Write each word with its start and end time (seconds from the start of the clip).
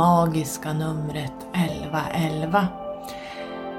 magiska 0.00 0.72
numret 0.72 1.32
1111. 1.54 2.66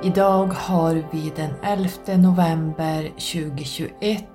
Idag 0.04 0.46
har 0.48 1.04
vi 1.12 1.32
den 1.36 1.54
11 1.64 2.18
november 2.18 3.04
2021. 3.10 4.26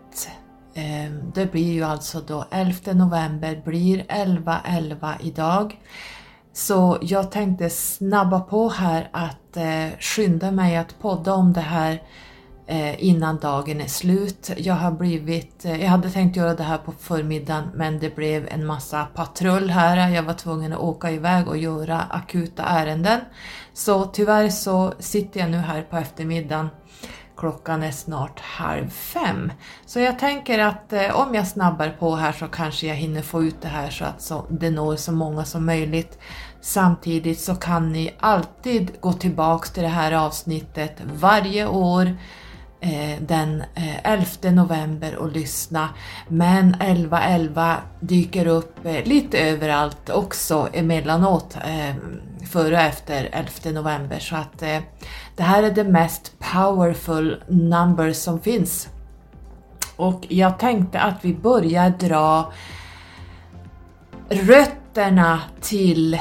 Ehm, 0.75 1.33
det 1.35 1.53
blir 1.53 1.73
ju 1.73 1.83
alltså 1.83 2.21
då 2.21 2.45
11 2.51 2.93
november 2.93 3.63
blir 3.65 3.99
1111 3.99 5.15
idag. 5.21 5.81
Så 6.53 6.99
jag 7.03 7.31
tänkte 7.31 7.71
snabba 7.71 8.41
på 8.41 8.69
här 8.69 9.09
att 9.13 9.57
eh, 9.57 9.99
skynda 10.01 10.51
mig 10.51 10.77
att 10.77 10.99
podda 10.99 11.35
om 11.35 11.53
det 11.53 11.61
här 11.61 12.03
Eh, 12.69 13.05
innan 13.05 13.39
dagen 13.39 13.81
är 13.81 13.87
slut. 13.87 14.51
Jag 14.57 14.75
har 14.75 14.91
blivit, 14.91 15.65
eh, 15.65 15.83
jag 15.83 15.89
hade 15.89 16.11
tänkt 16.11 16.37
göra 16.37 16.55
det 16.55 16.63
här 16.63 16.79
på 16.79 16.93
förmiddagen 16.93 17.71
men 17.75 17.99
det 17.99 18.17
blev 18.17 18.49
en 18.49 18.67
massa 18.67 19.05
patrull 19.15 19.71
här. 19.71 20.09
Jag 20.09 20.23
var 20.23 20.35
tvungen 20.35 20.73
att 20.73 20.79
åka 20.79 21.11
iväg 21.11 21.49
och 21.49 21.57
göra 21.57 22.01
akuta 22.01 22.63
ärenden. 22.63 23.21
Så 23.73 24.05
tyvärr 24.05 24.49
så 24.49 24.95
sitter 24.99 25.41
jag 25.41 25.51
nu 25.51 25.57
här 25.57 25.83
på 25.83 25.97
eftermiddagen 25.97 26.69
Klockan 27.37 27.83
är 27.83 27.91
snart 27.91 28.41
halv 28.41 28.91
fem. 28.91 29.53
Så 29.87 30.01
jag 30.01 30.19
tänker 30.19 30.59
att 30.59 30.93
eh, 30.93 31.21
om 31.21 31.35
jag 31.35 31.49
snabbar 31.49 31.97
på 31.99 32.17
här 32.17 32.33
så 32.33 32.47
kanske 32.47 32.87
jag 32.87 32.95
hinner 32.95 33.23
få 33.23 33.45
ut 33.45 33.63
det 33.63 33.69
här 33.69 33.91
så 33.91 34.05
att 34.05 34.23
så, 34.23 34.47
det 34.51 34.71
når 34.71 34.97
så 34.97 35.13
många 35.13 35.45
som 35.45 35.67
möjligt. 35.67 36.19
Samtidigt 36.61 37.41
så 37.41 37.55
kan 37.55 37.93
ni 37.93 38.15
alltid 38.21 39.01
gå 39.01 39.13
tillbaks 39.13 39.71
till 39.71 39.83
det 39.83 39.89
här 39.89 40.13
avsnittet 40.13 40.93
varje 41.13 41.67
år 41.67 42.17
Eh, 42.87 43.21
den 43.21 43.65
eh, 43.75 44.13
11 44.13 44.51
november 44.51 45.17
och 45.17 45.33
lyssna. 45.33 45.89
Men 46.29 46.75
11.11 46.75 47.75
dyker 48.01 48.47
upp 48.47 48.87
eh, 48.87 49.05
lite 49.05 49.39
överallt 49.39 50.11
också 50.11 50.69
emellanåt 50.73 51.57
före 52.51 52.75
och 52.75 52.81
efter 52.81 53.29
11 53.33 53.81
november 53.81 54.19
så 54.19 54.37
att 54.37 54.59
det 55.37 55.43
här 55.43 55.63
är 55.63 55.71
det 55.71 55.85
mest 55.85 56.33
powerful 56.39 57.43
number 57.49 58.13
som 58.13 58.41
finns. 58.41 58.89
Och 59.97 60.27
jag 60.29 60.59
tänkte 60.59 61.01
att 61.01 61.25
vi 61.25 61.35
börjar 61.35 61.91
dra 61.91 62.53
rötterna 64.29 65.41
till 65.61 66.19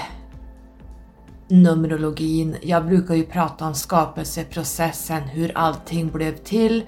Numerologin. 1.47 2.55
Jag 2.61 2.85
brukar 2.85 3.15
ju 3.15 3.23
prata 3.23 3.65
om 3.67 3.73
skapelseprocessen, 3.75 5.21
hur 5.23 5.57
allting 5.57 6.07
blev 6.11 6.35
till. 6.35 6.83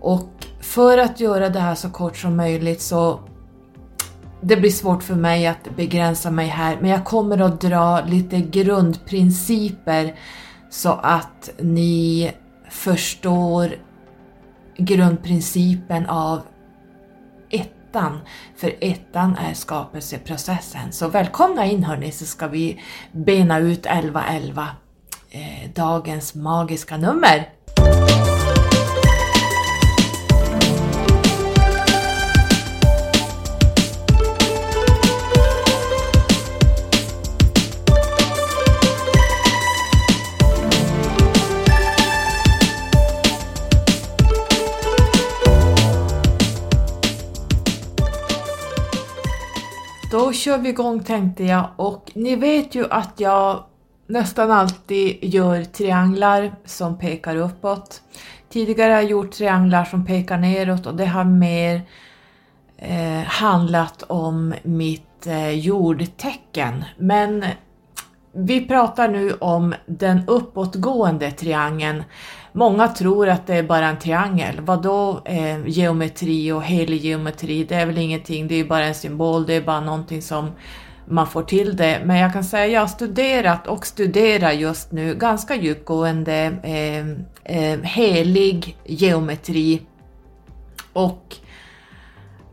Och 0.00 0.46
för 0.60 0.98
att 0.98 1.20
göra 1.20 1.48
det 1.48 1.60
här 1.60 1.74
så 1.74 1.90
kort 1.90 2.16
som 2.16 2.36
möjligt 2.36 2.80
så 2.80 3.20
det 4.40 4.56
blir 4.56 4.70
svårt 4.70 5.02
för 5.02 5.14
mig 5.14 5.46
att 5.46 5.76
begränsa 5.76 6.30
mig 6.30 6.46
här, 6.46 6.78
men 6.80 6.90
jag 6.90 7.04
kommer 7.04 7.38
att 7.38 7.60
dra 7.60 8.04
lite 8.06 8.40
grundprinciper 8.40 10.14
så 10.70 10.92
att 10.92 11.50
ni 11.58 12.32
förstår 12.70 13.74
grundprincipen 14.76 16.06
av 16.06 16.40
ettan, 17.94 18.20
för 18.56 18.74
ettan 18.80 19.36
är 19.36 19.54
skapelseprocessen. 19.54 20.92
Så 20.92 21.08
välkomna 21.08 21.66
in 21.66 21.84
hörni 21.84 22.12
så 22.12 22.24
ska 22.24 22.46
vi 22.46 22.80
bena 23.12 23.58
ut 23.58 23.86
1111, 23.86 24.68
eh, 25.30 25.70
dagens 25.74 26.34
magiska 26.34 26.96
nummer. 26.96 27.48
Kör 50.34 50.58
vi 50.58 50.68
igång 50.68 51.04
tänkte 51.04 51.44
jag 51.44 51.68
och 51.76 52.10
ni 52.14 52.36
vet 52.36 52.74
ju 52.74 52.86
att 52.90 53.20
jag 53.20 53.64
nästan 54.06 54.50
alltid 54.50 55.18
gör 55.24 55.64
trianglar 55.64 56.54
som 56.64 56.98
pekar 56.98 57.36
uppåt. 57.36 58.02
Tidigare 58.48 58.92
har 58.92 59.00
jag 59.00 59.10
gjort 59.10 59.32
trianglar 59.32 59.84
som 59.84 60.06
pekar 60.06 60.38
neråt 60.38 60.86
och 60.86 60.94
det 60.94 61.06
har 61.06 61.24
mer 61.24 61.82
eh, 62.76 63.22
handlat 63.26 64.02
om 64.02 64.54
mitt 64.62 65.26
eh, 65.26 65.50
jordtecken. 65.50 66.84
Men 66.98 67.44
vi 68.32 68.66
pratar 68.68 69.08
nu 69.08 69.32
om 69.32 69.74
den 69.86 70.20
uppåtgående 70.26 71.30
triangeln. 71.30 72.02
Många 72.56 72.88
tror 72.88 73.28
att 73.28 73.46
det 73.46 73.54
är 73.54 73.62
bara 73.62 73.88
en 73.88 73.98
triangel. 73.98 74.60
Vadå 74.60 75.22
eh, 75.24 75.66
geometri 75.66 76.52
och 76.52 76.62
helig 76.62 77.04
geometri? 77.04 77.64
Det 77.64 77.74
är 77.74 77.86
väl 77.86 77.98
ingenting, 77.98 78.48
det 78.48 78.54
är 78.54 78.64
bara 78.64 78.84
en 78.84 78.94
symbol, 78.94 79.46
det 79.46 79.54
är 79.54 79.60
bara 79.60 79.80
någonting 79.80 80.22
som 80.22 80.50
man 81.06 81.26
får 81.26 81.42
till 81.42 81.76
det. 81.76 82.02
Men 82.04 82.16
jag 82.16 82.32
kan 82.32 82.44
säga 82.44 82.64
att 82.64 82.72
jag 82.72 82.80
har 82.80 82.86
studerat 82.86 83.66
och 83.66 83.86
studerar 83.86 84.52
just 84.52 84.92
nu 84.92 85.14
ganska 85.14 85.56
djupgående 85.56 86.56
eh, 86.62 87.08
eh, 87.58 87.80
helig 87.80 88.76
geometri. 88.84 89.82
Och 90.92 91.36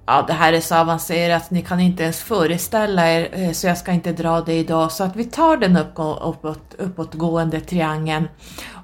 ja, 0.06 0.24
det 0.28 0.34
här 0.34 0.54
är 0.54 0.60
så 0.60 0.76
avancerat, 0.76 1.52
ni 1.52 1.62
kan 1.62 1.80
inte 1.80 2.04
ens 2.04 2.20
föreställa 2.20 3.12
er, 3.12 3.30
eh, 3.32 3.52
så 3.52 3.68
jag 3.68 3.78
ska 3.78 3.92
inte 3.92 4.12
dra 4.12 4.42
det 4.42 4.54
idag. 4.54 4.92
Så 4.92 5.04
att 5.04 5.16
vi 5.16 5.24
tar 5.24 5.58
den 5.58 5.78
uppåt, 5.78 6.76
uppåtgående 6.78 7.60
triangeln. 7.60 8.28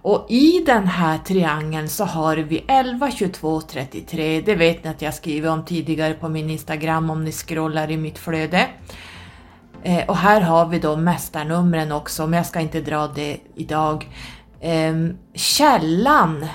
Och 0.01 0.25
i 0.29 0.63
den 0.65 0.87
här 0.87 1.17
triangeln 1.17 1.89
så 1.89 2.05
har 2.05 2.37
vi 2.37 2.65
11, 2.67 3.11
22, 3.11 3.61
33. 3.61 4.41
Det 4.41 4.55
vet 4.55 4.83
ni 4.83 4.89
att 4.89 5.01
jag 5.01 5.13
skrivit 5.13 5.49
om 5.49 5.65
tidigare 5.65 6.13
på 6.13 6.29
min 6.29 6.49
Instagram 6.49 7.09
om 7.09 7.23
ni 7.23 7.31
scrollar 7.31 7.91
i 7.91 7.97
mitt 7.97 8.17
flöde. 8.17 8.67
Eh, 9.83 10.05
och 10.07 10.17
här 10.17 10.41
har 10.41 10.65
vi 10.65 10.79
då 10.79 10.95
mästarnumren 10.95 11.91
också, 11.91 12.27
men 12.27 12.37
jag 12.37 12.45
ska 12.45 12.59
inte 12.59 12.81
dra 12.81 13.07
det 13.07 13.37
idag. 13.55 14.07
Ehm, 14.61 15.17
källan 15.33 16.45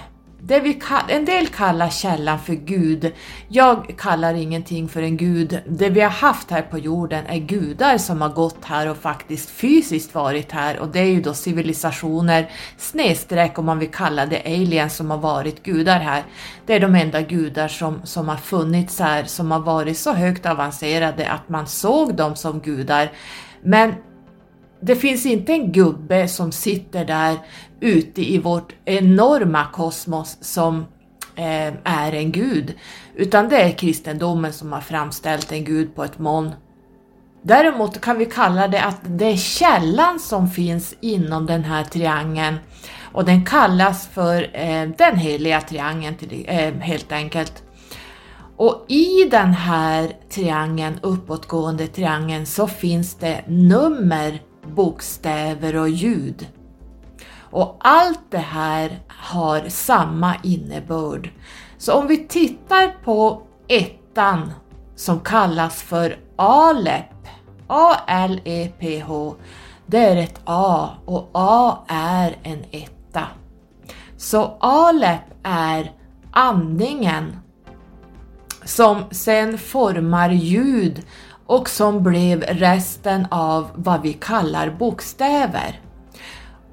det 0.44 0.60
vi 0.60 0.80
en 1.08 1.24
del 1.24 1.46
kallar 1.46 1.88
källan 1.88 2.38
för 2.38 2.54
Gud. 2.54 3.12
Jag 3.48 3.94
kallar 3.98 4.34
ingenting 4.34 4.88
för 4.88 5.02
en 5.02 5.16
gud. 5.16 5.60
Det 5.66 5.90
vi 5.90 6.00
har 6.00 6.10
haft 6.10 6.50
här 6.50 6.62
på 6.62 6.78
jorden 6.78 7.26
är 7.26 7.38
gudar 7.38 7.98
som 7.98 8.20
har 8.20 8.28
gått 8.28 8.64
här 8.64 8.90
och 8.90 8.96
faktiskt 8.96 9.50
fysiskt 9.50 10.14
varit 10.14 10.52
här 10.52 10.78
och 10.78 10.88
det 10.88 11.00
är 11.00 11.06
ju 11.06 11.20
då 11.20 11.34
civilisationer, 11.34 12.50
snedstreck 12.76 13.58
om 13.58 13.66
man 13.66 13.78
vill 13.78 13.90
kalla 13.90 14.26
det 14.26 14.42
aliens 14.44 14.96
som 14.96 15.10
har 15.10 15.18
varit 15.18 15.62
gudar 15.62 15.98
här. 16.00 16.24
Det 16.66 16.74
är 16.74 16.80
de 16.80 16.94
enda 16.94 17.20
gudar 17.20 17.68
som, 17.68 18.00
som 18.04 18.28
har 18.28 18.36
funnits 18.36 18.98
här, 18.98 19.24
som 19.24 19.50
har 19.50 19.60
varit 19.60 19.98
så 19.98 20.12
högt 20.12 20.46
avancerade 20.46 21.30
att 21.30 21.48
man 21.48 21.66
såg 21.66 22.14
dem 22.14 22.36
som 22.36 22.60
gudar. 22.60 23.12
Men 23.62 23.94
det 24.82 24.96
finns 24.96 25.26
inte 25.26 25.52
en 25.52 25.72
gubbe 25.72 26.28
som 26.28 26.52
sitter 26.52 27.04
där 27.04 27.38
ute 27.80 28.32
i 28.32 28.38
vårt 28.38 28.74
enorma 28.84 29.66
kosmos 29.72 30.38
som 30.40 30.86
eh, 31.36 31.72
är 31.84 32.12
en 32.12 32.32
gud, 32.32 32.74
utan 33.16 33.48
det 33.48 33.62
är 33.62 33.70
kristendomen 33.70 34.52
som 34.52 34.72
har 34.72 34.80
framställt 34.80 35.52
en 35.52 35.64
gud 35.64 35.94
på 35.94 36.04
ett 36.04 36.18
moln. 36.18 36.54
Däremot 37.42 38.00
kan 38.00 38.18
vi 38.18 38.26
kalla 38.26 38.68
det 38.68 38.82
att 38.82 39.00
det 39.04 39.24
är 39.24 39.36
källan 39.36 40.18
som 40.20 40.48
finns 40.50 40.94
inom 41.00 41.46
den 41.46 41.64
här 41.64 41.84
triangeln 41.84 42.56
och 43.12 43.24
den 43.24 43.44
kallas 43.44 44.06
för 44.06 44.50
eh, 44.52 44.88
den 44.98 45.16
heliga 45.16 45.60
triangeln 45.60 46.16
till, 46.16 46.44
eh, 46.48 46.74
helt 46.74 47.12
enkelt. 47.12 47.62
Och 48.56 48.84
i 48.88 49.28
den 49.30 49.52
här 49.52 50.12
triangeln, 50.30 50.98
uppåtgående 51.02 51.86
triangeln, 51.86 52.46
så 52.46 52.66
finns 52.66 53.14
det 53.14 53.44
nummer, 53.46 54.40
bokstäver 54.66 55.76
och 55.76 55.88
ljud. 55.88 56.48
Och 57.38 57.76
allt 57.80 58.30
det 58.30 58.38
här 58.38 59.00
har 59.08 59.68
samma 59.68 60.34
innebörd. 60.42 61.30
Så 61.78 61.92
om 61.92 62.06
vi 62.06 62.28
tittar 62.28 63.04
på 63.04 63.42
ettan 63.68 64.52
som 64.94 65.20
kallas 65.20 65.82
för 65.82 66.18
Alep, 66.36 67.28
A-L-E-P-H, 67.66 69.34
det 69.86 69.98
är 69.98 70.16
ett 70.16 70.40
A 70.44 70.88
och 71.04 71.30
A 71.32 71.78
är 71.88 72.36
en 72.42 72.64
etta. 72.70 73.26
Så 74.16 74.56
Alep 74.60 75.20
är 75.42 75.92
andningen 76.32 77.36
som 78.64 79.04
sen 79.10 79.58
formar 79.58 80.30
ljud 80.30 81.06
och 81.52 81.68
som 81.68 82.02
blev 82.02 82.42
resten 82.42 83.26
av 83.30 83.70
vad 83.74 84.02
vi 84.02 84.12
kallar 84.12 84.70
bokstäver. 84.70 85.80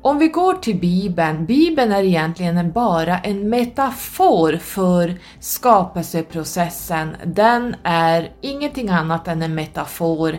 Om 0.02 0.18
vi 0.18 0.28
går 0.28 0.54
till 0.54 0.80
Bibeln, 0.80 1.46
Bibeln 1.46 1.92
är 1.92 2.04
egentligen 2.04 2.72
bara 2.72 3.20
en 3.20 3.50
metafor 3.50 4.58
för 4.58 5.20
skapelseprocessen. 5.40 7.16
Den 7.26 7.76
är 7.84 8.32
ingenting 8.42 8.90
annat 8.90 9.28
än 9.28 9.42
en 9.42 9.56
metafor. 9.56 10.38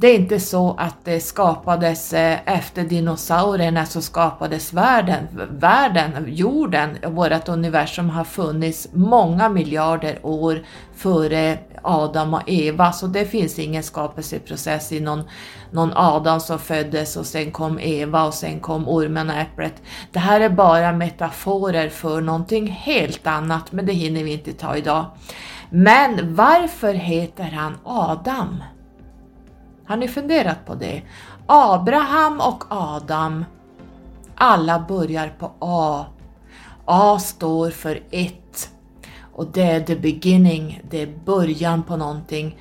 Det 0.00 0.06
är 0.06 0.14
inte 0.14 0.40
så 0.40 0.74
att 0.78 1.04
det 1.04 1.20
skapades 1.20 2.12
eh, 2.12 2.38
efter 2.44 2.84
dinosaurierna 2.84 3.86
så 3.86 4.02
skapades 4.02 4.72
världen. 4.72 5.28
Världen, 5.50 6.24
jorden, 6.28 6.98
vårt 7.06 7.48
universum 7.48 8.10
har 8.10 8.24
funnits 8.24 8.88
många 8.92 9.48
miljarder 9.48 10.18
år 10.22 10.62
före 10.94 11.58
Adam 11.82 12.34
och 12.34 12.42
Eva, 12.46 12.92
så 12.92 13.06
det 13.06 13.24
finns 13.24 13.58
ingen 13.58 13.82
skapelseprocess 13.82 14.92
i 14.92 15.00
någon, 15.00 15.22
någon 15.70 15.92
Adam 15.94 16.40
som 16.40 16.58
föddes 16.58 17.16
och 17.16 17.26
sen 17.26 17.50
kom 17.50 17.78
Eva 17.80 18.24
och 18.24 18.34
sen 18.34 18.60
kom 18.60 18.88
ormen 18.88 19.30
och 19.30 19.36
äpplet. 19.36 19.82
Det 20.12 20.18
här 20.18 20.40
är 20.40 20.50
bara 20.50 20.92
metaforer 20.92 21.88
för 21.88 22.20
någonting 22.20 22.66
helt 22.66 23.26
annat, 23.26 23.72
men 23.72 23.86
det 23.86 23.92
hinner 23.92 24.24
vi 24.24 24.32
inte 24.32 24.52
ta 24.52 24.76
idag. 24.76 25.04
Men 25.70 26.34
varför 26.34 26.94
heter 26.94 27.44
han 27.44 27.78
Adam? 27.84 28.62
Har 29.88 29.96
ni 29.96 30.08
funderat 30.08 30.66
på 30.66 30.74
det? 30.74 31.02
Abraham 31.46 32.40
och 32.40 32.64
Adam, 32.68 33.44
alla 34.34 34.84
börjar 34.88 35.28
på 35.38 35.52
A. 35.58 36.06
A 36.84 37.18
står 37.18 37.70
för 37.70 38.02
ett 38.10 38.70
och 39.32 39.46
det 39.52 39.62
är 39.62 39.80
the 39.80 39.96
beginning, 39.96 40.82
det 40.90 41.02
är 41.02 41.18
början 41.24 41.82
på 41.82 41.96
någonting. 41.96 42.58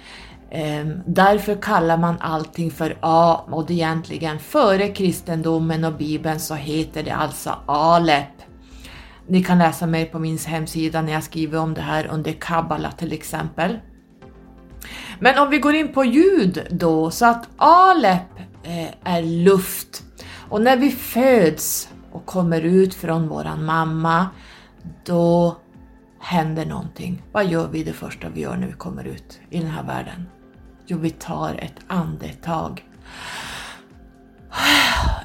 Um, 0.52 1.02
därför 1.06 1.62
kallar 1.62 1.98
man 1.98 2.16
allting 2.20 2.72
för 2.72 2.98
A 3.02 3.42
och 3.52 3.66
det 3.66 3.74
egentligen 3.74 4.40
före 4.40 4.88
kristendomen 4.88 5.84
och 5.84 5.94
bibeln 5.94 6.40
så 6.40 6.56
heter 6.56 7.04
det 7.04 7.16
alltså 7.16 7.56
Alep. 7.66 8.42
Ni 9.28 9.44
kan 9.44 9.58
läsa 9.58 9.88
mer 9.88 10.06
på 10.06 10.20
min 10.20 10.38
hemsida 10.38 11.02
när 11.02 11.14
jag 11.14 11.24
skriver 11.24 11.60
om 11.60 11.74
det 11.74 11.82
här 11.82 12.08
under 12.08 12.32
Kabbala 12.32 12.92
till 12.92 13.14
exempel. 13.14 13.78
Men 15.20 15.40
om 15.40 15.50
vi 15.50 15.58
går 15.58 15.76
in 15.76 15.94
på 15.94 16.06
ljud 16.06 16.68
då, 16.72 17.12
så 17.12 17.26
att 17.26 17.50
Alep 17.58 18.40
eh, 18.64 18.90
är 19.04 19.22
luft. 19.22 20.04
Och 20.50 20.62
när 20.62 20.78
vi 20.78 20.92
föds 20.92 21.90
och 22.12 22.26
kommer 22.26 22.62
ut 22.62 22.94
från 22.94 23.28
våran 23.28 23.66
mamma, 23.66 24.28
då 25.06 25.58
händer 26.20 26.66
någonting. 26.66 27.22
Vad 27.32 27.46
gör 27.46 27.68
vi 27.68 27.84
det 27.84 27.94
första 27.94 28.30
vi 28.30 28.42
gör 28.42 28.58
när 28.58 28.68
vi 28.68 28.74
kommer 28.74 29.04
ut 29.04 29.40
i 29.50 29.60
den 29.60 29.70
här 29.70 29.84
världen? 29.84 30.26
Jo, 30.86 30.98
vi 30.98 31.10
tar 31.10 31.56
ett 31.56 31.80
andetag. 31.88 32.84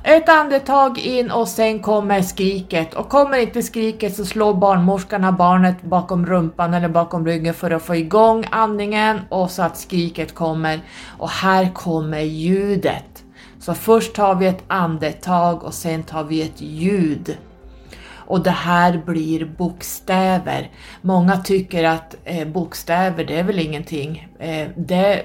Ett 0.05 0.29
andetag 0.29 0.99
in 0.99 1.31
och 1.31 1.49
sen 1.49 1.81
kommer 1.81 2.23
skriket 2.23 2.95
och 2.95 3.09
kommer 3.09 3.39
inte 3.39 3.63
skriket 3.63 4.17
så 4.17 4.25
slår 4.25 4.55
barnmorskan 4.55 5.37
barnet 5.37 5.83
bakom 5.83 6.27
rumpan 6.27 6.75
eller 6.75 6.89
bakom 6.89 7.27
ryggen 7.27 7.55
för 7.55 7.71
att 7.71 7.83
få 7.83 7.95
igång 7.95 8.45
andningen 8.51 9.21
och 9.29 9.51
så 9.51 9.63
att 9.63 9.77
skriket 9.79 10.35
kommer 10.35 10.81
och 11.19 11.31
här 11.31 11.75
kommer 11.75 12.21
ljudet. 12.21 13.25
Så 13.61 13.75
först 13.75 14.15
tar 14.15 14.35
vi 14.35 14.47
ett 14.47 14.65
andetag 14.69 15.65
och 15.65 15.75
sen 15.75 16.03
tar 16.03 16.25
vi 16.25 16.43
ett 16.43 16.61
ljud. 16.61 17.37
Och 18.15 18.41
det 18.41 18.51
här 18.51 19.03
blir 19.07 19.45
bokstäver. 19.45 20.71
Många 21.01 21.37
tycker 21.37 21.85
att 21.85 22.17
eh, 22.25 22.49
bokstäver 22.49 23.25
det 23.25 23.39
är 23.39 23.43
väl 23.43 23.59
ingenting. 23.59 24.29
Eh, 24.39 24.69
det, 24.77 25.23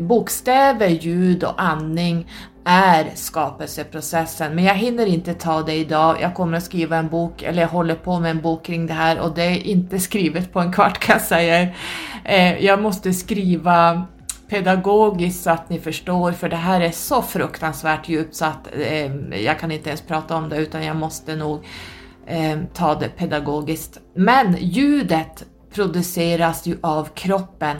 bokstäver, 0.00 0.88
ljud 0.88 1.44
och 1.44 1.62
andning 1.62 2.26
är 2.70 3.10
skapelseprocessen. 3.14 4.54
Men 4.54 4.64
jag 4.64 4.74
hinner 4.74 5.06
inte 5.06 5.34
ta 5.34 5.62
det 5.62 5.74
idag. 5.74 6.16
Jag 6.20 6.34
kommer 6.34 6.56
att 6.56 6.64
skriva 6.64 6.96
en 6.96 7.08
bok, 7.08 7.42
eller 7.42 7.62
jag 7.62 7.68
håller 7.68 7.94
på 7.94 8.20
med 8.20 8.30
en 8.30 8.40
bok 8.40 8.64
kring 8.64 8.86
det 8.86 8.94
här 8.94 9.20
och 9.20 9.34
det 9.34 9.42
är 9.42 9.66
inte 9.66 9.98
skrivet 10.08 10.52
på 10.52 10.60
en 10.60 10.72
kvart 10.72 10.98
kan 10.98 11.12
jag 11.12 11.22
säga. 11.22 11.68
Eh, 12.24 12.64
jag 12.64 12.82
måste 12.82 13.12
skriva 13.12 14.06
pedagogiskt 14.48 15.42
så 15.42 15.50
att 15.50 15.70
ni 15.70 15.78
förstår, 15.78 16.32
för 16.32 16.48
det 16.48 16.56
här 16.56 16.80
är 16.80 16.90
så 16.90 17.22
fruktansvärt 17.22 18.08
djupt 18.08 18.34
så 18.34 18.44
att 18.44 18.68
eh, 18.72 19.40
jag 19.44 19.60
kan 19.60 19.70
inte 19.70 19.88
ens 19.88 20.02
prata 20.02 20.36
om 20.36 20.48
det 20.48 20.56
utan 20.56 20.84
jag 20.84 20.96
måste 20.96 21.36
nog 21.36 21.64
eh, 22.26 22.58
ta 22.74 22.94
det 22.94 23.08
pedagogiskt. 23.08 23.98
Men 24.14 24.56
ljudet 24.60 25.44
produceras 25.74 26.66
ju 26.66 26.78
av 26.80 27.08
kroppen 27.14 27.76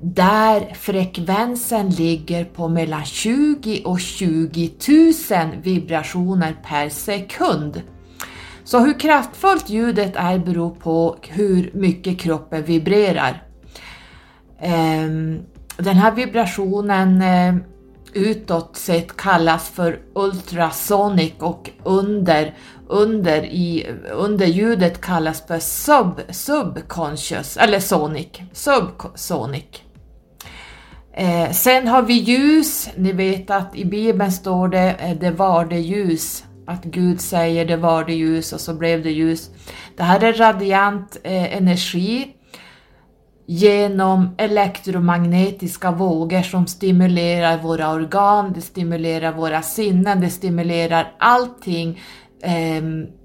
där 0.00 0.74
frekvensen 0.74 1.90
ligger 1.90 2.44
på 2.44 2.68
mellan 2.68 3.04
20 3.04 3.82
och 3.84 4.00
20 4.00 4.72
000 5.30 5.48
vibrationer 5.62 6.56
per 6.68 6.88
sekund. 6.88 7.82
Så 8.64 8.78
hur 8.78 9.00
kraftfullt 9.00 9.70
ljudet 9.70 10.12
är 10.16 10.38
beror 10.38 10.70
på 10.70 11.16
hur 11.28 11.70
mycket 11.74 12.18
kroppen 12.18 12.62
vibrerar. 12.62 13.42
Ehm, 14.60 15.40
den 15.76 15.96
här 15.96 16.12
vibrationen 16.12 17.22
eh, 17.22 17.54
utåt 18.12 18.76
sett 18.76 19.16
kallas 19.16 19.68
för 19.68 20.00
ultrasonic 20.14 21.32
och 21.38 21.70
under, 21.84 22.54
under, 22.88 23.44
i, 23.44 23.86
under 24.12 24.46
ljudet 24.46 25.00
kallas 25.00 25.46
för 25.46 25.58
sub, 25.58 26.20
subconscious, 26.30 27.56
eller 27.56 27.80
sonic, 27.80 28.28
subsonic. 28.52 29.84
Eh, 31.18 31.50
sen 31.50 31.88
har 31.88 32.02
vi 32.02 32.14
ljus, 32.14 32.88
ni 32.96 33.12
vet 33.12 33.50
att 33.50 33.76
i 33.76 33.84
Bibeln 33.84 34.32
står 34.32 34.68
det 34.68 34.96
eh, 34.98 35.16
det 35.20 35.30
var 35.30 35.64
det 35.64 35.78
ljus, 35.78 36.44
att 36.66 36.84
Gud 36.84 37.20
säger 37.20 37.64
det 37.64 37.76
var 37.76 38.04
det 38.04 38.14
ljus 38.14 38.52
och 38.52 38.60
så 38.60 38.74
blev 38.74 39.02
det 39.02 39.10
ljus. 39.10 39.50
Det 39.96 40.02
här 40.02 40.24
är 40.24 40.32
radiant 40.32 41.16
eh, 41.24 41.56
energi 41.56 42.34
genom 43.46 44.34
elektromagnetiska 44.38 45.90
vågor 45.90 46.42
som 46.42 46.66
stimulerar 46.66 47.58
våra 47.58 47.92
organ, 47.92 48.52
det 48.52 48.60
stimulerar 48.60 49.32
våra 49.32 49.62
sinnen, 49.62 50.20
det 50.20 50.30
stimulerar 50.30 51.12
allting 51.18 52.00
eh, 52.42 52.82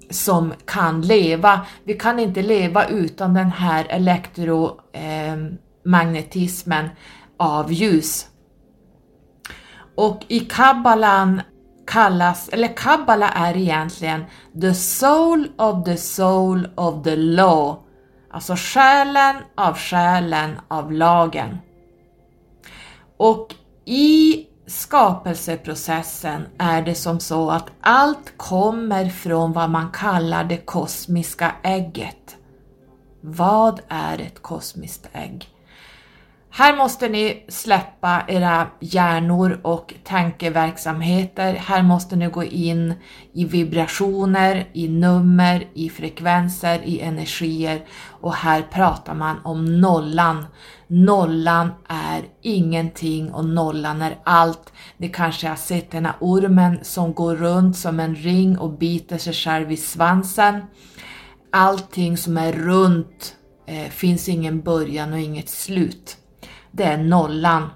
som 0.09 0.53
kan 0.65 1.01
leva. 1.01 1.62
Vi 1.83 1.93
kan 1.93 2.19
inte 2.19 2.41
leva 2.41 2.88
utan 2.88 3.33
den 3.33 3.51
här 3.51 3.85
elektromagnetismen. 3.89 6.85
Ehm, 6.85 6.91
av 7.43 7.71
ljus. 7.71 8.27
Och 9.95 10.25
i 10.27 10.39
kabbalan 10.39 11.41
kallas, 11.88 12.50
eller 12.50 12.77
kabbala 12.77 13.29
är 13.29 13.57
egentligen 13.57 14.25
the 14.62 14.73
soul 14.73 15.51
of 15.57 15.85
the 15.85 15.97
soul 15.97 16.69
of 16.75 17.03
the 17.03 17.15
law, 17.15 17.77
alltså 18.31 18.53
själen 18.57 19.35
av 19.55 19.77
själen 19.77 20.59
av 20.67 20.91
lagen. 20.91 21.57
Och 23.17 23.55
i 23.85 24.45
skapelseprocessen 24.67 26.45
är 26.57 26.81
det 26.81 26.95
som 26.95 27.19
så 27.19 27.50
att 27.50 27.71
allt 27.81 28.38
kommer 28.38 29.09
från 29.09 29.53
vad 29.53 29.69
man 29.69 29.91
kallar 29.91 30.43
det 30.43 30.57
kosmiska 30.57 31.51
ägget. 31.63 32.38
Vad 33.21 33.81
är 33.88 34.21
ett 34.21 34.41
kosmiskt 34.41 35.09
ägg? 35.13 35.52
Här 36.55 36.77
måste 36.77 37.10
ni 37.10 37.45
släppa 37.48 38.24
era 38.27 38.67
hjärnor 38.79 39.60
och 39.63 39.93
tankeverksamheter. 40.03 41.53
Här 41.53 41.83
måste 41.83 42.15
ni 42.15 42.27
gå 42.27 42.43
in 42.43 42.93
i 43.33 43.45
vibrationer, 43.45 44.69
i 44.74 44.88
nummer, 44.88 45.67
i 45.74 45.89
frekvenser, 45.89 46.81
i 46.83 47.00
energier 47.00 47.86
och 48.22 48.33
här 48.33 48.62
pratar 48.62 49.13
man 49.13 49.38
om 49.43 49.81
nollan. 49.81 50.45
Nollan 50.88 51.72
är 51.88 52.22
ingenting 52.41 53.33
och 53.33 53.45
nollan 53.45 54.01
är 54.01 54.17
allt. 54.24 54.74
Ni 54.98 55.10
kanske 55.10 55.48
har 55.48 55.55
sett 55.55 55.91
den 55.91 56.05
här 56.05 56.15
ormen 56.19 56.79
som 56.81 57.13
går 57.13 57.36
runt 57.36 57.77
som 57.77 58.00
en 58.00 58.15
ring 58.15 58.57
och 58.57 58.77
biter 58.77 59.17
sig 59.17 59.33
själv 59.33 59.72
i 59.72 59.77
svansen. 59.77 60.62
Allting 61.51 62.17
som 62.17 62.38
är 62.38 62.51
runt 62.51 63.36
eh, 63.67 63.89
finns 63.89 64.29
ingen 64.29 64.62
början 64.62 65.13
och 65.13 65.19
inget 65.19 65.50
slut 65.50 66.17
det 66.74 66.84
är 66.84 66.98
nollan. 66.98 67.70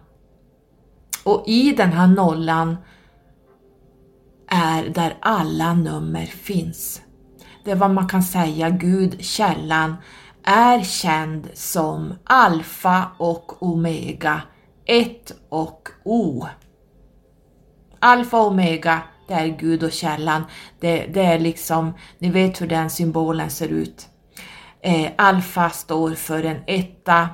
Och 1.23 1.43
i 1.47 1.71
den 1.71 1.91
här 1.91 2.07
nollan 2.07 2.77
är 4.47 4.89
där 4.89 5.17
alla 5.19 5.73
nummer 5.73 6.25
finns. 6.25 7.01
Det 7.63 7.71
är 7.71 7.75
vad 7.75 7.91
man 7.91 8.07
kan 8.07 8.23
säga 8.23 8.69
Gud, 8.69 9.23
källan, 9.23 9.95
är 10.43 10.81
känd 10.81 11.47
som 11.53 12.13
alfa 12.23 13.11
och 13.17 13.63
omega, 13.63 14.41
ett 14.85 15.31
och 15.49 15.89
o. 16.03 16.47
Alfa 17.99 18.37
och 18.37 18.47
omega, 18.47 19.01
det 19.27 19.33
är 19.33 19.47
Gud 19.47 19.83
och 19.83 19.91
källan. 19.91 20.43
Det, 20.79 21.05
det 21.05 21.21
är 21.21 21.39
liksom, 21.39 21.93
ni 22.19 22.29
vet 22.29 22.61
hur 22.61 22.67
den 22.67 22.89
symbolen 22.89 23.49
ser 23.49 23.67
ut. 23.67 24.07
Eh, 24.81 25.11
alfa 25.17 25.69
står 25.69 26.15
för 26.15 26.43
en 26.43 26.63
etta, 26.67 27.29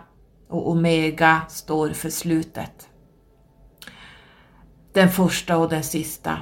och 0.53 0.69
omega 0.72 1.41
står 1.50 1.89
för 1.89 2.10
slutet. 2.10 2.88
Den 4.93 5.10
första 5.10 5.57
och 5.57 5.69
den 5.69 5.83
sista. 5.83 6.38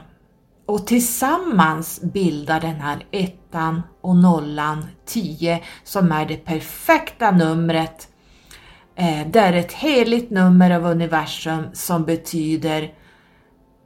och 0.65 0.87
tillsammans 0.87 2.01
bildar 2.01 2.59
den 2.59 2.75
här 2.75 3.05
ettan 3.11 3.81
och 4.01 4.15
nollan 4.15 4.87
10 5.05 5.63
som 5.83 6.11
är 6.11 6.25
det 6.25 6.37
perfekta 6.37 7.31
numret. 7.31 8.07
Eh, 8.95 9.27
det 9.27 9.39
är 9.39 9.53
ett 9.53 9.73
heligt 9.73 10.31
nummer 10.31 10.71
av 10.71 10.85
universum 10.85 11.63
som 11.73 12.05
betyder 12.05 12.93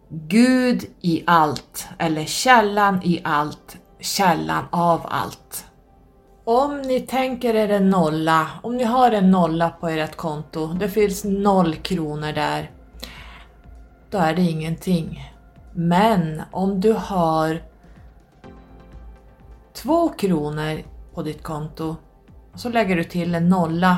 Gud 0.10 0.86
i 1.02 1.24
allt 1.28 1.88
eller 1.98 2.26
källan 2.26 3.02
i 3.04 3.22
allt, 3.24 3.78
källan 4.00 4.66
av 4.72 5.02
allt. 5.04 5.66
Om 6.48 6.82
ni 6.82 7.00
tänker 7.00 7.56
er 7.56 7.70
en 7.70 7.90
nolla, 7.90 8.48
om 8.64 8.78
ni 8.78 8.84
har 8.84 9.12
en 9.12 9.32
nolla 9.32 9.70
på 9.70 9.88
ert 9.88 10.16
konto, 10.16 10.68
det 10.68 10.90
finns 10.90 11.24
noll 11.24 11.76
kronor 11.76 12.32
där, 12.32 12.72
då 14.10 14.18
är 14.18 14.36
det 14.36 14.42
ingenting. 14.42 15.34
Men 15.74 16.42
om 16.52 16.82
du 16.82 16.94
har 16.94 17.62
två 19.74 20.10
kronor 20.10 20.84
på 21.14 21.22
ditt 21.22 21.44
konto 21.44 21.96
och 22.54 22.60
så 22.60 22.70
lägger 22.70 22.96
du 22.96 23.04
till 23.04 23.36
en 23.36 23.50
nolla, 23.50 23.98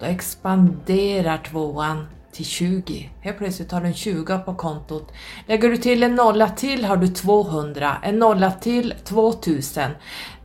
då 0.00 0.06
expanderar 0.06 1.38
tvåan 1.38 2.06
till 2.32 2.44
20. 2.44 3.10
Helt 3.20 3.38
plötsligt 3.38 3.72
har 3.72 3.80
du 3.80 3.86
en 3.86 3.94
20 3.94 4.38
på 4.38 4.54
kontot. 4.54 5.12
Lägger 5.46 5.68
du 5.68 5.76
till 5.76 6.02
en 6.02 6.14
nolla 6.14 6.48
till 6.48 6.84
har 6.84 6.96
du 6.96 7.08
200, 7.08 7.96
en 8.02 8.18
nolla 8.18 8.50
till 8.50 8.94
2000. 9.04 9.90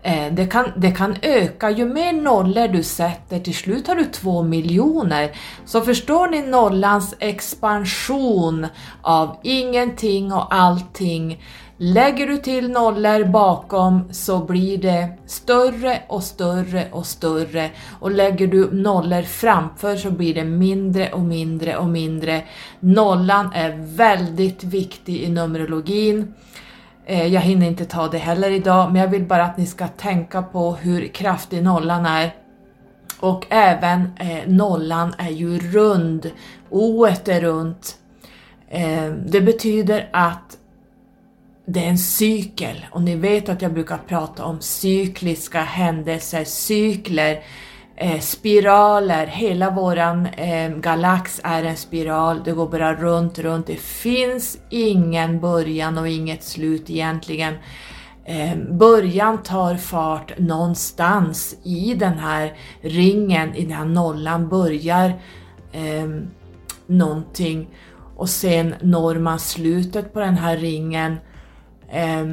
Eh, 0.06 0.34
det, 0.34 0.46
kan, 0.46 0.72
det 0.76 0.92
kan 0.92 1.16
öka, 1.22 1.70
ju 1.70 1.86
mer 1.86 2.14
nollor 2.14 2.68
du 2.68 2.84
sätter, 2.84 3.40
till 3.40 3.56
slut 3.56 3.88
har 3.88 3.96
du 3.96 4.06
två 4.06 4.44
miljoner. 4.44 5.32
Så 5.66 5.82
förstår 5.82 6.28
ni 6.28 6.42
nollans 6.42 7.16
expansion 7.20 8.68
av 9.02 9.38
ingenting 9.44 10.34
och 10.34 10.56
allting 10.56 11.42
Lägger 11.78 12.28
du 12.28 12.38
till 12.38 12.70
nollor 12.70 13.24
bakom 13.24 14.14
så 14.14 14.40
blir 14.40 14.78
det 14.78 15.10
större 15.26 16.02
och 16.08 16.24
större 16.24 16.88
och 16.92 17.06
större 17.06 17.70
och 18.00 18.12
lägger 18.12 18.48
du 18.48 18.72
nollor 18.72 19.22
framför 19.22 19.96
så 19.96 20.12
blir 20.12 20.34
det 20.34 20.44
mindre 20.44 21.12
och 21.12 21.22
mindre 21.22 21.78
och 21.78 21.88
mindre. 21.88 22.44
Nollan 22.80 23.52
är 23.54 23.96
väldigt 23.96 24.64
viktig 24.64 25.22
i 25.22 25.30
Numerologin. 25.30 26.34
Eh, 27.08 27.28
jag 27.28 27.42
hinner 27.42 27.68
inte 27.68 27.86
ta 27.86 28.08
det 28.08 28.18
heller 28.18 28.52
idag, 28.52 28.92
men 28.92 29.02
jag 29.02 29.08
vill 29.08 29.24
bara 29.24 29.44
att 29.44 29.58
ni 29.58 29.66
ska 29.66 29.88
tänka 29.88 30.42
på 30.42 30.76
hur 30.76 31.08
kraftig 31.08 31.64
nollan 31.64 32.06
är. 32.06 32.36
Och 33.20 33.46
även 33.50 34.02
eh, 34.20 34.48
nollan 34.48 35.14
är 35.18 35.30
ju 35.30 35.60
rund, 35.60 36.32
o 36.70 37.06
är 37.06 37.42
runt. 37.42 37.98
Eh, 38.70 39.12
det 39.26 39.42
betyder 39.42 40.10
att 40.14 40.58
det 41.66 41.86
är 41.86 41.90
en 41.90 41.98
cykel 41.98 42.86
och 42.92 43.02
ni 43.02 43.16
vet 43.16 43.50
att 43.50 43.62
jag 43.62 43.74
brukar 43.74 43.98
prata 43.98 44.44
om 44.44 44.62
cykliska 44.62 45.62
händelser, 45.62 46.44
cykler, 46.44 47.44
eh, 47.96 48.20
spiraler. 48.20 49.28
Hela 49.28 49.72
våran 49.72 50.26
eh, 50.26 50.70
galax 50.70 51.42
är 51.44 51.64
en 51.64 51.78
spiral, 51.78 52.42
det 52.46 52.52
går 52.52 52.70
bara 52.70 52.96
runt, 52.96 53.40
runt. 53.40 53.68
Det 53.68 53.80
finns 53.80 54.58
ingen 54.70 55.40
början 55.40 55.98
och 55.98 56.08
inget 56.08 56.44
slut 56.44 56.90
egentligen. 56.90 57.54
Eh, 58.26 58.56
början 58.72 59.44
tar 59.44 59.76
fart 59.76 60.40
någonstans 60.40 61.56
i 61.64 61.94
den 61.94 62.18
här 62.18 62.54
ringen, 62.82 63.56
i 63.56 63.62
den 63.62 63.78
här 63.78 63.86
nollan 63.86 64.50
börjar 64.50 65.10
eh, 65.72 66.10
någonting 66.88 67.68
och 68.16 68.30
sen 68.30 68.76
når 68.82 69.16
man 69.16 69.40
slutet 69.40 70.14
på 70.14 70.20
den 70.20 70.38
här 70.38 70.58
ringen 70.58 71.18
Eh, 71.90 72.26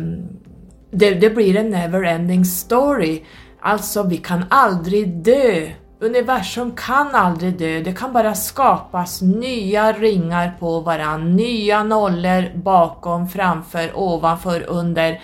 det, 0.90 1.14
det 1.14 1.30
blir 1.30 1.56
en 1.56 1.74
never-ending 1.74 2.44
story. 2.44 3.22
Alltså, 3.64 4.02
vi 4.02 4.16
kan 4.16 4.44
aldrig 4.48 5.08
dö. 5.08 5.68
Universum 6.00 6.72
kan 6.76 7.14
aldrig 7.14 7.58
dö, 7.58 7.80
det 7.80 7.92
kan 7.92 8.12
bara 8.12 8.34
skapas 8.34 9.22
nya 9.22 9.92
ringar 9.92 10.56
på 10.60 10.80
varann, 10.80 11.36
nya 11.36 11.82
nollor 11.82 12.58
bakom, 12.58 13.28
framför, 13.28 13.90
ovanför, 13.94 14.64
under. 14.68 15.20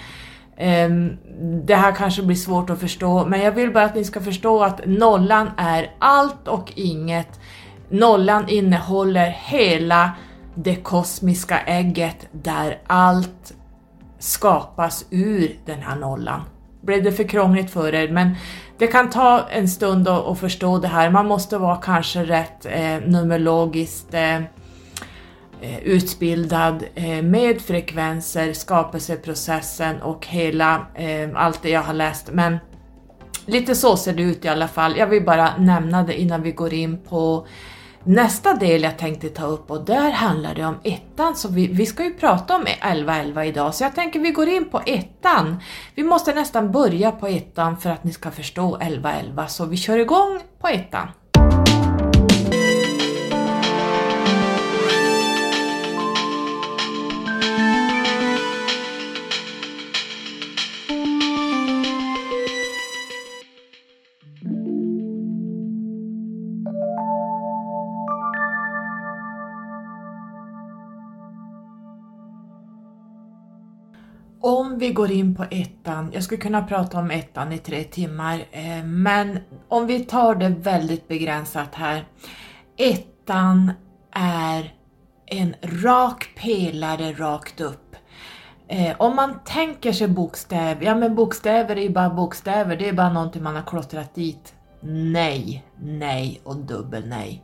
Ehm, 0.57 1.17
det 1.67 1.75
här 1.75 1.93
kanske 1.93 2.23
blir 2.23 2.37
svårt 2.37 2.71
att 2.71 2.81
förstå, 2.81 3.27
men 3.27 3.41
jag 3.41 3.53
vill 3.53 3.73
bara 3.73 3.85
att 3.85 3.95
ni 3.95 4.05
ska 4.05 4.21
förstå 4.21 4.63
att 4.63 4.81
nollan 4.87 5.51
är 5.57 5.91
allt 5.99 6.49
och 6.49 6.73
inget. 6.75 7.41
Nollan 7.89 8.49
innehåller 8.49 9.29
hela 9.29 10.11
det 10.55 10.77
kosmiska 10.77 11.61
ägget 11.61 12.29
där 12.33 12.79
allt 12.87 13.55
skapas 14.19 15.05
ur 15.11 15.57
den 15.65 15.83
här 15.83 15.97
nollan. 15.97 16.41
Blev 16.81 17.03
det 17.03 17.13
för 17.13 17.25
krångligt 17.25 17.71
för 17.71 17.95
er? 17.95 18.09
Men 18.09 18.35
det 18.79 18.87
kan 18.87 19.11
ta 19.11 19.49
en 19.51 19.69
stund 19.69 20.09
att, 20.09 20.39
förstå 20.39 20.79
det 20.79 20.89
här. 20.89 21.11
Man 21.11 21.27
måste 21.27 21.59
vara 21.59 21.77
kanske 21.77 22.25
rätt 22.25 22.67
eh, 22.67 22.99
numerologiskt 23.07 24.15
eh, 24.15 24.37
eh, 24.37 25.79
utbildad 25.83 26.85
eh, 26.95 27.23
med 27.23 27.61
frekvenser, 27.61 28.53
skapelseprocessen 28.53 30.03
och 30.03 30.27
hela 30.27 30.87
eh, 30.95 31.29
allt 31.35 31.63
det 31.63 31.71
jag 31.71 31.83
har 31.83 31.95
läst. 31.95 32.29
Men 32.33 32.59
lite 33.47 33.75
så 33.75 33.97
ser 33.97 34.13
det 34.13 34.23
ut 34.23 34.45
i 34.45 34.49
alla 34.49 34.69
fall. 34.69 34.97
Jag 34.97 35.07
vill 35.07 35.25
bara 35.25 35.57
nämna 35.57 36.03
det 36.03 36.21
innan 36.21 36.43
vi 36.43 36.53
går 36.53 36.75
in 36.75 36.99
på 36.99 37.47
Nästa 38.11 38.55
del 38.55 38.83
jag 38.83 38.99
tänkte 38.99 39.29
ta 39.29 39.47
upp 39.47 39.71
och 39.71 39.85
där 39.85 40.11
handlar 40.11 40.55
det 40.55 40.65
om 40.65 40.79
ettan, 40.85 41.37
så 41.37 41.49
vi, 41.49 41.67
vi 41.67 41.87
ska 41.87 42.05
ju 42.05 42.15
prata 42.15 42.57
om 42.57 42.63
1111 42.63 43.45
idag, 43.45 43.75
så 43.75 43.85
jag 43.85 43.95
tänker 43.95 44.21
vi 44.21 44.31
går 44.31 44.49
in 44.49 44.71
på 44.71 44.83
ettan. 44.87 45.57
Vi 45.95 46.03
måste 46.03 46.35
nästan 46.35 46.73
börja 46.73 47.13
på 47.13 47.27
ettan 47.27 47.77
för 47.77 47.91
att 47.91 48.05
ni 48.05 48.13
ska 48.13 48.31
förstå 48.31 48.77
1111, 48.77 49.47
så 49.49 49.65
vi 49.65 49.77
kör 49.77 49.99
igång 49.99 50.41
på 50.61 50.69
ettan. 50.69 51.09
Om 74.49 74.79
vi 74.79 74.93
går 74.93 75.11
in 75.11 75.35
på 75.35 75.45
ettan, 75.51 76.11
jag 76.13 76.23
skulle 76.23 76.41
kunna 76.41 76.63
prata 76.63 76.99
om 76.99 77.11
ettan 77.11 77.53
i 77.53 77.59
tre 77.59 77.85
timmar, 77.85 78.45
eh, 78.51 78.85
men 78.85 79.39
om 79.69 79.87
vi 79.87 80.05
tar 80.05 80.35
det 80.35 80.49
väldigt 80.49 81.09
begränsat 81.09 81.75
här. 81.75 82.05
Ettan 82.77 83.73
är 84.13 84.75
en 85.27 85.55
rak 85.63 86.29
pelare 86.37 87.13
rakt 87.13 87.61
upp. 87.61 87.97
Eh, 88.69 88.97
om 88.99 89.17
man 89.17 89.41
tänker 89.45 89.93
sig 89.93 90.09
bokstäver, 90.09 90.85
ja 90.85 90.95
men 90.95 91.15
bokstäver 91.15 91.77
är 91.77 91.83
ju 91.83 91.91
bara 91.91 92.11
bokstäver, 92.11 92.77
det 92.77 92.89
är 92.89 92.93
bara 92.93 93.13
någonting 93.13 93.43
man 93.43 93.57
har 93.57 93.63
klottrat 93.63 94.15
dit. 94.15 94.55
Nej, 95.13 95.65
nej 95.81 96.41
och 96.45 96.57
dubbel 96.57 97.09
nej. 97.09 97.43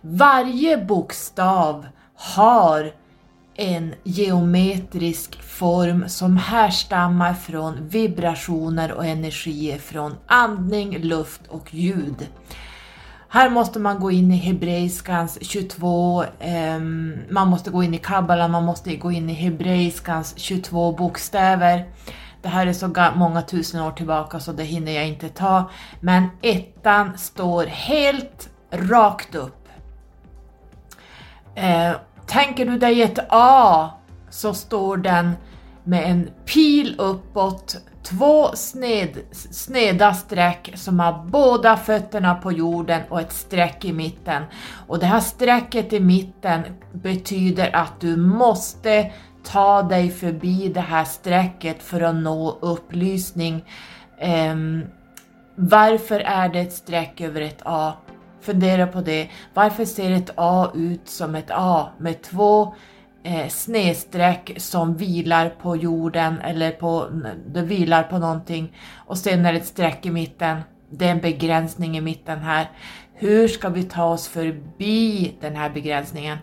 Varje 0.00 0.84
bokstav 0.84 1.86
har 2.14 2.92
en 3.56 3.94
geometrisk 4.04 5.42
form 5.42 6.08
som 6.08 6.36
härstammar 6.36 7.34
från 7.34 7.88
vibrationer 7.88 8.92
och 8.92 9.06
energier 9.06 9.78
från 9.78 10.14
andning, 10.26 10.98
luft 10.98 11.40
och 11.48 11.74
ljud. 11.74 12.28
Här 13.28 13.50
måste 13.50 13.78
man 13.78 14.00
gå 14.00 14.10
in 14.10 14.32
i 14.32 14.36
hebreiskans 14.36 15.38
22, 15.40 16.24
eh, 16.40 16.78
man 17.30 17.48
måste 17.48 17.70
gå 17.70 17.82
in 17.82 17.94
i 17.94 17.98
kabbala, 17.98 18.48
man 18.48 18.64
måste 18.64 18.96
gå 18.96 19.12
in 19.12 19.30
i 19.30 19.32
hebreiskans 19.32 20.38
22 20.38 20.92
bokstäver. 20.92 21.84
Det 22.42 22.48
här 22.48 22.66
är 22.66 22.72
så 22.72 23.12
många 23.16 23.42
tusen 23.42 23.80
år 23.80 23.90
tillbaka 23.90 24.40
så 24.40 24.52
det 24.52 24.64
hinner 24.64 24.92
jag 24.92 25.08
inte 25.08 25.28
ta. 25.28 25.70
Men 26.00 26.28
ettan 26.42 27.18
står 27.18 27.64
helt 27.64 28.48
rakt 28.70 29.34
upp. 29.34 29.68
Eh, 31.54 31.92
Tänker 32.26 32.66
du 32.66 32.78
dig 32.78 33.02
ett 33.02 33.18
A 33.28 33.90
så 34.30 34.54
står 34.54 34.96
den 34.96 35.32
med 35.84 36.10
en 36.10 36.30
pil 36.44 36.94
uppåt, 36.98 37.76
två 38.02 38.48
sned, 38.54 39.18
sneda 39.32 40.14
streck 40.14 40.72
som 40.74 41.00
har 41.00 41.24
båda 41.24 41.76
fötterna 41.76 42.34
på 42.34 42.52
jorden 42.52 43.02
och 43.08 43.20
ett 43.20 43.32
streck 43.32 43.84
i 43.84 43.92
mitten. 43.92 44.42
Och 44.86 44.98
det 44.98 45.06
här 45.06 45.20
strecket 45.20 45.92
i 45.92 46.00
mitten 46.00 46.62
betyder 46.92 47.76
att 47.76 48.00
du 48.00 48.16
måste 48.16 49.12
ta 49.44 49.82
dig 49.82 50.10
förbi 50.10 50.68
det 50.68 50.80
här 50.80 51.04
strecket 51.04 51.82
för 51.82 52.00
att 52.00 52.14
nå 52.14 52.58
upplysning. 52.60 53.64
Um, 54.50 54.84
varför 55.54 56.20
är 56.20 56.48
det 56.48 56.60
ett 56.60 56.72
streck 56.72 57.20
över 57.20 57.40
ett 57.40 57.62
A? 57.64 57.92
Fundera 58.46 58.86
på 58.86 59.00
det. 59.00 59.28
Varför 59.54 59.84
ser 59.84 60.10
ett 60.10 60.30
A 60.36 60.70
ut 60.74 61.08
som 61.08 61.34
ett 61.34 61.50
A 61.50 61.88
med 61.98 62.22
två 62.22 62.74
eh, 63.22 63.48
snedstreck 63.48 64.52
som 64.56 64.96
vilar 64.96 65.48
på 65.48 65.76
jorden 65.76 66.38
eller 66.40 66.70
på, 66.70 67.08
det 67.46 67.62
vilar 67.62 68.02
på 68.02 68.18
någonting 68.18 68.76
och 68.94 69.18
sen 69.18 69.46
är 69.46 69.52
det 69.52 69.58
ett 69.58 69.66
streck 69.66 70.06
i 70.06 70.10
mitten. 70.10 70.60
Det 70.90 71.04
är 71.04 71.10
en 71.10 71.20
begränsning 71.20 71.96
i 71.96 72.00
mitten 72.00 72.38
här. 72.38 72.70
Hur 73.14 73.48
ska 73.48 73.68
vi 73.68 73.82
ta 73.82 74.04
oss 74.04 74.28
förbi 74.28 75.34
den 75.40 75.56
här 75.56 75.70
begränsningen? 75.70 76.38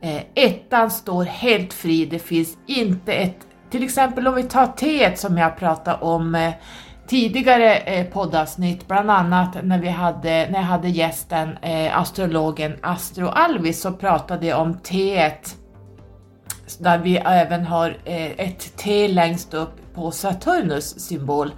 Eh, 0.00 0.22
ettan 0.34 0.90
står 0.90 1.24
helt 1.24 1.72
fri, 1.72 2.06
det 2.06 2.18
finns 2.18 2.58
inte 2.66 3.12
ett, 3.12 3.46
till 3.70 3.84
exempel 3.84 4.26
om 4.26 4.34
vi 4.34 4.42
tar 4.42 4.66
T 4.66 5.16
som 5.16 5.38
jag 5.38 5.58
pratade 5.58 5.98
om 5.98 6.34
eh, 6.34 6.52
tidigare 7.12 7.76
eh, 7.76 8.06
poddavsnitt, 8.06 8.88
bland 8.88 9.10
annat 9.10 9.56
när, 9.62 9.78
vi 9.78 9.88
hade, 9.88 10.48
när 10.50 10.58
jag 10.58 10.66
hade 10.66 10.88
gästen 10.88 11.56
eh, 11.62 11.98
astrologen 11.98 12.76
Astro 12.82 13.26
Alvis 13.26 13.80
så 13.80 13.92
pratade 13.92 14.46
jag 14.46 14.60
om 14.60 14.78
T 14.78 15.30
där 16.78 16.98
vi 16.98 17.16
även 17.16 17.66
har 17.66 17.96
eh, 18.04 18.30
ett 18.30 18.76
T 18.76 19.08
längst 19.08 19.54
upp 19.54 19.94
på 19.94 20.10
Saturnus 20.10 21.00
symbol. 21.00 21.50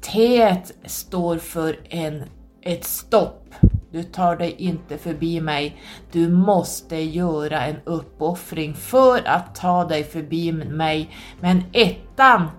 T 0.00 0.56
står 0.84 1.38
för 1.38 1.78
en, 1.88 2.24
ett 2.62 2.84
stopp. 2.84 3.54
Du 3.90 4.02
tar 4.02 4.36
dig 4.36 4.54
inte 4.58 4.98
förbi 4.98 5.40
mig. 5.40 5.76
Du 6.12 6.28
måste 6.28 6.96
göra 6.96 7.66
en 7.66 7.76
uppoffring 7.84 8.74
för 8.74 9.28
att 9.28 9.54
ta 9.54 9.84
dig 9.84 10.04
förbi 10.04 10.52
mig. 10.52 11.10
Men 11.40 11.62
ettan 11.72 12.50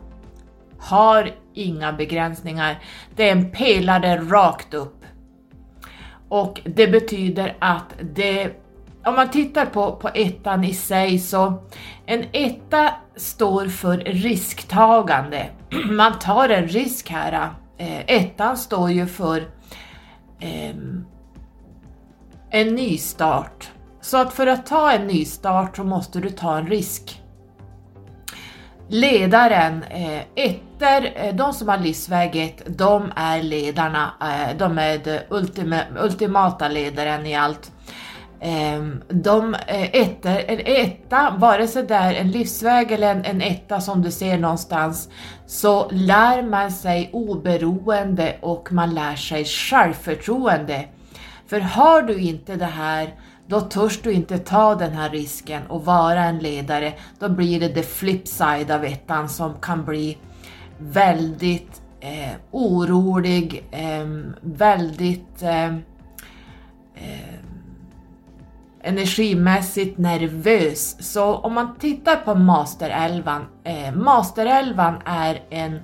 har 0.80 1.32
inga 1.58 1.94
begränsningar. 1.94 2.80
Det 3.16 3.30
är 3.30 3.32
en 3.32 3.52
pelare 3.52 4.18
rakt 4.18 4.74
upp. 4.74 5.06
Och 6.30 6.62
det 6.66 6.88
betyder 6.88 7.56
att 7.60 7.94
det, 8.16 8.52
om 9.06 9.16
man 9.16 9.32
tittar 9.32 9.66
på, 9.66 9.96
på 9.96 10.08
ettan 10.08 10.64
i 10.64 10.74
sig 10.74 11.20
så, 11.20 11.64
en 12.06 12.26
etta 12.32 12.94
står 13.16 13.68
för 13.68 13.98
risktagande. 13.98 15.50
Man 15.92 16.20
tar 16.20 16.50
en 16.50 16.68
risk 16.68 17.10
här. 17.10 17.50
Eh, 17.78 18.00
ettan 18.08 18.58
står 18.58 18.92
ju 18.92 19.06
för 19.06 19.38
eh, 20.40 20.76
en 22.50 22.76
nystart. 22.76 23.70
Så 24.02 24.18
att 24.18 24.34
för 24.34 24.48
att 24.48 24.66
ta 24.66 24.92
en 24.92 25.08
nystart 25.08 25.76
så 25.76 25.84
måste 25.84 26.20
du 26.20 26.30
ta 26.30 26.58
en 26.58 26.68
risk. 26.68 27.22
Ledaren, 28.90 29.84
eh, 29.84 30.22
ettor, 30.36 31.10
eh, 31.16 31.36
de 31.36 31.54
som 31.54 31.68
har 31.68 31.78
livsväg 31.78 32.36
1, 32.36 32.64
de 32.66 33.12
är 33.16 33.44
ledarna, 33.44 34.14
eh, 34.22 34.58
de 34.58 34.78
är 34.78 34.98
den 34.98 35.20
ultima, 35.30 35.80
ultimata 36.00 36.68
ledaren 36.68 37.26
i 37.26 37.36
allt. 37.36 37.72
Eh, 38.40 38.84
de 39.10 39.54
eh, 39.54 39.96
ettor, 39.96 40.42
en 40.48 40.60
etta, 40.60 41.36
vare 41.38 41.68
sig 41.68 41.84
det 41.84 41.96
är 41.96 42.14
en 42.14 42.32
livsväg 42.32 42.92
eller 42.92 43.12
en, 43.12 43.26
en 43.26 43.42
etta 43.42 43.82
som 43.82 44.02
du 44.02 44.12
ser 44.12 44.38
någonstans, 44.38 45.10
så 45.46 45.90
lär 45.92 46.42
man 46.42 46.72
sig 46.72 47.10
oberoende 47.14 48.36
och 48.42 48.72
man 48.72 48.94
lär 48.94 49.16
sig 49.16 49.46
självförtroende. 49.46 50.86
För 51.48 51.60
har 51.60 52.02
du 52.02 52.18
inte 52.18 52.56
det 52.56 52.66
här 52.66 53.14
då 53.48 53.62
törs 53.62 54.02
du 54.02 54.12
inte 54.12 54.38
ta 54.38 54.76
den 54.76 54.92
här 54.92 55.10
risken 55.10 55.68
och 55.68 55.86
vara 55.86 56.24
en 56.24 56.40
ledare. 56.40 56.94
Då 57.20 57.30
blir 57.30 57.60
det 57.60 57.70
the 57.70 57.84
flip 57.84 58.28
side 58.28 58.72
av 58.72 58.86
ettan 58.86 59.30
som 59.30 59.54
kan 59.62 59.86
bli 59.86 60.18
väldigt 60.80 61.82
eh, 62.00 62.36
orolig, 62.52 63.66
eh, 63.72 64.08
väldigt 64.42 65.42
eh, 65.44 65.76
eh, 66.96 67.38
energimässigt 68.82 69.98
nervös. 69.98 71.12
Så 71.14 71.36
om 71.36 71.54
man 71.54 71.76
tittar 71.80 72.16
på 72.16 72.36
Masterelvan, 72.36 73.46
eh, 73.64 73.96
Masterelvan 73.96 74.96
är 75.06 75.42
en 75.50 75.80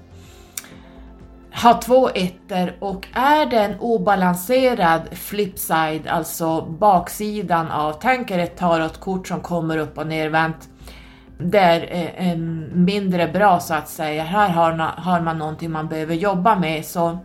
har 1.53 1.81
två 1.81 2.09
ettor 2.09 2.75
och 2.79 3.07
är 3.13 3.45
det 3.45 3.59
en 3.59 3.79
obalanserad 3.79 5.01
flipside, 5.11 6.07
alltså 6.07 6.61
baksidan 6.61 7.71
av, 7.71 7.93
tänk 8.01 8.31
er 8.31 8.39
ett 8.39 8.57
tarotkort 8.57 9.27
som 9.27 9.41
kommer 9.41 9.77
upp 9.77 9.97
och 9.97 10.07
nervänt, 10.07 10.69
det 11.37 11.59
är 11.59 12.13
eh, 12.17 12.37
mindre 12.73 13.27
bra 13.27 13.59
så 13.59 13.73
att 13.73 13.89
säga. 13.89 14.23
Här 14.23 14.49
har, 14.49 14.71
har 14.97 15.21
man 15.21 15.37
någonting 15.37 15.71
man 15.71 15.87
behöver 15.87 16.15
jobba 16.15 16.55
med 16.55 16.85
så 16.85 17.17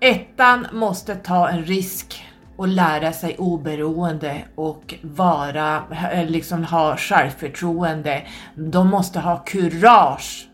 ettan 0.00 0.66
måste 0.72 1.14
ta 1.14 1.48
en 1.48 1.64
risk 1.64 2.24
och 2.56 2.68
lära 2.68 3.12
sig 3.12 3.36
oberoende 3.38 4.42
och 4.54 4.94
vara, 5.02 5.82
eh, 6.12 6.26
liksom 6.26 6.64
ha 6.64 6.96
självförtroende. 6.96 8.22
De 8.54 8.88
måste 8.88 9.20
ha 9.20 9.36
kurage 9.36 10.48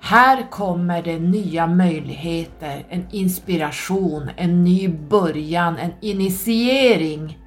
här 0.00 0.50
kommer 0.50 1.02
det 1.02 1.18
nya 1.18 1.66
möjligheter, 1.66 2.86
en 2.88 3.06
inspiration, 3.10 4.30
en 4.36 4.64
ny 4.64 4.88
början, 4.88 5.76
en 5.78 5.92
initiering. 6.00 7.38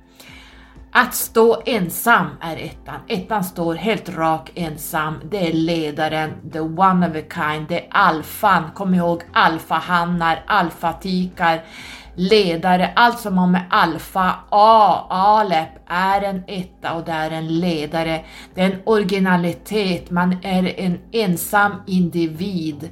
Att 0.94 1.16
stå 1.16 1.62
ensam 1.66 2.28
är 2.42 2.58
ettan. 2.58 3.00
Ettan 3.08 3.44
står 3.44 3.76
helt 3.76 4.10
rak 4.10 4.52
ensam. 4.56 5.20
Det 5.32 5.48
är 5.48 5.54
ledaren, 5.54 6.52
the 6.52 6.60
one 6.60 7.10
of 7.10 7.16
a 7.16 7.22
kind, 7.34 7.68
det 7.70 7.80
är 7.80 7.88
alfan. 7.90 8.64
Kom 8.76 8.94
ihåg 8.94 9.24
alfahannar, 9.34 10.44
alfatikar 10.48 11.62
ledare, 12.16 12.92
allt 12.96 13.20
som 13.20 13.38
har 13.38 13.48
med 13.48 13.64
alfa, 13.70 14.36
A, 14.50 15.06
Alep 15.10 15.70
är 15.88 16.22
en 16.22 16.44
etta 16.48 16.94
och 16.94 17.06
det 17.06 17.12
är 17.12 17.32
en 17.32 17.60
ledare. 17.60 18.22
Det 18.54 18.62
är 18.62 18.66
en 18.66 18.82
originalitet, 18.86 20.12
man 20.12 20.38
är 20.44 20.80
en 20.80 21.00
ensam 21.12 21.72
individ. 21.88 22.90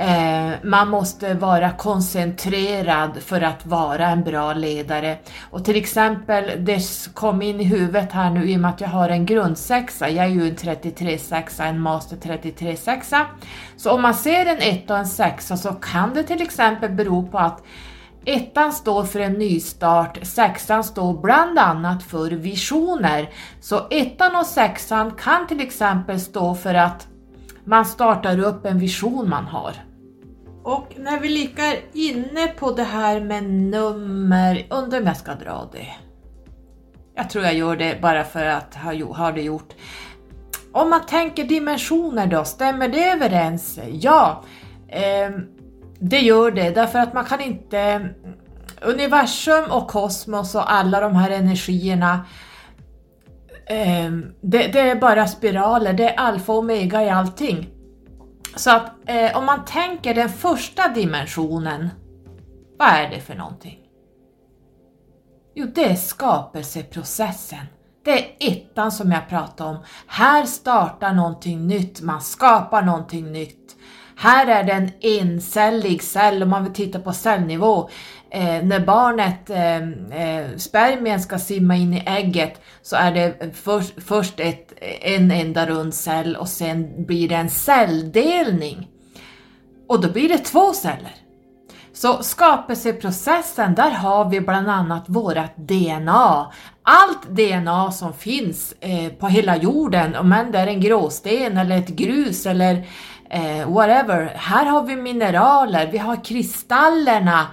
Eh, 0.00 0.50
man 0.62 0.88
måste 0.88 1.34
vara 1.34 1.70
koncentrerad 1.70 3.18
för 3.22 3.40
att 3.40 3.66
vara 3.66 4.08
en 4.08 4.24
bra 4.24 4.52
ledare. 4.52 5.18
Och 5.50 5.64
till 5.64 5.76
exempel, 5.76 6.64
det 6.64 6.80
kom 7.14 7.42
in 7.42 7.60
i 7.60 7.64
huvudet 7.64 8.12
här 8.12 8.30
nu 8.30 8.50
i 8.50 8.56
och 8.56 8.60
med 8.60 8.70
att 8.70 8.80
jag 8.80 8.88
har 8.88 9.08
en 9.08 9.26
grundsexa, 9.26 10.08
jag 10.08 10.24
är 10.24 10.30
ju 10.30 10.48
en 10.48 10.56
33-sexa, 10.56 11.64
en 11.64 11.80
master 11.80 12.16
33-sexa. 12.16 13.26
Så 13.76 13.90
om 13.90 14.02
man 14.02 14.14
ser 14.14 14.46
en 14.46 14.58
etta 14.58 14.94
och 14.94 15.00
en 15.00 15.06
sexa 15.06 15.56
så 15.56 15.72
kan 15.72 16.14
det 16.14 16.22
till 16.22 16.42
exempel 16.42 16.90
bero 16.90 17.26
på 17.26 17.38
att 17.38 17.62
Ettan 18.30 18.72
står 18.72 19.04
för 19.04 19.20
en 19.20 19.32
nystart, 19.32 20.18
sexan 20.22 20.84
står 20.84 21.20
bland 21.20 21.58
annat 21.58 22.02
för 22.02 22.30
visioner. 22.30 23.30
Så 23.60 23.86
ettan 23.90 24.36
och 24.36 24.46
sexan 24.46 25.10
kan 25.10 25.46
till 25.46 25.60
exempel 25.60 26.20
stå 26.20 26.54
för 26.54 26.74
att 26.74 27.08
man 27.64 27.84
startar 27.84 28.38
upp 28.38 28.66
en 28.66 28.78
vision 28.78 29.28
man 29.28 29.44
har. 29.44 29.72
Och 30.62 30.94
när 30.98 31.20
vi 31.20 31.28
likar 31.28 31.76
inne 31.92 32.46
på 32.46 32.72
det 32.72 32.82
här 32.82 33.20
med 33.20 33.44
nummer, 33.44 34.66
undrar 34.70 35.00
om 35.00 35.06
jag 35.06 35.16
ska 35.16 35.34
dra 35.34 35.68
det. 35.72 35.88
Jag 37.14 37.30
tror 37.30 37.44
jag 37.44 37.54
gör 37.54 37.76
det 37.76 38.00
bara 38.02 38.24
för 38.24 38.44
att 38.44 38.74
ha, 38.74 39.14
ha 39.14 39.32
det 39.32 39.42
gjort. 39.42 39.72
Om 40.72 40.90
man 40.90 41.06
tänker 41.06 41.44
dimensioner 41.44 42.26
då, 42.26 42.44
stämmer 42.44 42.88
det 42.88 43.10
överens? 43.10 43.78
Ja. 43.92 44.44
Eh, 44.88 45.30
det 46.00 46.18
gör 46.18 46.50
det, 46.50 46.70
därför 46.70 46.98
att 46.98 47.14
man 47.14 47.24
kan 47.24 47.40
inte... 47.40 48.08
Universum 48.82 49.64
och 49.70 49.88
kosmos 49.88 50.54
och 50.54 50.72
alla 50.72 51.00
de 51.00 51.16
här 51.16 51.30
energierna, 51.30 52.24
eh, 53.66 54.10
det, 54.40 54.66
det, 54.72 54.80
är 54.80 55.00
bara 55.00 55.26
spiraler, 55.26 55.92
det 55.92 56.08
är 56.08 56.16
alfa 56.16 56.52
och 56.52 56.58
omega 56.58 57.02
i 57.02 57.10
allting. 57.10 57.68
Så 58.56 58.70
att 58.70 58.92
eh, 59.06 59.36
om 59.36 59.46
man 59.46 59.64
tänker 59.64 60.14
den 60.14 60.28
första 60.28 60.88
dimensionen, 60.88 61.88
vad 62.78 62.88
är 62.88 63.10
det 63.10 63.20
för 63.20 63.34
någonting? 63.34 63.78
Jo, 65.54 65.66
det 65.74 65.84
är 65.84 65.94
skapelseprocessen. 65.94 67.66
Det 68.04 68.10
är 68.10 68.36
ettan 68.38 68.92
som 68.92 69.12
jag 69.12 69.28
pratade 69.28 69.70
om. 69.70 69.78
Här 70.06 70.44
startar 70.44 71.12
någonting 71.12 71.66
nytt, 71.66 72.00
man 72.00 72.20
skapar 72.20 72.82
någonting 72.82 73.32
nytt. 73.32 73.59
Här 74.20 74.46
är 74.46 74.64
det 74.64 74.72
en 74.72 74.90
encellig 75.00 76.02
cell, 76.02 76.42
om 76.42 76.50
man 76.50 76.64
vill 76.64 76.72
titta 76.72 76.98
på 76.98 77.12
cellnivå. 77.12 77.90
Eh, 78.30 78.62
när 78.62 78.80
barnet, 78.80 79.50
eh, 79.50 79.76
eh, 80.22 80.56
spermien 80.56 81.20
ska 81.20 81.38
simma 81.38 81.76
in 81.76 81.94
i 81.94 82.02
ägget 82.06 82.60
så 82.82 82.96
är 82.96 83.12
det 83.12 83.54
först, 83.54 83.92
först 84.06 84.40
ett, 84.40 84.72
en 85.00 85.30
enda 85.30 85.66
rund 85.66 85.94
cell 85.94 86.36
och 86.36 86.48
sen 86.48 87.06
blir 87.06 87.28
det 87.28 87.34
en 87.34 87.50
celldelning. 87.50 88.88
Och 89.88 90.00
då 90.00 90.08
blir 90.08 90.28
det 90.28 90.38
två 90.38 90.72
celler. 90.72 91.14
Så 91.92 92.22
skapelseprocessen, 92.22 93.74
där 93.74 93.90
har 93.90 94.30
vi 94.30 94.40
bland 94.40 94.70
annat 94.70 95.04
vårat 95.06 95.56
DNA. 95.56 96.52
Allt 96.82 97.28
DNA 97.28 97.92
som 97.92 98.12
finns 98.12 98.74
eh, 98.80 99.12
på 99.12 99.28
hela 99.28 99.56
jorden, 99.56 100.16
om 100.16 100.48
det 100.52 100.58
är 100.58 100.66
en 100.66 100.80
gråsten 100.80 101.58
eller 101.58 101.78
ett 101.78 101.88
grus 101.88 102.46
eller 102.46 102.86
eh, 103.30 103.72
whatever. 103.72 104.32
Här 104.36 104.66
har 104.66 104.82
vi 104.82 104.96
mineraler, 104.96 105.90
vi 105.92 105.98
har 105.98 106.24
kristallerna, 106.24 107.46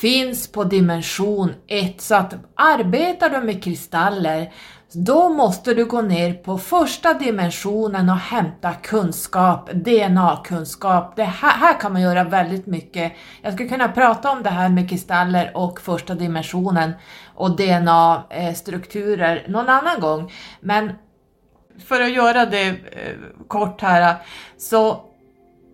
finns 0.00 0.52
på 0.52 0.64
dimension 0.64 1.54
1. 1.66 2.00
Så 2.00 2.14
att 2.14 2.34
arbetar 2.56 3.30
du 3.30 3.40
med 3.40 3.64
kristaller 3.64 4.52
då 4.94 5.28
måste 5.28 5.74
du 5.74 5.84
gå 5.84 6.02
ner 6.02 6.34
på 6.34 6.58
första 6.58 7.14
dimensionen 7.14 8.10
och 8.10 8.16
hämta 8.16 8.72
kunskap, 8.72 9.70
DNA-kunskap. 9.72 11.16
Det 11.16 11.24
här, 11.24 11.50
här 11.50 11.80
kan 11.80 11.92
man 11.92 12.02
göra 12.02 12.24
väldigt 12.24 12.66
mycket. 12.66 13.12
Jag 13.42 13.52
skulle 13.52 13.68
kunna 13.68 13.88
prata 13.88 14.30
om 14.30 14.42
det 14.42 14.50
här 14.50 14.68
med 14.68 14.88
kristaller 14.88 15.50
och 15.54 15.80
första 15.80 16.14
dimensionen 16.14 16.92
och 17.34 17.56
DNA-strukturer 17.56 19.42
eh, 19.44 19.50
någon 19.52 19.68
annan 19.68 20.00
gång. 20.00 20.32
Men 20.60 20.92
för 21.86 22.00
att 22.00 22.12
göra 22.12 22.46
det 22.46 22.68
eh, 22.68 23.16
kort 23.48 23.80
här, 23.80 24.16
så 24.56 25.04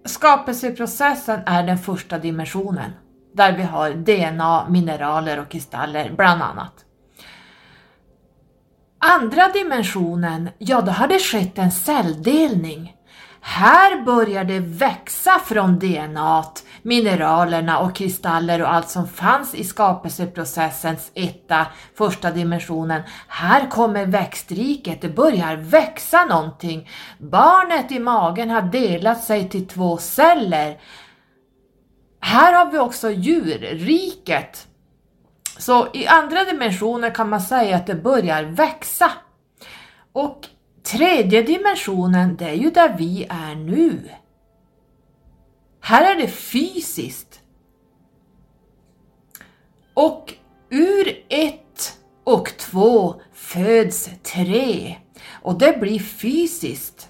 skapelseprocessen 0.04 1.40
är 1.46 1.62
den 1.62 1.78
första 1.78 2.18
dimensionen 2.18 2.90
där 3.34 3.52
vi 3.56 3.62
har 3.62 3.90
DNA, 3.90 4.68
mineraler 4.68 5.40
och 5.40 5.48
kristaller 5.48 6.12
bland 6.16 6.42
annat. 6.42 6.84
Andra 8.98 9.48
dimensionen, 9.48 10.50
ja 10.58 10.80
då 10.80 10.92
har 10.92 11.08
det 11.08 11.18
skett 11.18 11.58
en 11.58 11.70
celldelning. 11.70 12.94
Här 13.50 14.02
börjar 14.04 14.44
det 14.44 14.60
växa 14.60 15.38
från 15.38 15.78
DNA, 15.78 16.44
mineralerna 16.82 17.78
och 17.78 17.94
kristaller 17.94 18.62
och 18.62 18.72
allt 18.72 18.88
som 18.88 19.08
fanns 19.08 19.54
i 19.54 19.64
skapelseprocessens 19.64 21.10
etta, 21.14 21.66
första 21.94 22.30
dimensionen. 22.30 23.02
Här 23.28 23.70
kommer 23.70 24.06
växtriket, 24.06 25.00
det 25.00 25.08
börjar 25.08 25.56
växa 25.56 26.24
någonting. 26.24 26.90
Barnet 27.18 27.92
i 27.92 27.98
magen 27.98 28.50
har 28.50 28.62
delat 28.62 29.24
sig 29.24 29.48
till 29.48 29.68
två 29.68 29.96
celler. 29.96 30.80
Här 32.20 32.52
har 32.52 32.72
vi 32.72 32.78
också 32.78 33.10
djurriket. 33.10 34.66
Så 35.58 35.88
i 35.92 36.06
andra 36.06 36.44
dimensioner 36.44 37.14
kan 37.14 37.28
man 37.28 37.40
säga 37.40 37.76
att 37.76 37.86
det 37.86 37.94
börjar 37.94 38.42
växa. 38.44 39.10
Och 40.12 40.48
tredje 40.90 41.42
dimensionen, 41.42 42.36
det 42.36 42.44
är 42.44 42.54
ju 42.54 42.70
där 42.70 42.94
vi 42.98 43.26
är 43.28 43.54
nu. 43.54 44.10
Här 45.80 46.14
är 46.14 46.20
det 46.20 46.28
fysiskt. 46.28 47.40
Och 49.94 50.34
ur 50.70 51.24
ett 51.28 51.98
och 52.24 52.52
två 52.58 53.14
föds 53.32 54.10
tre 54.22 54.96
och 55.42 55.58
det 55.58 55.80
blir 55.80 55.98
fysiskt. 55.98 57.08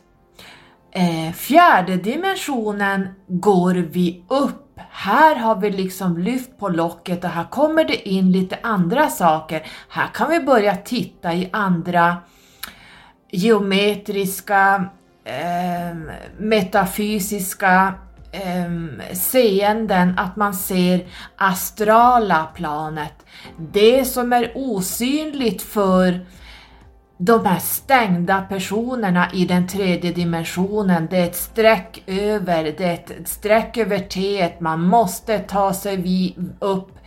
Eh, 0.90 1.32
fjärde 1.32 1.96
dimensionen 1.96 3.08
går 3.28 3.74
vi 3.74 4.24
upp 4.28 4.68
här 4.90 5.36
har 5.36 5.56
vi 5.56 5.70
liksom 5.70 6.18
lyft 6.18 6.58
på 6.58 6.68
locket 6.68 7.24
och 7.24 7.30
här 7.30 7.44
kommer 7.44 7.84
det 7.84 8.08
in 8.08 8.32
lite 8.32 8.58
andra 8.62 9.08
saker. 9.08 9.66
Här 9.88 10.08
kan 10.14 10.30
vi 10.30 10.40
börja 10.40 10.76
titta 10.76 11.34
i 11.34 11.48
andra 11.52 12.16
geometriska, 13.30 14.90
eh, 15.24 15.96
metafysiska 16.38 17.94
eh, 18.32 19.12
seenden, 19.12 20.18
att 20.18 20.36
man 20.36 20.54
ser 20.54 21.06
astrala 21.36 22.48
planet. 22.54 23.14
Det 23.58 24.04
som 24.04 24.32
är 24.32 24.52
osynligt 24.54 25.62
för 25.62 26.26
de 27.18 27.46
här 27.46 27.58
stängda 27.58 28.40
personerna 28.48 29.28
i 29.32 29.44
den 29.44 29.68
tredje 29.68 30.12
dimensionen, 30.12 31.06
det 31.10 31.16
är 31.16 31.24
ett 31.24 31.36
streck 31.36 32.02
över, 32.06 32.64
det 32.64 32.84
är 32.84 32.94
ett 32.94 33.28
streck 33.28 33.76
över 33.76 33.98
T, 33.98 34.52
man 34.60 34.82
måste 34.82 35.38
ta 35.38 35.74
sig 35.74 36.36
upp 36.58 36.98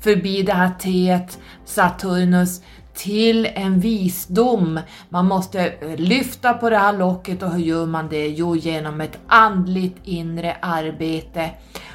förbi 0.00 0.42
det 0.42 0.52
här 0.52 0.70
T, 0.80 1.18
Saturnus, 1.64 2.62
till 3.00 3.48
en 3.54 3.80
visdom. 3.80 4.80
Man 5.08 5.26
måste 5.26 5.66
eh, 5.66 5.96
lyfta 5.96 6.54
på 6.54 6.70
det 6.70 6.78
här 6.78 6.92
locket 6.92 7.42
och 7.42 7.50
hur 7.50 7.64
gör 7.64 7.86
man 7.86 8.08
det? 8.08 8.28
Jo, 8.28 8.56
genom 8.56 9.00
ett 9.00 9.18
andligt 9.26 9.96
inre 10.04 10.56
arbete. 10.62 11.50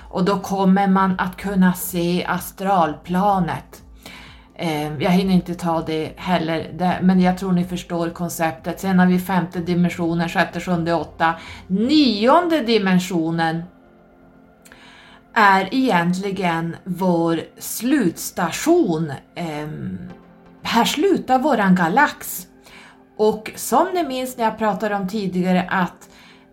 Och 0.10 0.26
då 0.26 0.40
kommer 0.40 0.88
man 0.88 1.16
att 1.20 1.38
kunna 1.38 1.74
se 1.74 2.26
astralplanet. 2.28 3.84
Eh, 4.56 4.98
jag 4.98 5.12
hinner 5.12 5.34
inte 5.34 5.56
ta 5.56 5.82
det 5.82 6.12
heller, 6.16 7.00
men 7.02 7.20
jag 7.20 7.38
tror 7.38 7.52
ni 7.52 7.64
förstår 7.64 8.10
konceptet. 8.10 8.80
Sen 8.80 9.00
har 9.00 9.06
vi 9.06 9.20
femte 9.20 9.60
dimensionen, 9.60 10.30
sjätte, 10.30 10.60
sjunde, 10.60 10.94
åtta. 10.94 11.34
Nionde 11.68 12.60
dimensionen 12.62 13.64
är 15.34 15.70
egentligen 15.72 16.76
vår 16.84 17.40
slutstation. 17.60 19.12
Ehm, 19.36 19.98
här 20.66 20.86
slutar 20.86 21.40
våran 21.40 21.76
galax. 21.76 22.48
Och 23.18 23.52
som 23.56 23.88
ni 23.94 24.04
minns 24.04 24.38
när 24.38 24.44
jag 24.44 24.58
pratade 24.58 24.96
om 24.96 25.08
tidigare 25.08 25.68
att 25.70 26.10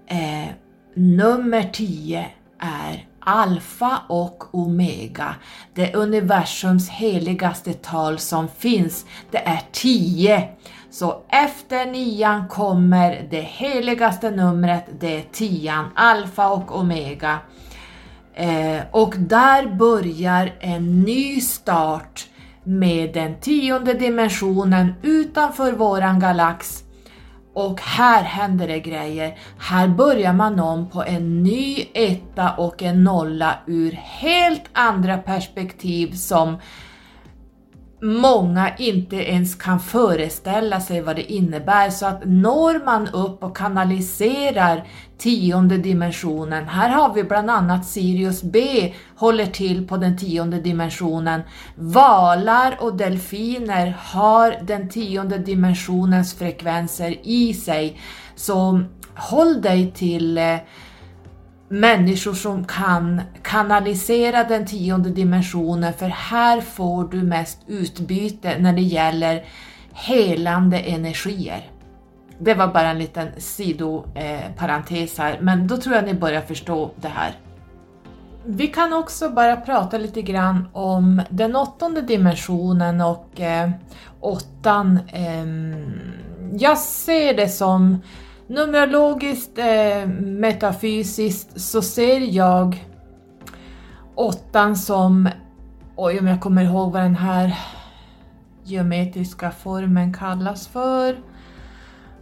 eh, 0.07 0.55
nummer 0.95 1.71
10 1.73 2.27
är 2.59 3.07
alfa 3.21 4.03
och 4.09 4.55
omega. 4.55 5.35
Det 5.75 5.95
universums 5.95 6.89
heligaste 6.89 7.73
tal 7.73 8.19
som 8.19 8.49
finns, 8.49 9.07
det 9.31 9.39
är 9.39 9.61
10. 9.73 10.49
Så 10.91 11.23
efter 11.29 11.87
nian 11.87 12.49
kommer 12.49 13.27
det 13.31 13.41
heligaste 13.41 14.31
numret, 14.31 14.85
det 15.01 15.17
är 15.17 15.25
tian, 15.33 15.91
alfa 15.95 16.49
och 16.49 16.79
omega. 16.79 17.39
Eh, 18.35 18.81
och 18.91 19.15
där 19.19 19.67
börjar 19.67 20.55
en 20.61 21.03
ny 21.03 21.41
start 21.41 22.29
med 22.65 23.15
den 23.15 23.41
tionde 23.41 23.95
dimensionen 23.95 24.95
utanför 25.03 25.73
våran 25.73 26.21
galax 26.21 26.85
och 27.55 27.81
här 27.81 28.23
händer 28.23 28.69
det 28.69 28.81
grejer. 28.81 29.39
Här 29.59 29.89
börjar 29.89 30.33
man 30.33 30.61
om 30.61 30.91
på 30.91 31.05
en 31.05 31.43
ny 31.43 31.87
etta 31.95 32.51
och 32.51 32.83
en 32.83 33.05
nolla 33.05 33.59
ur 33.67 33.93
helt 33.93 34.65
andra 34.73 35.19
perspektiv 35.19 36.13
som 36.13 36.57
många 38.03 38.77
inte 38.77 39.17
ens 39.17 39.55
kan 39.55 39.81
föreställa 39.81 40.81
sig 40.81 41.01
vad 41.01 41.17
det 41.17 41.33
innebär. 41.33 41.91
Så 41.91 42.07
att 42.07 42.23
når 42.25 42.85
man 42.85 43.09
upp 43.09 43.45
och 43.45 43.57
kanaliserar 43.57 44.85
tionde 45.19 45.79
dimensionen, 45.79 46.69
här 46.69 46.89
har 46.89 47.15
vi 47.15 47.25
bland 47.25 47.51
annat 47.51 47.87
Sirius 47.87 48.43
B 48.43 48.93
håller 49.17 49.47
till 49.47 49.89
på 49.89 49.97
den 49.97 50.19
tionde 50.19 50.61
dimensionen. 50.61 51.41
Valar 51.75 52.77
och 52.81 52.97
delfiner 52.97 53.97
har 53.99 54.57
den 54.63 54.89
tionde 54.89 55.39
dimensionens 55.39 56.35
frekvenser 56.35 57.17
i 57.23 57.55
sig. 57.55 58.01
Så 58.35 58.83
håll 59.15 59.63
dig 59.63 59.93
till 59.93 60.39
eh, 60.39 60.57
människor 61.73 62.35
som 62.35 62.65
kan 62.65 63.21
kanalisera 63.43 64.45
den 64.45 64.67
tionde 64.67 65.11
dimensionen 65.11 65.93
för 65.93 66.09
här 66.09 66.61
får 66.61 67.05
du 67.05 67.23
mest 67.23 67.59
utbyte 67.67 68.59
när 68.59 68.73
det 68.73 68.83
gäller 68.83 69.45
helande 69.93 70.79
energier. 70.79 71.71
Det 72.39 72.55
var 72.55 72.67
bara 72.67 72.91
en 72.91 72.99
liten 72.99 73.29
sidoparentes 73.39 75.19
här, 75.19 75.39
men 75.41 75.67
då 75.67 75.77
tror 75.77 75.95
jag 75.95 76.05
ni 76.05 76.15
börjar 76.15 76.41
förstå 76.41 76.91
det 76.97 77.09
här. 77.09 77.33
Vi 78.45 78.67
kan 78.67 78.93
också 78.93 79.29
bara 79.29 79.57
prata 79.57 79.99
lite 79.99 80.23
grann 80.23 80.69
om 80.73 81.23
den 81.31 81.57
åttonde 81.57 82.01
dimensionen 82.01 83.01
och 83.01 83.41
eh, 83.41 83.71
åttan. 84.21 84.99
Eh, 85.13 85.47
jag 86.59 86.79
ser 86.79 87.35
det 87.35 87.49
som 87.49 87.99
Numerologiskt, 88.53 89.59
eh, 89.59 90.07
metafysiskt 90.21 91.61
så 91.61 91.83
ser 91.83 92.21
jag 92.21 92.87
åttan 94.15 94.77
som, 94.77 95.29
oj 95.97 96.19
om 96.19 96.27
jag 96.27 96.41
kommer 96.41 96.65
ihåg 96.65 96.93
vad 96.93 97.03
den 97.03 97.17
här 97.17 97.59
geometriska 98.65 99.51
formen 99.51 100.15
kallas 100.15 100.69
för. 100.69 101.17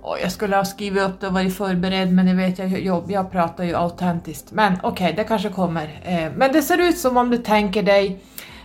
Oh, 0.03 0.21
jag 0.23 0.33
skulle 0.33 0.57
ha 0.57 0.64
skrivit 0.64 1.03
upp 1.03 1.21
det 1.21 1.27
och 1.27 1.33
varit 1.33 1.57
förberedd 1.57 2.12
men 2.12 2.27
ni 2.27 2.35
vet 2.35 2.59
jag, 2.59 2.81
jag, 2.81 3.11
jag 3.11 3.31
pratar 3.31 3.64
ju 3.64 3.75
autentiskt. 3.75 4.53
Men 4.53 4.73
okej, 4.83 5.05
okay, 5.05 5.16
det 5.16 5.25
kanske 5.25 5.49
kommer. 5.49 6.01
Eh, 6.05 6.33
men 6.37 6.53
det 6.53 6.62
ser 6.62 6.88
ut 6.88 6.99
som 6.99 7.16
om 7.16 7.31
du 7.31 7.37
tänker 7.37 7.83
dig 7.83 8.23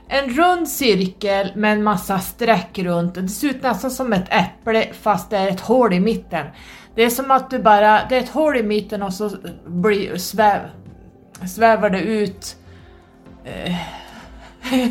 en 0.07 0.29
rund 0.29 0.67
cirkel 0.67 1.51
med 1.55 1.73
en 1.73 1.83
massa 1.83 2.19
streck 2.19 2.79
runt. 2.79 3.15
Det 3.15 3.27
ser 3.27 3.47
ut 3.47 3.63
nästan 3.63 3.91
som 3.91 4.13
ett 4.13 4.33
äpple 4.33 4.93
fast 4.93 5.29
det 5.29 5.37
är 5.37 5.47
ett 5.47 5.61
hål 5.61 5.93
i 5.93 5.99
mitten. 5.99 6.45
Det 6.95 7.03
är 7.03 7.09
som 7.09 7.31
att 7.31 7.49
du 7.49 7.59
bara, 7.59 8.05
det 8.09 8.17
är 8.17 8.19
ett 8.19 8.29
hål 8.29 8.57
i 8.57 8.63
mitten 8.63 9.03
och 9.03 9.13
så 9.13 9.31
blir, 9.65 10.17
sväv, 10.17 10.59
svävar 11.47 11.89
det 11.89 12.01
ut 12.01 12.55
eh, 13.43 13.75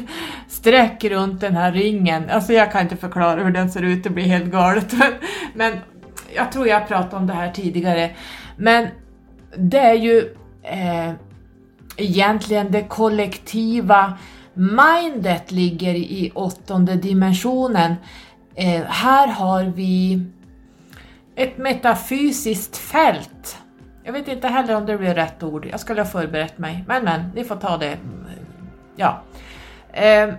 streck 0.48 1.04
runt 1.04 1.40
den 1.40 1.56
här 1.56 1.72
ringen. 1.72 2.30
Alltså 2.30 2.52
jag 2.52 2.72
kan 2.72 2.82
inte 2.82 2.96
förklara 2.96 3.44
hur 3.44 3.50
den 3.50 3.70
ser 3.70 3.82
ut, 3.82 4.04
det 4.04 4.10
blir 4.10 4.24
helt 4.24 4.52
galet. 4.52 4.92
Men, 4.92 5.12
men 5.54 5.78
jag 6.34 6.52
tror 6.52 6.68
jag 6.68 6.88
pratade 6.88 7.16
om 7.16 7.26
det 7.26 7.32
här 7.32 7.52
tidigare. 7.52 8.10
Men 8.56 8.88
det 9.56 9.78
är 9.78 9.94
ju 9.94 10.36
eh, 10.62 11.12
egentligen 11.96 12.72
det 12.72 12.82
kollektiva 12.82 14.18
mindet 14.54 15.50
ligger 15.50 15.94
i 15.94 16.32
åttonde 16.34 16.94
dimensionen 16.94 17.94
Eh, 18.56 18.82
här 18.84 19.26
har 19.28 19.64
vi 19.64 20.20
ett 21.36 21.58
metafysiskt 21.58 22.76
fält. 22.76 23.58
Jag 24.04 24.12
vet 24.12 24.28
inte 24.28 24.48
heller 24.48 24.76
om 24.76 24.86
det 24.86 24.98
blir 24.98 25.14
rätt 25.14 25.42
ord, 25.42 25.66
jag 25.66 25.80
skulle 25.80 26.00
ha 26.00 26.06
förberett 26.06 26.58
mig. 26.58 26.84
Men 26.88 27.04
men, 27.04 27.30
ni 27.34 27.44
får 27.44 27.56
ta 27.56 27.76
det. 27.76 27.98
Ja. 28.96 29.22
Eh, 29.92 30.34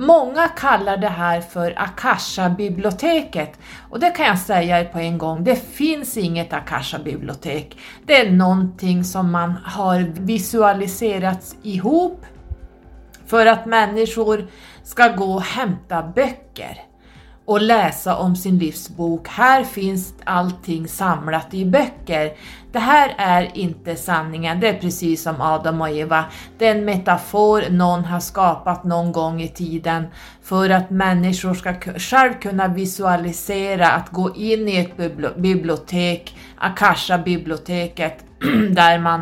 Många 0.00 0.48
kallar 0.48 0.96
det 0.96 1.08
här 1.08 1.40
för 1.40 1.74
Akasha-biblioteket 1.76 3.58
och 3.90 4.00
det 4.00 4.10
kan 4.10 4.26
jag 4.26 4.38
säga 4.38 4.84
på 4.84 4.98
en 4.98 5.18
gång, 5.18 5.44
det 5.44 5.56
finns 5.56 6.16
inget 6.16 6.52
Akasha-bibliotek. 6.52 7.78
Det 8.06 8.16
är 8.16 8.30
någonting 8.30 9.04
som 9.04 9.30
man 9.32 9.52
har 9.64 10.00
visualiserat 10.20 11.56
ihop 11.62 12.26
för 13.26 13.46
att 13.46 13.66
människor 13.66 14.46
ska 14.82 15.08
gå 15.08 15.34
och 15.34 15.42
hämta 15.42 16.02
böcker 16.02 16.87
och 17.48 17.62
läsa 17.62 18.16
om 18.16 18.36
sin 18.36 18.58
livsbok. 18.58 19.28
Här 19.28 19.64
finns 19.64 20.14
allting 20.24 20.88
samlat 20.88 21.54
i 21.54 21.64
böcker. 21.64 22.32
Det 22.72 22.78
här 22.78 23.14
är 23.18 23.50
inte 23.54 23.96
sanningen, 23.96 24.60
det 24.60 24.68
är 24.68 24.78
precis 24.78 25.22
som 25.22 25.40
Adam 25.40 25.80
och 25.80 25.88
Eva. 25.90 26.24
Det 26.58 26.66
är 26.66 26.74
en 26.74 26.84
metafor 26.84 27.70
någon 27.70 28.04
har 28.04 28.20
skapat 28.20 28.84
någon 28.84 29.12
gång 29.12 29.42
i 29.42 29.48
tiden 29.48 30.06
för 30.42 30.70
att 30.70 30.90
människor 30.90 31.54
ska 31.54 31.74
själv 31.98 32.32
kunna 32.32 32.68
visualisera 32.68 33.90
att 33.90 34.10
gå 34.10 34.34
in 34.34 34.68
i 34.68 34.76
ett 34.76 34.96
bibliotek, 35.36 36.36
Akasha-biblioteket, 36.58 38.24
där 38.70 38.98
man 38.98 39.20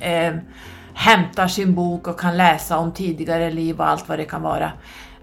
eh, 0.00 0.34
hämtar 0.94 1.48
sin 1.48 1.74
bok 1.74 2.08
och 2.08 2.20
kan 2.20 2.36
läsa 2.36 2.78
om 2.78 2.92
tidigare 2.92 3.50
liv 3.50 3.80
och 3.80 3.88
allt 3.88 4.08
vad 4.08 4.18
det 4.18 4.24
kan 4.24 4.42
vara. 4.42 4.72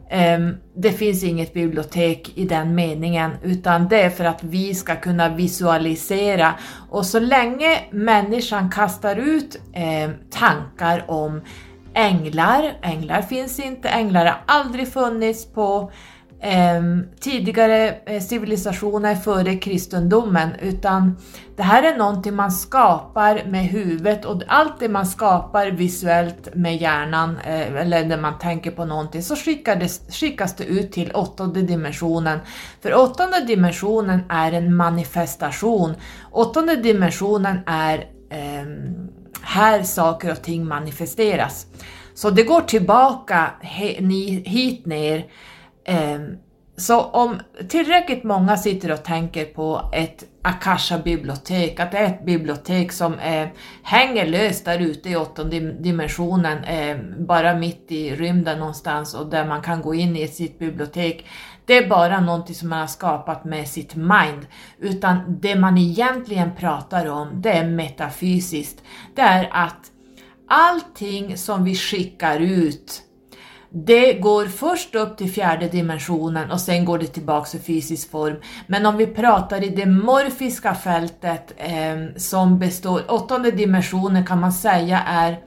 Ehm, 0.10 0.58
det 0.76 0.91
finns 0.91 1.24
inget 1.24 1.54
bibliotek 1.54 2.32
i 2.36 2.45
den 2.45 2.76
meningen 2.76 3.32
utan 3.43 3.88
det 3.88 4.02
är 4.02 4.10
för 4.10 4.26
att 4.26 4.43
vi 4.43 4.76
ska 4.76 4.95
kunna 4.95 5.30
visualisera. 5.30 6.54
Och 6.89 7.06
så 7.06 7.19
länge 7.19 7.80
människan 7.91 8.69
kastar 8.69 9.15
ut 9.15 9.62
ehm, 9.74 10.12
tankar 10.30 11.06
om 11.08 11.41
änglar, 11.93 12.78
änglar 12.82 13.22
finns 13.22 13.60
inte, 13.60 13.89
änglar 13.89 14.26
har 14.26 14.41
aldrig 14.45 14.93
funnits 14.93 15.45
på 15.54 15.91
Ehm, 16.41 17.06
tidigare 17.19 17.95
eh, 18.06 18.21
civilisationer 18.21 19.15
före 19.15 19.56
kristendomen 19.56 20.49
utan 20.62 21.17
det 21.56 21.63
här 21.63 21.84
är 21.84 21.97
någonting 21.97 22.36
man 22.36 22.52
skapar 22.52 23.43
med 23.45 23.65
huvudet 23.65 24.25
och 24.25 24.41
allt 24.47 24.80
det 24.80 24.89
man 24.89 25.06
skapar 25.06 25.67
visuellt 25.67 26.56
med 26.56 26.78
hjärnan 26.78 27.38
eh, 27.38 27.75
eller 27.75 28.06
när 28.06 28.17
man 28.17 28.39
tänker 28.39 28.71
på 28.71 28.86
någonting 28.86 29.23
så 29.23 29.36
skickas 29.36 29.80
det, 29.80 30.13
skickas 30.13 30.56
det 30.56 30.63
ut 30.63 30.91
till 30.91 31.12
åttonde 31.12 31.62
dimensionen. 31.62 32.39
För 32.82 32.95
åttonde 32.95 33.45
dimensionen 33.47 34.21
är 34.30 34.52
en 34.52 34.75
manifestation. 34.75 35.95
Åttonde 36.32 36.75
dimensionen 36.75 37.60
är 37.65 37.97
eh, 38.30 38.65
här 39.41 39.84
saker 39.84 40.32
och 40.32 40.41
ting 40.41 40.67
manifesteras. 40.67 41.65
Så 42.13 42.30
det 42.30 42.43
går 42.43 42.62
tillbaka 42.62 43.52
hit 44.45 44.86
ner 44.86 45.25
Ehm, 45.85 46.37
så 46.79 47.01
om 47.01 47.39
tillräckligt 47.69 48.23
många 48.23 48.57
sitter 48.57 48.91
och 48.91 49.03
tänker 49.03 49.45
på 49.45 49.89
ett 49.93 50.23
Akasha-bibliotek, 50.41 51.79
att 51.79 51.91
det 51.91 51.97
är 51.97 52.05
ett 52.05 52.25
bibliotek 52.25 52.91
som 52.91 53.19
eh, 53.19 53.47
hänger 53.83 54.25
löst 54.25 54.65
där 54.65 54.79
ute 54.79 55.09
i 55.09 55.15
åttonde 55.15 55.59
dimensionen, 55.59 56.63
eh, 56.63 56.97
bara 57.19 57.55
mitt 57.55 57.91
i 57.91 58.15
rymden 58.15 58.59
någonstans 58.59 59.13
och 59.13 59.29
där 59.29 59.45
man 59.45 59.61
kan 59.61 59.81
gå 59.81 59.93
in 59.93 60.15
i 60.15 60.27
sitt 60.27 60.59
bibliotek. 60.59 61.25
Det 61.65 61.77
är 61.77 61.89
bara 61.89 62.19
någonting 62.19 62.55
som 62.55 62.69
man 62.69 62.79
har 62.79 62.87
skapat 62.87 63.45
med 63.45 63.67
sitt 63.67 63.95
mind, 63.95 64.47
utan 64.79 65.39
det 65.41 65.55
man 65.55 65.77
egentligen 65.77 66.55
pratar 66.55 67.05
om, 67.05 67.41
det 67.41 67.51
är 67.51 67.67
metafysiskt. 67.67 68.83
Det 69.15 69.21
är 69.21 69.49
att 69.51 69.91
allting 70.47 71.37
som 71.37 71.63
vi 71.63 71.75
skickar 71.75 72.39
ut 72.39 73.03
det 73.71 74.13
går 74.13 74.45
först 74.45 74.95
upp 74.95 75.17
till 75.17 75.32
fjärde 75.32 75.67
dimensionen 75.67 76.51
och 76.51 76.60
sen 76.60 76.86
går 76.86 76.97
det 76.99 77.08
tillbaks 77.08 77.55
i 77.55 77.60
fysisk 77.60 78.12
form. 78.12 78.36
Men 78.67 78.86
om 78.86 78.97
vi 78.97 79.08
pratar 79.08 79.63
i 79.63 79.69
det 79.69 79.86
morfiska 79.86 80.75
fältet 80.75 81.53
eh, 81.58 82.15
som 82.17 82.60
består, 82.60 83.01
åttonde 83.08 83.51
dimensionen 83.51 84.25
kan 84.25 84.39
man 84.39 84.53
säga 84.53 84.99
är, 84.99 85.39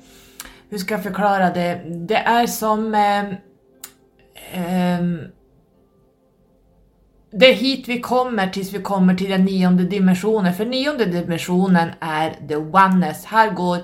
hur 0.71 0.79
ska 0.79 0.95
jag 0.95 1.03
förklara 1.03 1.51
det? 1.51 1.83
Det 2.09 2.17
är 2.17 2.47
som 2.47 2.95
eh, 2.95 3.29
eh, 4.53 5.03
det 7.33 7.47
är 7.47 7.55
hit 7.55 7.89
vi 7.89 8.01
kommer 8.01 8.47
tills 8.47 8.73
vi 8.73 8.83
kommer 8.83 9.15
till 9.15 9.31
den 9.31 9.45
nionde 9.45 9.85
dimensionen, 9.85 10.55
för 10.55 10.67
nionde 10.67 11.05
dimensionen 11.05 11.91
är 12.01 12.49
the 12.49 12.57
oneness. 12.57 13.25
Här 13.25 13.51
går 13.51 13.79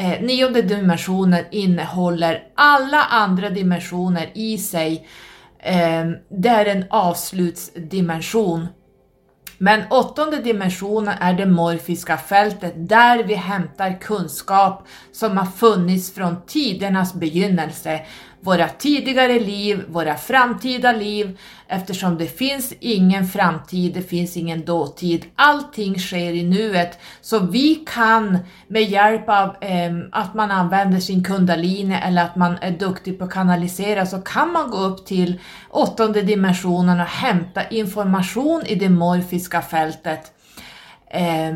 eh, 0.00 0.20
nionde 0.22 0.62
dimensionen 0.62 1.44
innehåller 1.50 2.42
alla 2.54 3.02
andra 3.02 3.50
dimensioner 3.50 4.30
i 4.34 4.58
sig. 4.58 5.06
Eh, 5.58 6.04
det 6.28 6.48
är 6.48 6.66
en 6.66 6.84
avslutsdimension. 6.90 8.66
Men 9.58 9.82
åttonde 9.90 10.36
dimensionen 10.36 11.14
är 11.20 11.34
det 11.34 11.46
morfiska 11.46 12.16
fältet 12.16 12.72
där 12.76 13.24
vi 13.24 13.34
hämtar 13.34 14.00
kunskap 14.00 14.86
som 15.12 15.36
har 15.36 15.46
funnits 15.46 16.14
från 16.14 16.42
tidernas 16.46 17.14
begynnelse 17.14 18.00
våra 18.40 18.68
tidigare 18.68 19.40
liv, 19.40 19.84
våra 19.88 20.16
framtida 20.16 20.92
liv, 20.92 21.38
eftersom 21.70 22.18
det 22.18 22.26
finns 22.26 22.72
ingen 22.80 23.26
framtid, 23.26 23.94
det 23.94 24.02
finns 24.02 24.36
ingen 24.36 24.64
dåtid. 24.64 25.24
Allting 25.34 25.98
sker 25.98 26.32
i 26.32 26.42
nuet, 26.42 26.98
så 27.20 27.38
vi 27.38 27.74
kan 27.74 28.38
med 28.68 28.82
hjälp 28.82 29.28
av 29.28 29.56
eh, 29.60 29.92
att 30.12 30.34
man 30.34 30.50
använder 30.50 31.00
sin 31.00 31.24
kundalini 31.24 32.00
eller 32.04 32.24
att 32.24 32.36
man 32.36 32.56
är 32.60 32.70
duktig 32.70 33.18
på 33.18 33.24
att 33.24 33.32
kanalisera 33.32 34.06
så 34.06 34.18
kan 34.18 34.52
man 34.52 34.70
gå 34.70 34.78
upp 34.78 35.06
till 35.06 35.40
åttonde 35.70 36.22
dimensionen 36.22 37.00
och 37.00 37.06
hämta 37.06 37.68
information 37.68 38.62
i 38.66 38.74
det 38.74 38.88
morfiska 38.88 39.62
fältet. 39.62 40.32
Eh, 41.10 41.54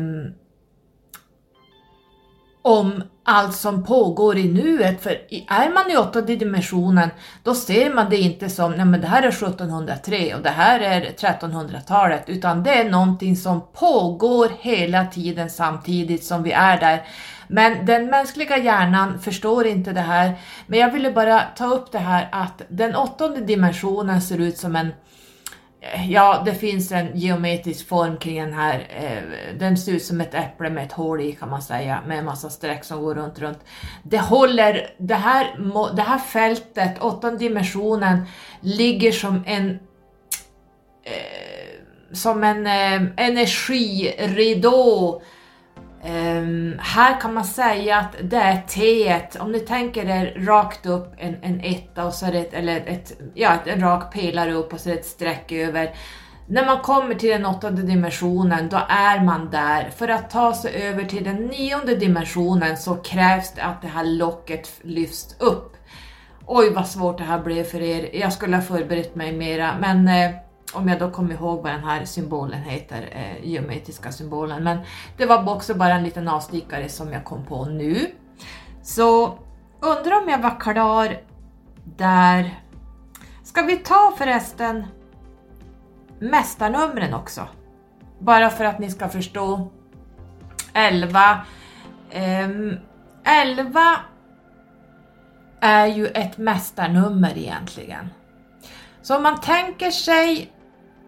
om 2.65 3.03
allt 3.23 3.55
som 3.55 3.83
pågår 3.83 4.37
i 4.37 4.53
nuet. 4.53 5.01
För 5.01 5.11
är 5.49 5.73
man 5.73 5.91
i 5.91 5.97
åttonde 5.97 6.35
dimensionen, 6.35 7.09
då 7.43 7.55
ser 7.55 7.93
man 7.93 8.09
det 8.09 8.17
inte 8.17 8.49
som 8.49 8.71
nej 8.71 8.85
men 8.85 9.01
det 9.01 9.07
här 9.07 9.23
är 9.23 9.27
1703 9.27 10.35
och 10.35 10.41
det 10.41 10.49
här 10.49 10.79
är 10.79 11.01
1300-talet, 11.01 12.23
utan 12.27 12.63
det 12.63 12.69
är 12.69 12.89
någonting 12.89 13.35
som 13.35 13.61
pågår 13.73 14.51
hela 14.59 15.05
tiden 15.05 15.49
samtidigt 15.49 16.23
som 16.23 16.43
vi 16.43 16.51
är 16.51 16.79
där. 16.79 17.03
Men 17.47 17.85
den 17.85 18.05
mänskliga 18.05 18.57
hjärnan 18.57 19.19
förstår 19.19 19.67
inte 19.67 19.91
det 19.91 20.01
här. 20.01 20.33
Men 20.67 20.79
jag 20.79 20.91
ville 20.91 21.11
bara 21.11 21.41
ta 21.41 21.65
upp 21.65 21.91
det 21.91 21.99
här 21.99 22.29
att 22.31 22.61
den 22.67 22.95
åttonde 22.95 23.41
dimensionen 23.41 24.21
ser 24.21 24.37
ut 24.37 24.57
som 24.57 24.75
en 24.75 24.91
Ja, 26.07 26.41
det 26.45 26.55
finns 26.55 26.91
en 26.91 27.17
geometrisk 27.17 27.87
form 27.87 28.17
kring 28.17 28.41
den 28.41 28.53
här. 28.53 28.87
Eh, 28.89 29.57
den 29.59 29.77
ser 29.77 29.91
ut 29.91 30.03
som 30.03 30.21
ett 30.21 30.33
äpple 30.33 30.69
med 30.69 30.83
ett 30.83 30.91
hål 30.91 31.21
i 31.21 31.31
kan 31.31 31.49
man 31.49 31.61
säga, 31.61 31.99
med 32.07 32.19
en 32.19 32.25
massa 32.25 32.49
streck 32.49 32.83
som 32.83 33.01
går 33.01 33.15
runt, 33.15 33.39
runt. 33.39 33.59
Det 34.03 34.19
håller, 34.19 34.89
det 34.97 35.15
här, 35.15 35.55
det 35.95 36.01
här 36.01 36.19
fältet, 36.19 36.99
åttonde 36.99 37.37
dimensionen, 37.37 38.25
ligger 38.61 39.11
som 39.11 39.43
en 39.45 39.69
eh, 41.03 41.75
som 42.11 42.43
en 42.43 42.67
eh, 42.67 43.25
energiridå 43.27 44.01
Um, 46.07 46.79
här 46.79 47.21
kan 47.21 47.33
man 47.33 47.45
säga 47.45 47.97
att 47.97 48.15
det 48.21 48.37
är 48.37 48.61
T, 48.61 49.39
om 49.39 49.51
ni 49.51 49.59
tänker 49.59 50.05
er 50.05 50.45
rakt 50.45 50.85
upp 50.85 51.13
en, 51.17 51.35
en 51.41 51.61
etta 51.61 52.05
och 52.05 52.13
så 52.13 52.25
är 52.25 52.31
det 52.31 52.39
ett, 52.39 52.53
eller 52.53 52.83
ett, 52.87 53.21
ja, 53.33 53.57
en 53.65 53.81
rak 53.81 54.13
pelare 54.13 54.53
upp 54.53 54.73
och 54.73 54.79
så 54.79 54.89
är 54.89 54.93
det 54.93 54.99
ett 54.99 55.05
streck 55.05 55.51
över. 55.51 55.95
När 56.47 56.65
man 56.65 56.79
kommer 56.79 57.15
till 57.15 57.29
den 57.29 57.45
åttonde 57.45 57.81
dimensionen, 57.81 58.69
då 58.69 58.81
är 58.89 59.23
man 59.23 59.49
där. 59.49 59.89
För 59.95 60.07
att 60.07 60.29
ta 60.29 60.53
sig 60.53 60.73
över 60.83 61.03
till 61.03 61.23
den 61.23 61.35
nionde 61.35 61.95
dimensionen 61.95 62.77
så 62.77 62.95
krävs 62.95 63.53
det 63.53 63.63
att 63.63 63.81
det 63.81 63.87
här 63.87 64.05
locket 64.05 64.71
lyfts 64.81 65.35
upp. 65.39 65.75
Oj 66.45 66.73
vad 66.73 66.87
svårt 66.87 67.17
det 67.17 67.23
här 67.23 67.39
blev 67.39 67.63
för 67.63 67.81
er, 67.81 68.09
jag 68.13 68.33
skulle 68.33 68.55
ha 68.55 68.63
förberett 68.63 69.15
mig 69.15 69.33
mera, 69.33 69.75
men 69.79 70.07
eh, 70.07 70.35
om 70.75 70.87
jag 70.89 70.99
då 70.99 71.11
kommer 71.11 71.33
ihåg 71.33 71.63
vad 71.63 71.71
den 71.71 71.83
här 71.83 72.05
symbolen 72.05 72.61
heter, 72.61 73.09
eh, 73.11 73.49
geometriska 73.49 74.11
symbolen. 74.11 74.63
Men 74.63 74.77
det 75.17 75.25
var 75.25 75.55
också 75.55 75.73
bara 75.75 75.93
en 75.93 76.03
liten 76.03 76.27
avstickare 76.27 76.89
som 76.89 77.13
jag 77.13 77.25
kom 77.25 77.45
på 77.45 77.65
nu. 77.65 78.11
Så 78.83 79.39
undrar 79.79 80.21
om 80.21 80.29
jag 80.29 80.39
var 80.39 80.59
klar 80.59 81.17
där. 81.97 82.59
Ska 83.43 83.61
vi 83.61 83.77
ta 83.77 84.13
förresten 84.17 84.85
mästarnumren 86.19 87.13
också? 87.13 87.47
Bara 88.19 88.49
för 88.49 88.65
att 88.65 88.79
ni 88.79 88.89
ska 88.89 89.09
förstå. 89.09 89.71
11. 90.73 91.45
Um, 92.15 92.77
11 93.23 93.81
är 95.59 95.85
ju 95.85 96.07
ett 96.07 96.37
mästarnummer 96.37 97.37
egentligen. 97.37 98.09
Så 99.01 99.15
om 99.15 99.23
man 99.23 99.41
tänker 99.41 99.91
sig, 99.91 100.51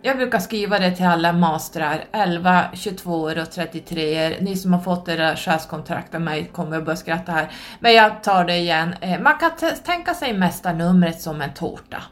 jag 0.02 0.18
brukar 0.18 0.40
skriva 0.40 0.80
det 0.80 0.92
till 0.92 1.06
alla 1.06 1.34
mastrar, 1.34 2.06
11, 2.12 2.66
22 2.74 3.14
och 3.14 3.52
33 3.52 4.38
Ni 4.42 4.56
som 4.56 4.74
har 4.74 4.82
fått 4.82 5.08
era 5.08 5.36
chefskontrakt 5.36 6.16
av 6.16 6.22
mig 6.22 6.52
kommer 6.54 6.78
att 6.78 6.86
börja 6.86 6.96
skratta 6.96 7.32
här. 7.32 7.52
Men 7.80 7.94
jag 7.94 8.24
tar 8.24 8.46
det 8.46 8.58
igen. 8.58 8.96
Eh, 9.02 9.20
man 9.20 9.38
kan 9.38 9.52
tänka 9.86 10.14
sig 10.14 10.34
mästarnumret 10.34 11.22
som 11.22 11.42
en 11.42 11.54
tårta. 11.54 12.04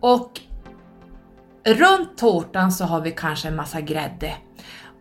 Och 0.00 0.40
runt 1.64 2.18
tårtan 2.18 2.72
så 2.72 2.84
har 2.84 3.00
vi 3.00 3.10
kanske 3.10 3.48
en 3.48 3.56
massa 3.56 3.80
grädde. 3.80 4.34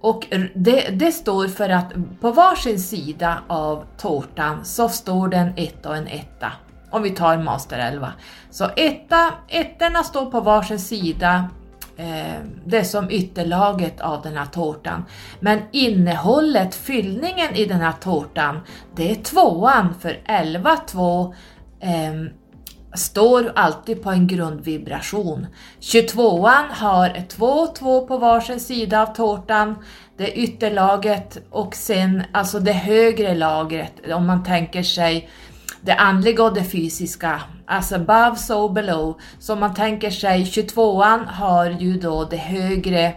Och 0.02 0.28
det, 0.56 0.90
det, 0.90 1.12
står 1.12 1.48
för 1.48 1.70
att 1.70 1.94
på 2.22 2.32
varsin 2.32 2.80
sida 2.80 3.38
av 3.48 3.86
tårtan 3.98 4.66
så 4.66 4.90
står 4.90 5.28
det 5.28 5.38
en 5.38 5.54
etta 5.56 5.90
och 5.90 5.98
en 5.98 6.08
etta. 6.08 6.52
Om 6.92 7.04
vi 7.04 7.10
tar 7.10 7.38
Master 7.38 7.80
11. 7.80 8.14
Så 8.50 8.70
etta, 8.76 9.34
ettorna 9.48 10.04
står 10.04 10.32
på 10.32 10.40
varsin 10.40 10.80
sida, 10.80 11.50
Eh, 12.02 12.42
det 12.66 12.78
är 12.78 12.84
som 12.84 13.12
ytterlaget 13.12 14.02
av 14.02 14.22
den 14.22 14.38
här 14.38 14.46
tårtan. 14.46 15.06
Men 15.40 15.60
innehållet, 15.72 16.76
fyllningen 16.76 17.56
i 17.56 17.66
den 17.66 17.82
här 17.82 17.94
tårtan, 18.02 18.60
det 18.96 19.12
är 19.12 19.16
tvåan 19.16 19.94
för 20.00 20.20
11, 20.26 20.78
2 20.88 21.34
eh, 21.80 22.14
står 22.94 23.52
alltid 23.56 24.04
på 24.04 24.10
en 24.10 24.28
grundvibration. 24.28 25.48
22an 25.80 26.70
har 26.72 27.10
2-2 27.10 28.08
på 28.08 28.18
varsin 28.18 28.60
sida 28.60 29.02
av 29.02 29.16
tårtan, 29.16 29.76
det 30.18 30.32
ytterlaget 30.32 31.38
och 31.50 31.76
sen 31.76 32.24
alltså 32.32 32.60
det 32.60 32.74
högre 32.74 33.36
lagret 33.36 33.94
om 34.14 34.28
man 34.28 34.44
tänker 34.44 34.84
sig 34.84 35.30
det 35.82 35.94
andliga 35.94 36.44
och 36.44 36.54
det 36.54 36.64
fysiska, 36.64 37.42
alltså 37.66 37.96
above 37.96 38.36
so 38.36 38.70
below. 38.70 39.20
Så 39.40 39.54
om 39.54 39.60
man 39.60 39.74
tänker 39.74 40.10
sig 40.10 40.44
22an 40.44 41.26
har 41.26 41.70
ju 41.70 41.98
då 41.98 42.26
det 42.26 42.38
högre 42.38 43.14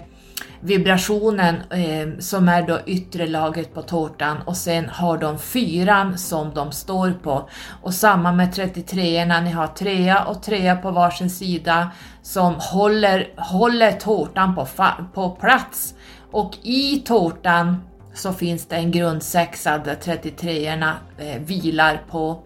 vibrationen 0.64 1.54
eh, 1.54 2.18
som 2.18 2.48
är 2.48 2.62
då 2.62 2.80
yttre 2.86 3.26
lagret 3.26 3.74
på 3.74 3.82
tårtan 3.82 4.36
och 4.44 4.56
sen 4.56 4.88
har 4.88 5.18
de 5.18 5.38
fyran 5.38 6.18
som 6.18 6.54
de 6.54 6.72
står 6.72 7.10
på. 7.10 7.48
Och 7.82 7.94
samma 7.94 8.32
med 8.32 8.54
33 8.54 9.24
när 9.24 9.42
ni 9.42 9.50
har 9.50 9.66
trea 9.66 10.24
och 10.24 10.42
trea 10.42 10.76
på 10.76 10.90
varsin 10.90 11.30
sida 11.30 11.90
som 12.22 12.54
håller, 12.58 13.28
håller 13.36 13.92
tårtan 13.92 14.54
på, 14.54 14.66
på 15.14 15.30
plats. 15.30 15.94
Och 16.32 16.54
i 16.62 17.02
tårtan 17.06 17.80
så 18.14 18.32
finns 18.32 18.66
det 18.66 18.76
en 18.76 18.90
grundsexa 18.90 19.78
där 19.78 19.94
33orna 19.94 20.92
eh, 21.18 21.40
vilar 21.40 22.02
på. 22.10 22.42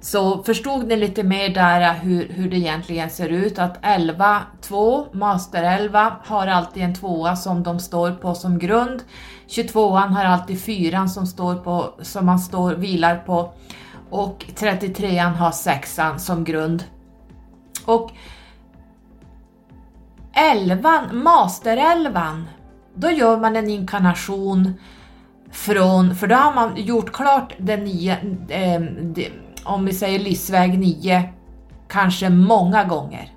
Så 0.00 0.42
förstod 0.42 0.86
ni 0.86 0.96
lite 0.96 1.22
mer 1.22 1.48
där 1.48 1.80
eh, 1.80 1.92
hur, 1.92 2.28
hur 2.28 2.50
det 2.50 2.56
egentligen 2.56 3.10
ser 3.10 3.28
ut 3.28 3.58
att 3.58 3.78
11, 3.82 4.42
2, 4.60 5.06
Master 5.12 5.62
11 5.62 6.16
har 6.24 6.46
alltid 6.46 6.82
en 6.82 6.94
tvåa 6.94 7.36
som 7.36 7.62
de 7.62 7.80
står 7.80 8.10
på 8.10 8.34
som 8.34 8.58
grund. 8.58 9.02
22an 9.48 10.08
har 10.08 10.24
alltid 10.24 10.60
fyran 10.60 11.08
som, 11.08 11.26
står 11.26 11.54
på, 11.54 11.94
som 12.02 12.26
man 12.26 12.38
står, 12.38 12.74
vilar 12.74 13.16
på 13.16 13.52
och 14.10 14.44
33an 14.56 15.32
har 15.34 15.50
sexan 15.50 16.20
som 16.20 16.44
grund. 16.44 16.84
Och 17.84 18.10
11, 20.34 21.02
Master 21.12 21.76
11, 21.76 22.44
då 22.94 23.10
gör 23.10 23.38
man 23.38 23.56
en 23.56 23.70
inkarnation 23.70 24.74
från, 25.52 26.16
för 26.16 26.26
då 26.26 26.34
har 26.34 26.54
man 26.54 26.76
gjort 26.76 27.12
klart 27.12 27.54
den 27.58 27.84
nya, 27.84 28.16
eh, 28.48 28.82
om 29.64 29.84
vi 29.84 29.92
säger 29.92 30.18
livsväg 30.18 30.78
9, 30.78 31.32
kanske 31.88 32.28
många 32.28 32.84
gånger. 32.84 33.32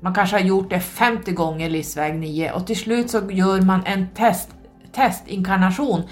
Man 0.00 0.14
kanske 0.14 0.36
har 0.36 0.40
gjort 0.40 0.70
det 0.70 0.80
50 0.80 1.32
gånger 1.32 1.70
livsväg 1.70 2.18
9 2.18 2.52
och 2.52 2.66
till 2.66 2.76
slut 2.78 3.10
så 3.10 3.30
gör 3.30 3.60
man 3.60 3.82
en 3.84 4.08
test, 4.08 4.50
testinkarnation. 4.92 6.02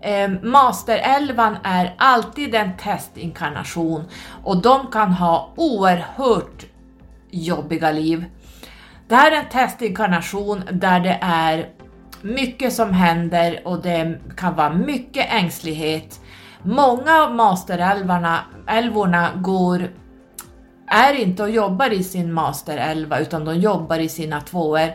Eh, 0.00 0.30
Masterelvan 0.42 1.56
är 1.64 1.94
alltid 1.98 2.54
en 2.54 2.76
testinkarnation 2.76 4.04
och 4.44 4.62
de 4.62 4.86
kan 4.86 5.12
ha 5.12 5.52
oerhört 5.56 6.66
jobbiga 7.30 7.92
liv. 7.92 8.24
Det 9.08 9.14
här 9.16 9.32
är 9.32 9.36
en 9.36 9.48
testinkarnation 9.48 10.62
där 10.72 11.00
det 11.00 11.18
är 11.20 11.68
mycket 12.22 12.72
som 12.72 12.92
händer 12.92 13.60
och 13.64 13.82
det 13.82 14.20
kan 14.36 14.54
vara 14.54 14.72
mycket 14.72 15.32
ängslighet. 15.32 16.20
Många 16.62 17.22
av 17.22 17.34
masterälvorna 17.34 19.30
går, 19.36 19.88
är 20.86 21.14
inte 21.14 21.42
och 21.42 21.50
jobbar 21.50 21.92
i 21.92 22.04
sin 22.04 22.32
masterälva 22.32 23.18
utan 23.18 23.44
de 23.44 23.58
jobbar 23.58 23.98
i 23.98 24.08
sina 24.08 24.40
tvåor. 24.40 24.90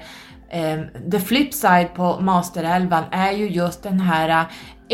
Ehm, 0.50 0.88
the 1.12 1.20
flip 1.20 1.54
side 1.54 1.94
på 1.96 2.20
masterälvan 2.20 3.04
är 3.12 3.32
ju 3.32 3.50
just 3.50 3.84
den 3.84 4.00
här 4.00 4.30
äh, 4.30 4.46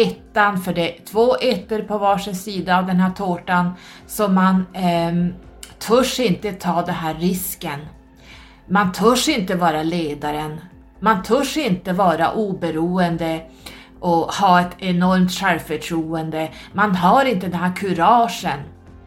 ettan, 0.08 0.62
för 0.62 0.74
det 0.74 0.98
är 0.98 1.06
två 1.06 1.36
ettor 1.36 1.82
på 1.82 1.98
varsin 1.98 2.36
sida 2.36 2.78
av 2.78 2.86
den 2.86 3.00
här 3.00 3.12
tårtan, 3.12 3.74
så 4.08 4.28
man 4.28 4.65
eh, 4.74 5.36
törs 5.80 6.20
inte 6.20 6.52
ta 6.52 6.82
den 6.82 6.96
här 6.96 7.13
risken. 7.13 7.80
Man 8.68 8.92
törs 8.92 9.30
inte 9.30 9.56
vara 9.56 9.84
ledaren. 9.84 10.60
Man 10.99 11.23
törs 11.23 11.57
inte 11.57 11.93
vara 11.93 12.31
oberoende 12.31 13.41
och 13.99 14.33
ha 14.33 14.62
ett 14.62 14.75
enormt 14.79 15.31
självförtroende. 15.31 16.49
Man 16.73 16.95
har 16.95 17.25
inte 17.25 17.47
den 17.47 17.59
här 17.59 17.75
kuragen. 17.75 18.59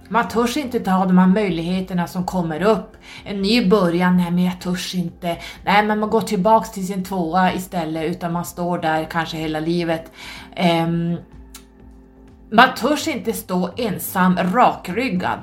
Man 0.08 0.28
törs 0.28 0.56
inte 0.56 0.80
ta 0.80 1.04
de 1.04 1.18
här 1.18 1.26
möjligheterna 1.26 2.06
som 2.06 2.26
kommer 2.26 2.62
upp. 2.62 2.96
En 3.24 3.42
ny 3.42 3.68
början, 3.68 4.16
nej 4.16 4.30
men 4.30 4.44
jag 4.44 4.60
törs 4.60 4.94
inte. 4.94 5.36
Nej 5.64 5.86
men 5.86 6.00
man 6.00 6.10
går 6.10 6.20
tillbaks 6.20 6.70
till 6.70 6.86
sin 6.86 7.04
tvåa 7.04 7.52
istället 7.52 8.10
utan 8.10 8.32
man 8.32 8.44
står 8.44 8.78
där 8.78 9.04
kanske 9.10 9.36
hela 9.36 9.60
livet. 9.60 10.12
Um, 10.84 11.16
man 12.50 12.74
törs 12.76 13.08
inte 13.08 13.32
stå 13.32 13.70
ensam 13.76 14.38
rakryggad. 14.38 15.38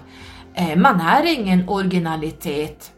Uh, 0.60 0.76
man 0.76 1.02
är 1.02 1.40
ingen 1.40 1.70
originalitet. 1.70 2.92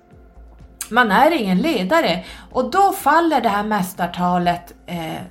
Man 0.91 1.11
är 1.11 1.31
ingen 1.31 1.57
ledare. 1.57 2.23
Och 2.51 2.71
då 2.71 2.91
faller 2.91 3.41
det 3.41 3.49
här 3.49 3.63
mästartalet 3.63 4.73
eh, 4.85 5.21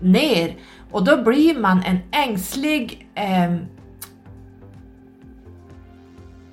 ner. 0.00 0.56
Och 0.90 1.04
då 1.04 1.22
blir 1.22 1.58
man 1.58 1.82
en 1.82 1.98
ängslig 2.12 3.08
eh, 3.14 3.56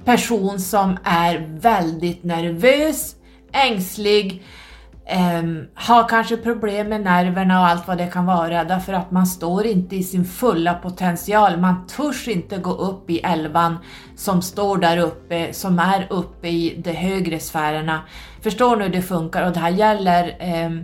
person 0.06 0.60
som 0.60 0.98
är 1.04 1.48
väldigt 1.60 2.24
nervös, 2.24 3.16
ängslig, 3.52 4.44
Um, 5.40 5.68
har 5.74 6.10
kanske 6.10 6.38
problem 6.38 6.90
med 6.90 7.02
nerverna 7.02 7.60
och 7.60 7.68
allt 7.68 7.88
vad 7.88 7.98
det 7.98 8.08
kan 8.08 8.26
vara 8.26 8.64
därför 8.64 8.94
att 8.94 9.12
man 9.12 9.28
står 9.28 9.66
inte 9.66 9.96
i 9.96 10.04
sin 10.04 10.26
fulla 10.26 10.74
potential. 10.74 11.58
Man 11.58 11.88
törs 11.88 12.28
inte 12.28 12.58
gå 12.58 12.72
upp 12.72 13.10
i 13.10 13.20
elvan 13.20 13.78
som 14.16 14.42
står 14.42 14.78
där 14.78 14.98
uppe, 14.98 15.54
som 15.54 15.80
är 15.80 16.08
uppe 16.10 16.48
i 16.48 16.82
de 16.84 16.92
högre 16.92 17.40
sfärerna. 17.40 18.02
Förstår 18.42 18.76
ni 18.76 18.84
hur 18.84 18.92
det 18.92 19.02
funkar? 19.02 19.48
Och 19.48 19.54
det 19.54 19.60
här 19.60 19.70
gäller 19.70 20.36
um, 20.66 20.84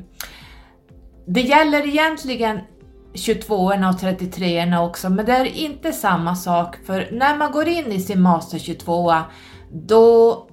det 1.26 1.42
gäller 1.42 1.88
egentligen 1.88 2.60
22orna 3.14 3.90
och 3.90 4.00
33orna 4.00 4.88
också, 4.88 5.10
men 5.10 5.26
det 5.26 5.32
är 5.32 5.46
inte 5.46 5.92
samma 5.92 6.36
sak 6.36 6.76
för 6.86 7.10
när 7.12 7.38
man 7.38 7.52
går 7.52 7.68
in 7.68 7.92
i 7.92 8.00
sin 8.00 8.22
master 8.22 8.60
22 8.60 9.14
då 9.72 10.48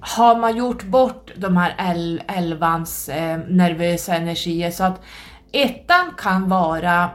har 0.00 0.36
man 0.36 0.56
gjort 0.56 0.82
bort 0.82 1.30
de 1.36 1.56
här 1.56 1.74
el 1.90 2.22
elvans 2.28 3.08
eh, 3.08 3.38
nervösa 3.48 4.14
energier 4.14 4.70
så 4.70 4.84
att 4.84 5.00
ettan 5.52 6.14
kan 6.18 6.48
vara 6.48 7.10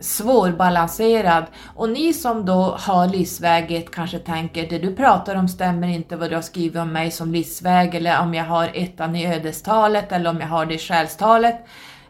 svårbalanserad 0.00 1.44
och 1.74 1.90
ni 1.90 2.12
som 2.12 2.46
då 2.46 2.76
har 2.78 3.08
livsväget 3.08 3.90
kanske 3.90 4.18
tänker 4.18 4.68
det 4.68 4.78
du 4.78 4.96
pratar 4.96 5.34
om 5.34 5.48
stämmer 5.48 5.88
inte 5.88 6.16
vad 6.16 6.30
du 6.30 6.34
har 6.34 6.42
skrivit 6.42 6.76
om 6.76 6.92
mig 6.92 7.10
som 7.10 7.32
livsväg 7.32 7.94
eller 7.94 8.20
om 8.20 8.34
jag 8.34 8.44
har 8.44 8.70
ettan 8.74 9.16
i 9.16 9.34
ödestalet 9.34 10.12
eller 10.12 10.30
om 10.30 10.40
jag 10.40 10.48
har 10.48 10.66
det 10.66 10.74
i 10.74 10.78
själstalet. 10.78 11.66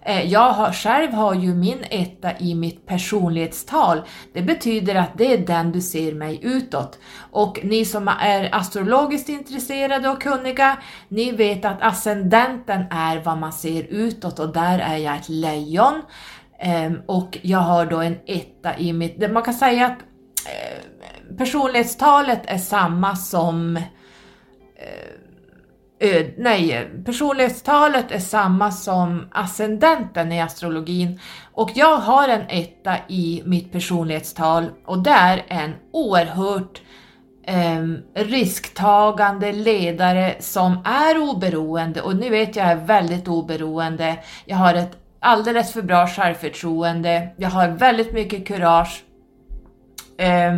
Eh, 0.06 0.32
jag 0.32 0.52
har, 0.52 0.72
själv 0.72 1.12
har 1.12 1.34
ju 1.34 1.54
min 1.54 1.84
etta 1.90 2.38
i 2.38 2.54
mitt 2.54 2.86
personlighetstal. 2.86 4.02
Det 4.32 4.42
betyder 4.42 4.94
att 4.94 5.18
det 5.18 5.32
är 5.32 5.38
den 5.38 5.72
du 5.72 5.80
ser 5.80 6.14
mig 6.14 6.40
utåt. 6.42 6.98
Och 7.30 7.60
ni 7.62 7.84
som 7.84 8.08
är 8.08 8.54
astrologiskt 8.54 9.28
intresserade 9.28 10.08
och 10.08 10.22
kunniga, 10.22 10.78
ni 11.08 11.32
vet 11.32 11.64
att 11.64 11.82
ascendenten 11.82 12.84
är 12.90 13.20
vad 13.20 13.38
man 13.38 13.52
ser 13.52 13.82
utåt 13.82 14.38
och 14.38 14.52
där 14.52 14.78
är 14.78 14.96
jag 14.96 15.16
ett 15.16 15.28
lejon. 15.28 16.02
Ehm, 16.58 17.00
och 17.06 17.38
jag 17.42 17.58
har 17.58 17.86
då 17.86 17.96
en 17.96 18.18
etta 18.26 18.78
i 18.78 18.92
mitt... 18.92 19.32
Man 19.32 19.42
kan 19.42 19.54
säga 19.54 19.86
att 19.86 19.98
eh, 20.46 21.36
personlighetstalet 21.36 22.42
är 22.46 22.58
samma 22.58 23.16
som 23.16 23.76
eh, 23.76 23.82
eh, 25.98 26.26
nej, 26.36 26.90
personlighetstalet 27.04 28.12
är 28.12 28.18
samma 28.18 28.70
som 28.70 29.28
ascendenten 29.32 30.32
i 30.32 30.42
astrologin 30.42 31.20
och 31.52 31.70
jag 31.74 31.96
har 31.96 32.28
en 32.28 32.44
etta 32.48 32.96
i 33.08 33.42
mitt 33.44 33.72
personlighetstal 33.72 34.70
och 34.84 34.98
det 34.98 35.10
är 35.10 35.44
en 35.48 35.74
oerhört 35.92 36.80
eh, 37.46 37.84
risktagande 38.14 39.52
ledare 39.52 40.36
som 40.40 40.78
är 40.84 41.18
oberoende 41.18 42.00
och 42.00 42.16
nu 42.16 42.30
vet 42.30 42.56
jag 42.56 42.66
är 42.66 42.76
väldigt 42.76 43.28
oberoende. 43.28 44.18
Jag 44.44 44.56
har 44.56 44.74
ett 44.74 44.96
alldeles 45.20 45.72
för 45.72 45.82
bra 45.82 46.06
självförtroende, 46.06 47.28
jag 47.36 47.50
har 47.50 47.68
väldigt 47.68 48.12
mycket 48.12 48.46
kurage. 48.46 49.04
Eh, 50.18 50.54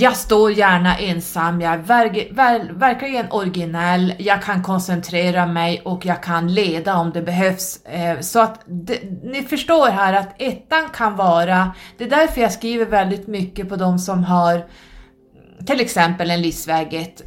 jag 0.00 0.16
står 0.16 0.52
gärna 0.52 0.96
ensam, 0.96 1.60
jag 1.60 1.72
är 1.72 1.78
ver 1.78 2.34
ver 2.34 2.72
verkligen 2.72 3.26
originell, 3.30 4.14
jag 4.18 4.42
kan 4.42 4.62
koncentrera 4.62 5.46
mig 5.46 5.82
och 5.84 6.06
jag 6.06 6.22
kan 6.22 6.54
leda 6.54 6.96
om 6.96 7.10
det 7.12 7.22
behövs. 7.22 7.84
Eh, 7.84 8.20
så 8.20 8.40
att 8.40 8.60
ni 9.22 9.46
förstår 9.48 9.88
här 9.88 10.12
att 10.12 10.42
ettan 10.42 10.88
kan 10.94 11.16
vara, 11.16 11.74
det 11.98 12.04
är 12.04 12.10
därför 12.10 12.40
jag 12.40 12.52
skriver 12.52 12.86
väldigt 12.86 13.26
mycket 13.26 13.68
på 13.68 13.76
de 13.76 13.98
som 13.98 14.24
har 14.24 14.64
till 15.66 15.80
exempel 15.80 16.30
en 16.30 16.42
livsväg 16.42 16.94
1, 16.94 17.22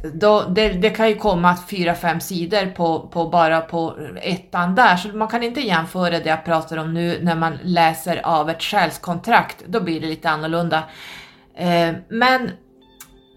det, 0.54 0.68
det, 0.68 0.90
kan 0.90 1.08
ju 1.08 1.14
komma 1.14 1.56
fyra 1.70 1.94
fem 1.94 2.20
sidor 2.20 2.66
på, 2.66 3.00
på, 3.00 3.28
bara 3.28 3.60
på 3.60 3.96
ettan 4.22 4.74
där, 4.74 4.96
så 4.96 5.08
man 5.08 5.28
kan 5.28 5.42
inte 5.42 5.60
jämföra 5.60 6.10
det 6.10 6.28
jag 6.28 6.44
pratar 6.44 6.76
om 6.76 6.94
nu 6.94 7.18
när 7.22 7.36
man 7.36 7.58
läser 7.62 8.26
av 8.26 8.50
ett 8.50 8.62
själskontrakt, 8.62 9.64
då 9.66 9.80
blir 9.80 10.00
det 10.00 10.06
lite 10.06 10.30
annorlunda. 10.30 10.82
Eh, 11.54 11.94
men 12.08 12.50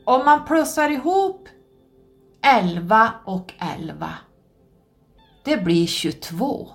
om 0.05 0.25
man 0.25 0.45
plussar 0.45 0.89
ihop 0.89 1.47
11 2.43 3.11
och 3.25 3.53
11, 3.77 4.13
det 5.43 5.57
blir 5.57 5.87
22. 5.87 6.67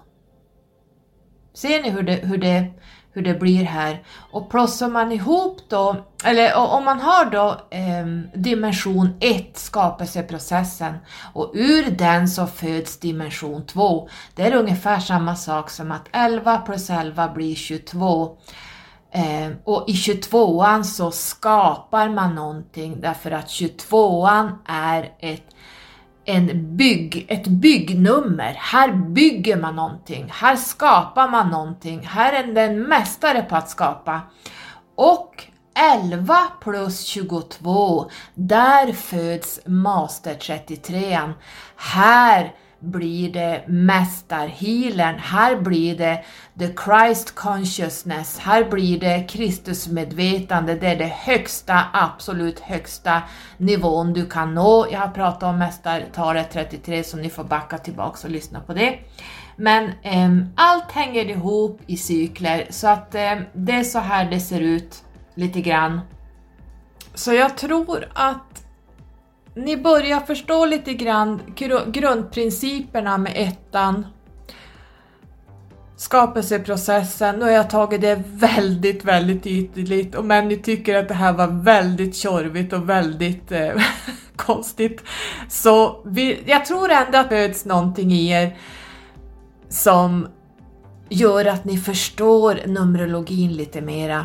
Ser 1.55 1.83
ni 1.83 1.91
hur 1.91 2.03
det, 2.03 2.15
hur 2.15 2.39
det, 2.39 2.73
hur 3.13 3.23
det 3.23 3.35
blir 3.35 3.65
här? 3.65 4.05
Och 4.33 4.51
plussar 4.51 4.89
man 4.89 5.13
ihop 5.13 5.59
då, 5.69 5.97
eller 6.25 6.57
om 6.57 6.85
man 6.85 7.01
har 7.01 7.31
då 7.31 7.61
eh, 7.71 8.07
dimension 8.35 9.17
1, 9.21 9.59
skapelseprocessen, 9.59 10.95
och 11.33 11.51
ur 11.55 11.91
den 11.91 12.29
så 12.29 12.47
föds 12.47 13.01
dimension 13.01 13.67
2. 13.67 14.09
Det 14.35 14.43
är 14.43 14.55
ungefär 14.55 14.99
samma 14.99 15.37
sak 15.37 15.71
som 15.71 15.93
att 15.93 16.09
11 16.13 16.59
plus 16.59 16.91
11 16.91 17.29
blir 17.29 17.55
22. 17.55 18.39
Eh, 19.13 19.51
och 19.65 19.85
i 19.89 19.93
22an 19.93 20.83
så 20.83 21.11
skapar 21.11 22.09
man 22.09 22.35
någonting 22.35 23.01
därför 23.01 23.31
att 23.31 23.47
22an 23.47 24.53
är 24.67 25.13
ett, 25.19 25.47
en 26.25 26.77
bygg, 26.77 27.27
ett 27.29 27.47
byggnummer. 27.47 28.55
Här 28.59 28.93
bygger 28.93 29.57
man 29.57 29.77
någonting, 29.77 30.33
här 30.33 30.57
skapar 30.57 31.29
man 31.29 31.51
någonting, 31.51 32.01
här 32.07 32.33
är 32.33 32.55
den 32.55 32.83
mästare 32.83 33.43
på 33.43 33.57
att 33.57 33.71
skapa. 33.71 34.21
Och 34.95 35.45
11 35.75 36.37
plus 36.61 37.01
22, 37.05 38.11
där 38.35 38.93
föds 38.93 39.61
Master 39.67 40.35
33. 40.35 41.21
Här 41.77 42.53
blir 42.81 43.33
det 43.33 43.65
mästarhealern, 43.69 45.19
här 45.19 45.57
blir 45.57 45.99
det 45.99 46.25
the 46.59 46.69
Christ 46.85 47.35
consciousness, 47.35 48.39
här 48.39 48.65
blir 48.65 49.01
det 49.01 49.27
Kristusmedvetande, 49.29 50.75
det 50.75 50.87
är 50.87 50.97
det 50.97 51.13
högsta, 51.17 51.85
absolut 51.93 52.61
högsta 52.61 53.23
nivån 53.57 54.13
du 54.13 54.27
kan 54.27 54.55
nå. 54.55 54.87
Jag 54.93 55.01
har 55.01 55.09
pratat 55.09 55.43
om 55.43 55.59
mästartalet 55.59 56.51
33 56.53 57.05
så 57.05 57.17
ni 57.17 57.31
får 57.31 57.45
backa 57.45 57.79
tillbaks 57.79 58.25
och 58.25 58.31
lyssna 58.31 58.61
på 58.61 58.75
det. 58.75 58.99
Men 59.57 59.85
eh, 60.03 60.47
allt 60.55 60.93
hänger 60.93 61.25
ihop 61.25 61.81
i 61.87 61.97
cykler 61.97 62.67
så 62.71 62.89
att 62.89 63.15
eh, 63.15 63.35
det 63.53 63.73
är 63.73 63.85
så 63.85 63.99
här 63.99 64.31
det 64.31 64.41
ser 64.41 64.61
ut 64.61 65.05
lite 65.35 65.61
grann. 65.61 66.01
Så 67.15 67.33
jag 67.33 67.57
tror 67.57 68.09
att 68.15 68.50
ni 69.55 69.77
börjar 69.77 70.21
förstå 70.21 70.67
lite 70.67 70.95
grann 70.95 71.43
grundprinciperna 71.87 73.19
med 73.19 73.33
ettan. 73.37 74.07
Skapelseprocessen, 75.97 77.37
nu 77.37 77.45
har 77.45 77.51
jag 77.51 77.71
tagit 77.71 78.01
det 78.01 78.23
väldigt, 78.27 79.05
väldigt 79.05 79.47
ytligt 79.47 80.15
och 80.15 80.25
men 80.25 80.49
ni 80.49 80.57
tycker 80.57 80.97
att 80.97 81.09
det 81.09 81.15
här 81.15 81.33
var 81.33 81.47
väldigt 81.47 82.17
tjorvigt 82.17 82.73
och 82.73 82.89
väldigt 82.89 83.53
eh, 83.53 83.73
konstigt. 84.37 85.03
Så 85.49 86.03
vi, 86.05 86.43
jag 86.47 86.65
tror 86.65 86.91
ändå 86.91 87.19
att 87.19 87.31
det 87.31 87.37
föds 87.37 87.65
någonting 87.65 88.13
i 88.13 88.31
er 88.31 88.57
som 89.69 90.29
gör 91.09 91.45
att 91.45 91.65
ni 91.65 91.79
förstår 91.79 92.61
Numerologin 92.67 93.53
lite 93.53 93.81
mera. 93.81 94.25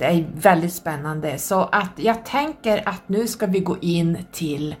Det 0.00 0.06
är 0.06 0.26
väldigt 0.34 0.72
spännande 0.72 1.38
så 1.38 1.60
att 1.62 1.90
jag 1.96 2.24
tänker 2.24 2.88
att 2.88 3.08
nu 3.08 3.26
ska 3.26 3.46
vi 3.46 3.60
gå 3.60 3.78
in 3.78 4.18
till 4.32 4.74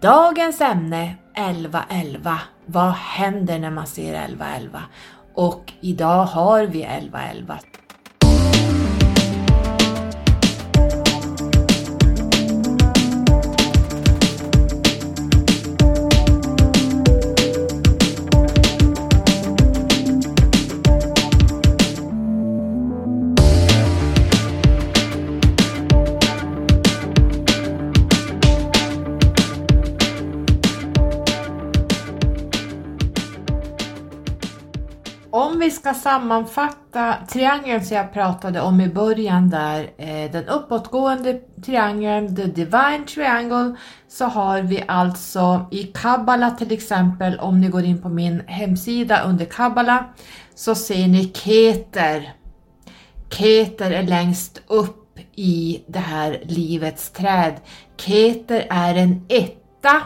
dagens 0.00 0.60
ämne 0.60 1.14
1111. 1.34 2.40
Vad 2.66 2.92
händer 2.92 3.58
när 3.58 3.70
man 3.70 3.86
ser 3.86 4.14
1111? 4.14 4.82
Och 5.34 5.72
idag 5.80 6.24
har 6.24 6.62
vi 6.62 6.82
1111. 6.82 7.58
Om 35.36 35.58
vi 35.58 35.70
ska 35.70 35.94
sammanfatta 35.94 37.14
triangeln 37.28 37.84
som 37.84 37.96
jag 37.96 38.12
pratade 38.12 38.60
om 38.60 38.80
i 38.80 38.88
början 38.88 39.50
där, 39.50 39.90
eh, 39.98 40.30
den 40.32 40.48
uppåtgående 40.48 41.40
triangeln, 41.64 42.36
the 42.36 42.44
divine 42.44 43.06
triangle, 43.14 43.76
så 44.08 44.24
har 44.24 44.62
vi 44.62 44.84
alltså 44.88 45.66
i 45.70 45.82
Kabbala 45.82 46.50
till 46.50 46.72
exempel, 46.72 47.38
om 47.38 47.60
ni 47.60 47.68
går 47.68 47.84
in 47.84 48.02
på 48.02 48.08
min 48.08 48.42
hemsida 48.46 49.22
under 49.22 49.44
Kabbala, 49.44 50.04
så 50.54 50.74
ser 50.74 51.08
ni 51.08 51.32
Keter. 51.34 52.32
Keter 53.30 53.90
är 53.90 54.02
längst 54.02 54.62
upp 54.66 55.18
i 55.34 55.84
det 55.86 55.98
här 55.98 56.42
livets 56.44 57.10
träd. 57.10 57.54
Keter 57.96 58.66
är 58.70 58.94
en 58.94 59.26
etta 59.28 60.02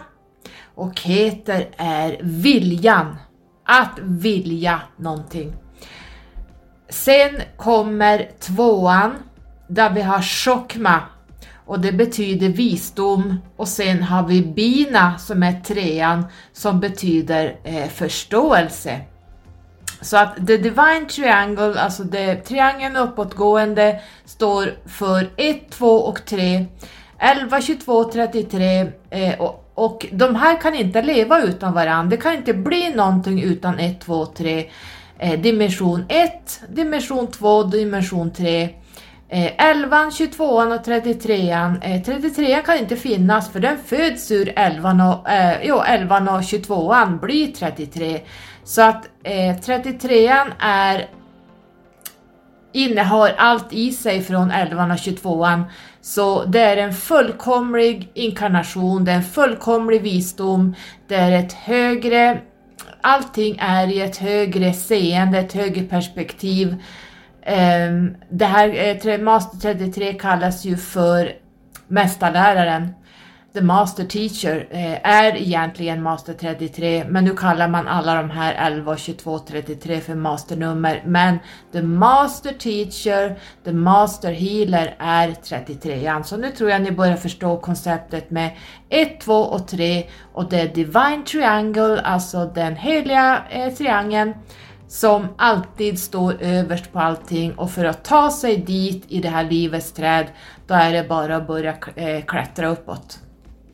och 0.75 0.99
Keter 0.99 1.69
är 1.77 2.19
viljan 2.23 3.17
att 3.69 3.99
vilja 4.03 4.81
någonting. 4.97 5.53
Sen 6.89 7.43
kommer 7.57 8.31
tvåan 8.41 9.15
där 9.69 9.91
vi 9.91 10.03
har 10.03 10.23
chokma 10.23 11.01
och 11.67 11.81
det 11.81 11.93
betyder 11.93 12.49
visdom 12.49 13.41
och 13.57 13.69
sen 13.69 14.03
har 14.03 14.27
vi 14.27 14.43
bina 14.43 15.19
som 15.19 15.43
är 15.43 15.61
trean 15.61 16.25
som 16.53 16.81
betyder 16.81 17.57
eh, 17.65 17.89
förståelse. 17.89 19.01
Så 20.01 20.17
att 20.17 20.37
the 20.37 20.57
divine 20.57 21.07
triangle, 21.09 21.81
alltså 21.81 22.05
det, 22.05 22.37
triangeln 22.37 22.97
uppåtgående 22.97 24.01
står 24.25 24.79
för 24.87 25.31
1, 25.37 25.71
2 25.71 25.87
och 25.87 26.25
3, 26.25 26.67
11, 27.19 27.61
22, 27.61 28.05
33 28.05 28.93
eh, 29.11 29.41
och 29.41 29.68
och 29.79 30.07
de 30.13 30.35
här 30.35 30.61
kan 30.61 30.75
inte 30.75 31.03
leva 31.03 31.43
utan 31.43 31.73
varandra. 31.73 32.11
Det 32.11 32.23
kan 32.23 32.35
inte 32.35 32.55
bli 32.55 32.91
någonting 32.95 33.43
utan 33.43 33.79
1, 33.79 34.01
2, 34.01 34.27
3. 34.27 34.71
Eh, 35.19 35.41
dimension 35.41 36.05
1, 36.09 36.61
dimension 36.69 37.27
2, 37.27 37.63
dimension 37.63 38.31
3. 38.31 38.63
Eh, 39.29 39.71
11, 39.71 40.11
22 40.11 40.45
och 40.45 40.85
33. 40.85 41.51
Eh, 41.83 42.03
33 42.03 42.63
kan 42.63 42.79
inte 42.79 42.97
finnas 42.97 43.53
för 43.53 43.61
den 43.61 43.79
föds 43.87 44.31
ur 44.31 44.53
11 44.57 44.91
och, 44.91 45.31
eh, 45.31 45.57
jo, 45.63 45.83
11 45.87 46.37
och 46.37 46.45
22 46.45 46.95
blir 47.23 47.53
33. 47.53 48.21
Så 48.65 48.83
att 48.83 49.09
eh, 49.25 49.57
33 49.57 50.35
är 50.59 51.09
innehar 52.73 53.35
allt 53.39 53.73
i 53.73 53.93
sig 53.93 54.23
från 54.23 54.51
11 54.51 54.93
och 54.93 54.99
22 54.99 55.47
så 56.01 56.45
det 56.45 56.61
är 56.61 56.77
en 56.77 56.93
fullkomlig 56.93 58.11
inkarnation, 58.15 59.05
det 59.05 59.13
är 59.13 59.17
en 59.17 59.23
fullkomlig 59.23 60.03
visdom, 60.03 60.75
det 61.09 61.15
är 61.15 61.33
ett 61.33 61.53
högre, 61.53 62.41
allting 63.01 63.57
är 63.61 63.87
i 63.87 64.01
ett 64.01 64.17
högre 64.17 64.73
seende, 64.73 65.39
ett 65.39 65.53
högre 65.53 65.83
perspektiv. 65.83 66.77
Ehm, 67.43 68.17
det 68.31 68.45
här, 68.45 68.99
eh, 69.09 69.19
Master 69.19 69.59
33 69.59 70.13
kallas 70.13 70.65
ju 70.65 70.77
för 70.77 71.33
mästarläraren. 71.89 72.95
The 73.53 73.61
Master 73.61 74.05
Teacher 74.05 74.69
eh, 74.71 75.09
är 75.11 75.37
egentligen 75.37 76.03
Master 76.03 76.33
33 76.33 77.05
men 77.09 77.25
nu 77.25 77.37
kallar 77.37 77.69
man 77.69 77.89
alla 77.89 78.15
de 78.15 78.31
här 78.31 78.55
11, 78.73 78.97
22, 78.97 79.39
33 79.39 80.01
för 80.01 80.15
masternummer 80.15 81.03
men 81.07 81.39
The 81.73 81.83
Master 81.83 82.53
Teacher, 82.53 83.39
The 83.65 83.73
Master 83.73 84.33
Healer 84.33 84.97
är 84.99 85.29
33an. 85.29 86.23
Så 86.23 86.37
nu 86.37 86.51
tror 86.51 86.71
jag 86.71 86.83
ni 86.83 86.91
börjar 86.91 87.17
förstå 87.17 87.57
konceptet 87.57 88.31
med 88.31 88.51
1, 88.89 89.21
2 89.21 89.35
och 89.35 89.69
3 89.69 90.07
och 90.33 90.49
det 90.49 90.61
är 90.61 90.69
Divine 90.75 91.25
Triangle, 91.25 92.01
alltså 92.01 92.45
den 92.55 92.77
heliga 92.77 93.43
eh, 93.51 93.73
triangeln 93.73 94.35
som 94.89 95.29
alltid 95.39 95.99
står 95.99 96.43
överst 96.43 96.93
på 96.93 96.99
allting 96.99 97.55
och 97.55 97.71
för 97.71 97.85
att 97.85 98.05
ta 98.05 98.31
sig 98.31 98.57
dit 98.57 99.05
i 99.09 99.21
det 99.21 99.29
här 99.29 99.45
livets 99.45 99.93
träd, 99.93 100.27
då 100.67 100.75
är 100.75 100.93
det 100.93 101.09
bara 101.09 101.37
att 101.37 101.47
börja 101.47 101.75
eh, 101.97 102.25
klättra 102.25 102.69
uppåt. 102.69 103.19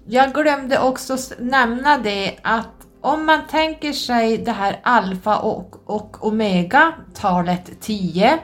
Jag 0.06 0.34
glömde 0.34 0.78
också 0.78 1.16
nämna 1.38 1.98
det 1.98 2.36
att 2.42 2.86
om 3.00 3.26
man 3.26 3.40
tänker 3.50 3.92
sig 3.92 4.38
det 4.38 4.52
här 4.52 4.80
alfa 4.82 5.38
och, 5.38 5.90
och 5.90 6.26
omega, 6.26 6.92
talet 7.14 7.80
10. 7.80 8.38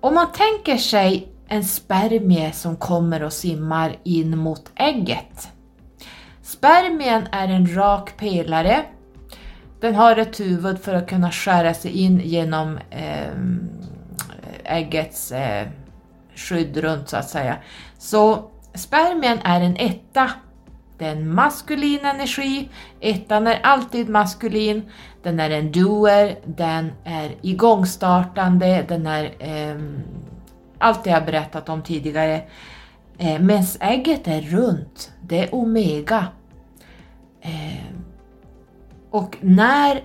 Om 0.00 0.14
man 0.14 0.32
tänker 0.32 0.76
sig 0.76 1.32
en 1.48 1.64
spermie 1.64 2.52
som 2.52 2.76
kommer 2.76 3.22
och 3.22 3.32
simmar 3.32 3.96
in 4.02 4.38
mot 4.38 4.70
ägget. 4.74 5.48
Spermien 6.42 7.26
är 7.32 7.48
en 7.48 7.74
rak 7.76 8.16
pelare. 8.16 8.84
Den 9.80 9.94
har 9.94 10.16
ett 10.16 10.40
huvud 10.40 10.78
för 10.80 10.94
att 10.94 11.08
kunna 11.08 11.30
skära 11.30 11.74
sig 11.74 11.90
in 11.90 12.20
genom 12.20 12.78
eh, 12.90 13.32
äggets 14.64 15.32
eh, 15.32 15.68
skydd 16.34 16.76
runt 16.76 17.08
så 17.08 17.16
att 17.16 17.30
säga. 17.30 17.56
Så 17.98 18.50
Spermien 18.78 19.38
är 19.44 19.60
en 19.60 19.76
etta. 19.76 20.30
Det 20.98 21.06
är 21.06 21.12
en 21.12 21.34
maskulin 21.34 22.04
energi. 22.04 22.68
Ettan 23.00 23.46
är 23.46 23.60
alltid 23.62 24.08
maskulin. 24.08 24.82
Den 25.22 25.40
är 25.40 25.50
en 25.50 25.72
doer, 25.72 26.38
den 26.44 26.92
är 27.04 27.34
igångstartande, 27.42 28.84
den 28.88 29.06
är 29.06 29.24
eh, 29.38 29.76
allt 30.78 31.04
det 31.04 31.10
jag 31.10 31.24
berättat 31.24 31.68
om 31.68 31.82
tidigare. 31.82 32.42
Eh, 33.18 33.40
Medan 33.40 33.64
ägget 33.80 34.28
är 34.28 34.40
runt, 34.40 35.12
det 35.22 35.44
är 35.44 35.54
omega. 35.54 36.26
Eh, 37.40 37.94
och 39.10 39.36
när 39.40 40.02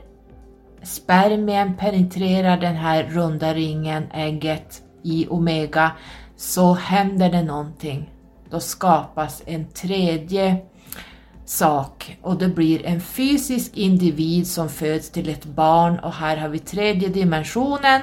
spermien 0.84 1.78
penetrerar 1.78 2.58
den 2.58 2.76
här 2.76 3.04
runda 3.04 3.54
ringen, 3.54 4.04
ägget, 4.14 4.82
i 5.04 5.28
omega 5.30 5.92
så 6.36 6.74
händer 6.74 7.32
det 7.32 7.44
någonting 7.44 8.13
då 8.54 8.60
skapas 8.60 9.44
en 9.46 9.66
tredje 9.66 10.58
sak 11.46 12.18
och 12.22 12.38
det 12.38 12.48
blir 12.48 12.86
en 12.86 13.02
fysisk 13.02 13.78
individ 13.78 14.48
som 14.48 14.70
föds 14.70 15.10
till 15.10 15.30
ett 15.30 15.46
barn 15.46 16.00
och 16.00 16.14
här 16.14 16.38
har 16.38 16.50
vi 16.50 16.60
tredje 16.60 17.10
dimensionen. 17.10 18.02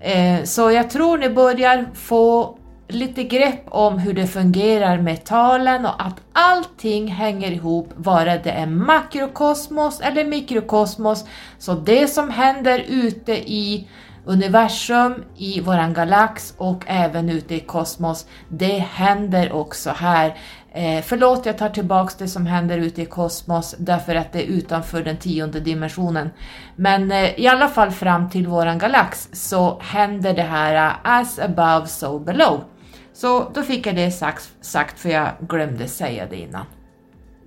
Eh, 0.00 0.44
så 0.44 0.70
jag 0.70 0.90
tror 0.90 1.18
ni 1.18 1.30
börjar 1.30 1.86
få 1.94 2.58
lite 2.88 3.24
grepp 3.24 3.64
om 3.68 3.98
hur 3.98 4.12
det 4.12 4.26
fungerar 4.26 4.98
med 4.98 5.24
talen 5.24 5.86
och 5.86 6.02
att 6.02 6.20
allting 6.32 7.08
hänger 7.08 7.50
ihop, 7.50 7.92
vare 7.96 8.40
det 8.44 8.50
är 8.50 8.66
makrokosmos 8.66 10.00
eller 10.00 10.24
mikrokosmos. 10.24 11.24
Så 11.58 11.74
det 11.74 12.06
som 12.06 12.30
händer 12.30 12.84
ute 12.88 13.32
i 13.32 13.88
universum, 14.28 15.24
i 15.36 15.60
våran 15.60 15.92
galax 15.92 16.54
och 16.56 16.84
även 16.86 17.28
ute 17.28 17.54
i 17.54 17.60
kosmos. 17.60 18.26
Det 18.48 18.78
händer 18.78 19.52
också 19.52 19.90
här. 19.90 20.36
Eh, 20.72 21.02
förlåt, 21.02 21.46
jag 21.46 21.58
tar 21.58 21.68
tillbaks 21.68 22.14
det 22.14 22.28
som 22.28 22.46
händer 22.46 22.78
ute 22.78 23.02
i 23.02 23.06
kosmos 23.06 23.74
därför 23.78 24.14
att 24.14 24.32
det 24.32 24.42
är 24.42 24.46
utanför 24.46 25.02
den 25.02 25.16
tionde 25.16 25.60
dimensionen. 25.60 26.30
Men 26.76 27.12
eh, 27.12 27.40
i 27.40 27.48
alla 27.48 27.68
fall 27.68 27.90
fram 27.90 28.30
till 28.30 28.46
våran 28.46 28.78
galax 28.78 29.28
så 29.32 29.80
händer 29.80 30.34
det 30.34 30.42
här 30.42 30.74
eh, 30.74 30.96
as 31.02 31.38
above 31.38 31.86
so 31.86 32.18
below. 32.18 32.64
Så 33.12 33.50
då 33.54 33.62
fick 33.62 33.86
jag 33.86 33.96
det 33.96 34.10
sagt, 34.10 34.50
sagt 34.60 35.00
för 35.00 35.08
jag 35.08 35.28
glömde 35.40 35.88
säga 35.88 36.26
det 36.30 36.36
innan. 36.36 36.66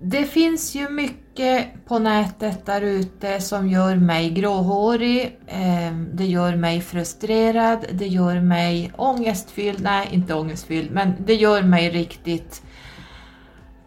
Det 0.01 0.23
finns 0.23 0.75
ju 0.75 0.89
mycket 0.89 1.20
mycket 1.31 1.85
på 1.85 1.99
nätet 1.99 2.65
där 2.65 2.81
ute 2.81 3.41
som 3.41 3.69
gör 3.69 3.95
mig 3.95 4.29
gråhårig, 4.29 5.39
ehm, 5.47 6.09
det 6.13 6.25
gör 6.25 6.55
mig 6.55 6.81
frustrerad, 6.81 7.85
det 7.91 8.07
gör 8.07 8.39
mig 8.39 8.91
ångestfylld, 8.97 9.81
nej 9.81 10.07
inte 10.11 10.33
ångestfylld, 10.33 10.91
men 10.91 11.13
det 11.19 11.35
gör 11.35 11.63
mig 11.63 11.89
riktigt 11.89 12.61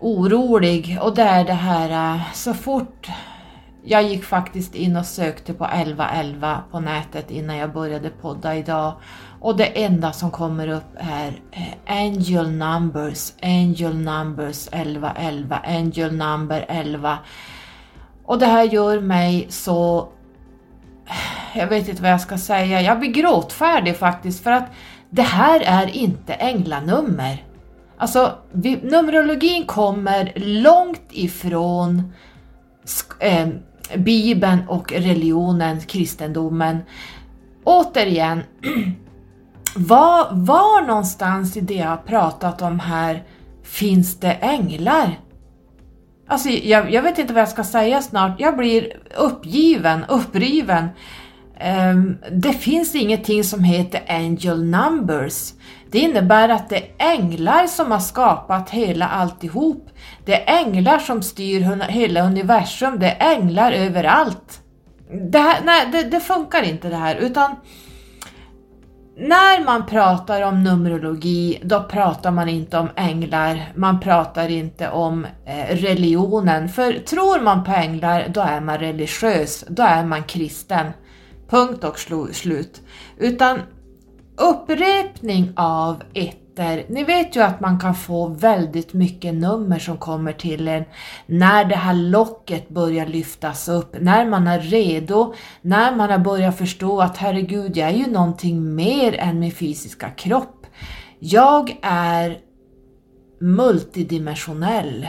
orolig. 0.01 0.99
Och 1.01 1.15
det 1.15 1.23
är 1.23 1.45
det 1.45 1.53
här 1.53 2.15
eh, 2.15 2.33
så 2.33 2.55
fort 2.55 3.09
jag 3.85 4.03
gick 4.03 4.25
faktiskt 4.25 4.75
in 4.75 4.97
och 4.97 5.07
sökte 5.07 5.55
på 5.55 5.65
1111 5.65 6.63
på 6.71 6.81
nätet 6.81 7.31
innan 7.31 7.57
jag 7.57 7.73
började 7.73 8.11
podda 8.11 8.57
idag 8.57 8.95
och 9.45 9.57
det 9.57 9.85
enda 9.85 10.13
som 10.13 10.31
kommer 10.31 10.69
upp 10.69 10.97
är 10.97 11.41
eh, 11.51 12.03
Angel 12.05 12.51
Numbers, 12.51 13.33
Angel 13.43 13.95
Numbers 13.95 14.69
1111, 14.69 15.61
Angel 15.65 16.13
Number 16.13 16.65
11. 16.69 17.19
Och 18.25 18.39
det 18.39 18.47
här 18.47 18.65
gör 18.65 19.01
mig 19.01 19.47
så... 19.51 20.09
Jag 21.55 21.67
vet 21.67 21.89
inte 21.89 22.03
vad 22.03 22.11
jag 22.11 22.21
ska 22.21 22.39
säga, 22.39 22.81
jag 22.81 23.01
blir 23.01 23.11
gråtfärdig 23.11 23.97
faktiskt 23.97 24.43
för 24.43 24.51
att 24.51 24.67
det 25.11 25.23
här 25.23 25.61
är 25.61 25.97
inte 25.97 26.35
änglanummer. 26.35 27.45
Alltså, 27.99 28.33
vi, 28.53 28.77
Numerologin 28.77 29.67
kommer 29.67 30.33
långt 30.37 31.09
ifrån 31.11 32.13
eh, 33.21 33.49
Bibeln 33.97 34.69
och 34.69 34.93
religionen, 34.93 35.81
kristendomen. 35.81 36.79
Återigen, 37.65 38.43
var, 39.77 40.29
var 40.33 40.87
någonstans 40.87 41.57
i 41.57 41.61
det 41.61 41.75
jag 41.75 41.89
har 41.89 41.97
pratat 41.97 42.63
om 42.63 42.81
här 42.81 43.23
finns 43.63 44.21
det 44.21 44.33
änglar? 44.33 45.19
Alltså, 46.27 46.49
jag, 46.49 46.93
jag 46.93 47.03
vet 47.03 47.19
inte 47.19 47.33
vad 47.33 47.41
jag 47.41 47.49
ska 47.49 47.65
säga 47.65 48.03
snart. 48.03 48.41
Jag 48.41 48.57
blir 48.57 48.93
uppgiven, 49.17 50.05
uppriven. 50.05 50.89
Um, 51.91 52.19
det 52.31 52.53
finns 52.53 52.95
ingenting 52.95 53.45
som 53.45 53.65
heter 53.65 54.03
angel 54.09 54.65
numbers. 54.65 55.53
Det 55.91 55.99
innebär 55.99 56.49
att 56.49 56.69
det 56.69 56.77
är 56.77 57.13
änglar 57.13 57.67
som 57.67 57.91
har 57.91 57.99
skapat 57.99 58.71
hela 58.71 59.09
alltihop. 59.09 59.91
Det 60.25 60.51
är 60.51 60.59
änglar 60.59 60.99
som 60.99 61.23
styr 61.23 61.89
hela 61.89 62.27
universum. 62.27 62.99
Det 62.99 63.11
är 63.11 63.37
änglar 63.37 63.73
överallt. 63.73 64.61
Det, 65.31 65.39
här, 65.39 65.59
nej, 65.65 65.89
det, 65.93 66.03
det 66.03 66.21
funkar 66.21 66.63
inte 66.63 66.89
det 66.89 66.97
här, 66.97 67.17
utan 67.17 67.57
när 69.17 69.65
man 69.65 69.87
pratar 69.87 70.43
om 70.43 70.63
Numerologi, 70.63 71.61
då 71.63 71.83
pratar 71.83 72.31
man 72.31 72.49
inte 72.49 72.79
om 72.79 72.89
änglar, 72.97 73.73
man 73.75 74.01
pratar 74.01 74.49
inte 74.49 74.91
om 74.91 75.27
eh, 75.47 75.77
religionen. 75.77 76.69
För 76.69 76.93
tror 76.93 77.41
man 77.41 77.65
på 77.65 77.73
änglar, 77.73 78.29
då 78.29 78.41
är 78.41 78.61
man 78.61 78.79
religiös, 78.79 79.65
då 79.69 79.83
är 79.83 80.05
man 80.05 80.23
kristen. 80.23 80.87
Punkt 81.49 81.85
och 81.85 81.99
slut. 82.33 82.83
Utan 83.19 83.61
upprepning 84.37 85.53
av 85.57 86.03
ett 86.15 86.44
sitter. 86.55 86.85
Ni 86.89 87.05
vet 87.05 87.37
ju 87.37 87.41
att 87.41 87.61
man 87.61 87.79
kan 87.81 87.95
få 87.95 88.27
väldigt 88.27 88.93
mycket 88.93 89.35
nummer 89.35 89.79
som 89.79 89.99
kommer 89.99 90.33
till 90.33 90.69
en 90.69 90.85
när 91.27 91.65
det 91.65 91.77
här 91.77 91.95
locket 91.95 92.69
börjar 92.69 93.07
lyftas 93.07 93.69
upp, 93.69 93.97
när 94.01 94.27
man 94.27 94.47
är 94.47 94.61
redo, 94.61 95.35
när 95.63 95.97
man 95.97 96.11
har 96.11 96.19
börjat 96.19 96.59
förstå 96.59 97.01
att 97.01 97.17
herregud, 97.17 97.77
jag 97.77 97.89
är 97.89 97.95
ju 97.95 98.07
någonting 98.07 98.75
mer 98.75 99.15
än 99.15 99.41
min 99.41 99.53
fysiska 99.53 100.11
kropp. 100.11 100.67
Jag 101.19 101.79
är 101.83 102.39
multidimensionell. 103.41 105.09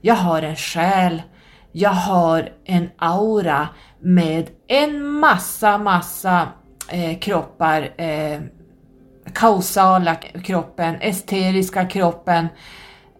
Jag 0.00 0.14
har 0.14 0.42
en 0.42 0.56
själ, 0.56 1.22
jag 1.72 1.90
har 1.90 2.48
en 2.64 2.90
aura 2.98 3.68
med 4.00 4.50
en 4.68 5.04
massa, 5.04 5.78
massa 5.78 6.48
eh, 6.88 7.18
kroppar 7.18 7.90
eh, 7.96 8.40
kausala 9.34 10.14
kroppen, 10.44 10.96
esteriska 11.00 11.86
kroppen, 11.86 12.48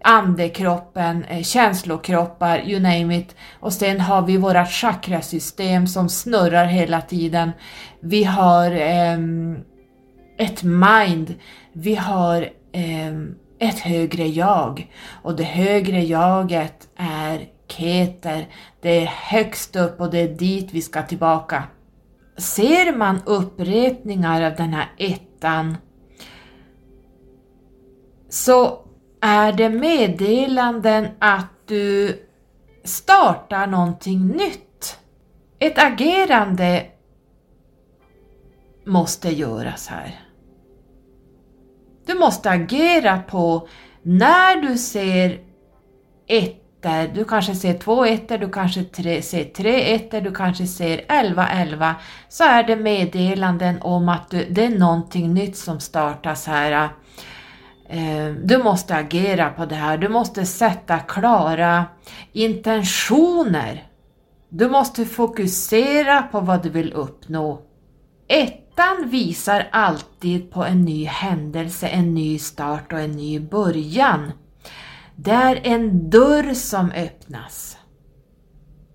andekroppen, 0.05 1.25
eh, 1.25 1.43
känslokroppar, 1.43 2.59
you 2.59 2.81
name 2.81 3.17
it. 3.17 3.37
Och 3.61 3.73
sen 3.73 4.01
har 4.01 4.23
vi 4.23 4.37
våra 4.37 4.67
chakrasystem 4.67 5.87
som 5.87 6.09
snurrar 6.09 6.67
hela 6.67 7.01
tiden. 7.01 7.51
Vi 8.01 8.25
har 8.25 8.71
eh, 8.71 9.19
ett 10.39 10.63
mind, 10.63 11.35
vi 11.73 11.95
har 11.95 12.43
eh, 12.73 13.15
ett 13.59 13.79
högre 13.79 14.27
jag 14.27 14.93
och 15.23 15.37
det 15.37 15.45
högre 15.45 16.01
jaget 16.01 16.89
är 16.97 17.41
Keter. 17.69 18.47
Det 18.81 19.03
är 19.03 19.07
högst 19.07 19.77
upp 19.77 20.01
och 20.01 20.11
det 20.11 20.19
är 20.19 20.29
dit 20.29 20.69
vi 20.73 20.83
ska 20.83 21.03
tillbaka. 21.03 21.63
Ser 22.37 22.97
man 22.97 23.21
upprepningar 23.27 24.43
av 24.43 24.57
den 24.57 24.75
här 24.75 24.89
ettan 24.99 25.77
så 28.35 28.79
är 29.21 29.53
det 29.53 29.71
meddelanden 29.71 31.09
att 31.19 31.67
du 31.67 32.23
startar 32.85 33.67
någonting 33.67 34.27
nytt. 34.27 34.99
Ett 35.59 35.79
agerande 35.79 36.87
måste 38.87 39.35
göras 39.35 39.89
här. 39.89 40.21
Du 42.07 42.15
måste 42.15 42.51
agera 42.51 43.23
på 43.29 43.69
när 44.03 44.63
du 44.63 44.79
ser 44.79 45.41
ettor, 46.27 47.15
du 47.15 47.25
kanske 47.25 47.55
ser 47.55 47.79
två 47.79 48.05
ettor, 48.05 48.39
du 48.39 48.51
kanske 48.51 48.85
tre, 48.85 49.23
ser 49.23 49.45
tre 49.45 49.95
ettor, 49.95 50.21
du 50.21 50.35
kanske 50.35 50.67
ser 50.67 51.05
elva 51.09 51.49
elva, 51.49 51.95
så 52.29 52.45
är 52.45 52.63
det 52.63 52.77
meddelanden 52.77 53.83
om 53.83 54.09
att 54.09 54.31
du, 54.31 54.47
det 54.51 54.65
är 54.65 54.79
någonting 54.79 55.35
nytt 55.35 55.57
som 55.57 55.81
startas 55.81 56.47
här. 56.47 56.91
Eh, 57.95 58.35
du 58.45 58.59
måste 58.59 58.95
agera 58.95 59.51
på 59.51 59.67
det 59.67 59.75
här, 59.75 59.99
du 59.99 60.09
måste 60.09 60.47
sätta 60.47 60.99
klara 60.99 61.85
intentioner. 62.33 63.87
Du 64.49 64.69
måste 64.69 65.05
fokusera 65.05 66.23
på 66.23 66.41
vad 66.41 66.63
du 66.63 66.69
vill 66.69 66.93
uppnå. 66.93 67.63
Ettan 68.29 69.09
visar 69.09 69.69
alltid 69.73 70.51
på 70.51 70.65
en 70.65 70.85
ny 70.85 71.05
händelse, 71.05 71.87
en 71.87 72.15
ny 72.15 72.39
start 72.39 72.93
och 72.93 73.01
en 73.01 73.13
ny 73.13 73.41
början. 73.41 74.33
Det 75.17 75.31
är 75.31 75.61
en 75.65 76.11
dörr 76.11 76.55
som 76.55 76.91
öppnas. 76.91 77.77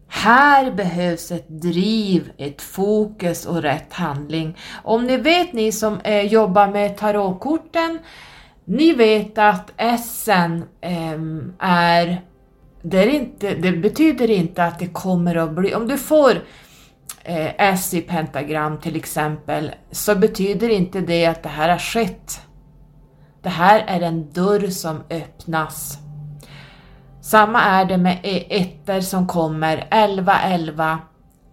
Här 0.07 0.71
behövs 0.71 1.31
ett 1.31 1.49
driv, 1.49 2.31
ett 2.37 2.61
fokus 2.61 3.45
och 3.45 3.61
rätt 3.61 3.93
handling. 3.93 4.57
Om 4.83 5.07
ni 5.07 5.17
vet 5.17 5.53
ni 5.53 5.71
som 5.71 5.99
eh, 5.99 6.21
jobbar 6.21 6.67
med 6.67 6.97
tarotkorten, 6.97 7.99
ni 8.69 8.93
vet 8.93 9.37
att 9.37 9.71
essen 9.77 10.63
eh, 10.81 11.19
är, 11.59 12.21
det, 12.81 13.03
är 13.03 13.07
inte, 13.07 13.53
det 13.55 13.71
betyder 13.71 14.29
inte 14.29 14.63
att 14.63 14.79
det 14.79 14.87
kommer 14.87 15.35
att 15.35 15.51
bli, 15.51 15.75
om 15.75 15.87
du 15.87 15.97
får 15.97 16.31
eh, 17.23 17.73
S 17.73 17.93
i 17.93 18.01
pentagram 18.01 18.77
till 18.77 18.95
exempel, 18.95 19.71
så 19.91 20.15
betyder 20.15 20.69
inte 20.69 21.01
det 21.01 21.25
att 21.25 21.43
det 21.43 21.49
här 21.49 21.69
har 21.69 21.77
skett. 21.77 22.41
Det 23.41 23.49
här 23.49 23.83
är 23.87 24.01
en 24.01 24.31
dörr 24.31 24.67
som 24.67 25.03
öppnas. 25.09 25.97
Samma 27.21 27.61
är 27.61 27.85
det 27.85 27.97
med 27.97 28.19
e, 28.23 28.61
ettor 28.61 29.01
som 29.01 29.27
kommer, 29.27 29.87
11, 29.91 30.39
11, 30.39 30.99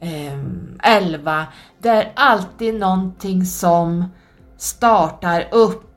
eh, 0.01 0.41
11. 0.83 1.47
Det 1.79 1.89
är 1.89 2.13
alltid 2.17 2.75
någonting 2.75 3.45
som 3.45 4.05
startar 4.57 5.49
upp 5.51 5.96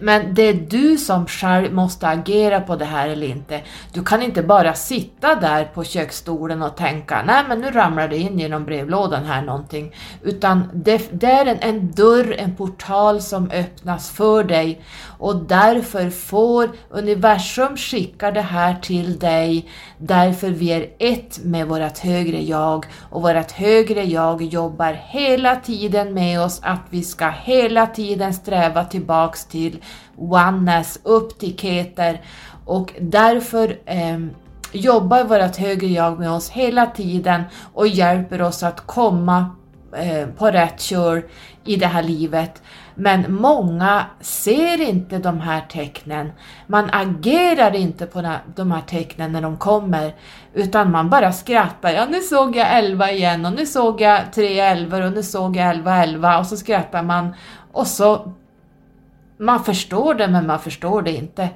men 0.00 0.34
det 0.34 0.42
är 0.42 0.54
du 0.54 0.98
som 0.98 1.26
själv 1.26 1.72
måste 1.72 2.08
agera 2.08 2.60
på 2.60 2.76
det 2.76 2.84
här 2.84 3.08
eller 3.08 3.26
inte. 3.26 3.60
Du 3.92 4.04
kan 4.04 4.22
inte 4.22 4.42
bara 4.42 4.74
sitta 4.74 5.34
där 5.34 5.64
på 5.64 5.84
köksstolen 5.84 6.62
och 6.62 6.76
tänka 6.76 7.22
nej 7.26 7.44
men 7.48 7.60
nu 7.60 7.70
ramlar 7.70 8.08
det 8.08 8.16
in 8.16 8.38
genom 8.38 8.64
brevlådan 8.64 9.24
här 9.24 9.42
någonting. 9.42 9.94
Utan 10.22 10.68
det, 10.74 11.20
det 11.20 11.26
är 11.26 11.46
en, 11.46 11.58
en 11.60 11.90
dörr, 11.92 12.34
en 12.38 12.56
portal 12.56 13.20
som 13.20 13.50
öppnas 13.50 14.10
för 14.10 14.44
dig 14.44 14.80
och 15.18 15.36
därför 15.36 16.10
får 16.10 16.70
universum 16.90 17.76
skicka 17.76 18.30
det 18.30 18.40
här 18.40 18.74
till 18.82 19.18
dig. 19.18 19.68
Därför 19.98 20.50
vi 20.50 20.70
är 20.72 20.86
ett 20.98 21.44
med 21.44 21.66
vårt 21.66 21.98
högre 21.98 22.42
jag. 22.42 22.86
Och 23.10 23.22
vårt 23.22 23.50
högre 23.50 24.04
jag 24.04 24.42
jobbar 24.42 24.92
hela 24.92 25.56
tiden 25.56 26.14
med 26.14 26.40
oss 26.40 26.60
att 26.62 26.82
vi 26.90 27.02
ska 27.02 27.28
hela 27.28 27.86
tiden 27.86 28.34
sträva 28.34 28.84
tillbaks 28.84 29.46
till 29.46 29.84
oneness, 30.16 31.00
upp 31.02 31.38
till 31.38 31.58
keter 31.58 32.20
och 32.64 32.92
därför 33.00 33.78
eh, 33.86 34.18
jobbar 34.72 35.24
vårt 35.24 35.56
högre 35.56 35.86
jag 35.86 36.18
med 36.18 36.30
oss 36.30 36.50
hela 36.50 36.86
tiden 36.86 37.42
och 37.74 37.88
hjälper 37.88 38.42
oss 38.42 38.62
att 38.62 38.86
komma 38.86 39.56
eh, 39.96 40.28
på 40.28 40.50
rätt 40.50 40.80
kör 40.80 41.26
i 41.64 41.76
det 41.76 41.86
här 41.86 42.02
livet. 42.02 42.62
Men 43.00 43.34
många 43.34 44.06
ser 44.20 44.80
inte 44.80 45.18
de 45.18 45.40
här 45.40 45.60
tecknen. 45.60 46.32
Man 46.66 46.90
agerar 46.92 47.74
inte 47.76 48.06
på 48.06 48.34
de 48.54 48.72
här 48.72 48.80
tecknen 48.80 49.32
när 49.32 49.42
de 49.42 49.56
kommer, 49.56 50.14
utan 50.54 50.90
man 50.90 51.10
bara 51.10 51.32
skrattar. 51.32 51.90
Ja, 51.90 52.06
nu 52.10 52.20
såg 52.20 52.56
jag 52.56 52.78
11 52.78 53.10
igen 53.12 53.46
och 53.46 53.52
nu 53.52 53.66
såg 53.66 54.00
jag 54.00 54.32
3 54.32 54.60
11 54.60 55.06
och 55.06 55.12
nu 55.12 55.22
såg 55.22 55.56
jag 55.56 55.70
11 55.70 56.02
11 56.02 56.38
och 56.38 56.46
så 56.46 56.56
skrattar 56.56 57.02
man 57.02 57.34
och 57.72 57.86
så 57.86 58.32
man 59.38 59.64
förstår 59.64 60.14
det 60.14 60.28
men 60.28 60.46
man 60.46 60.58
förstår 60.58 61.02
det 61.02 61.12
inte. 61.12 61.48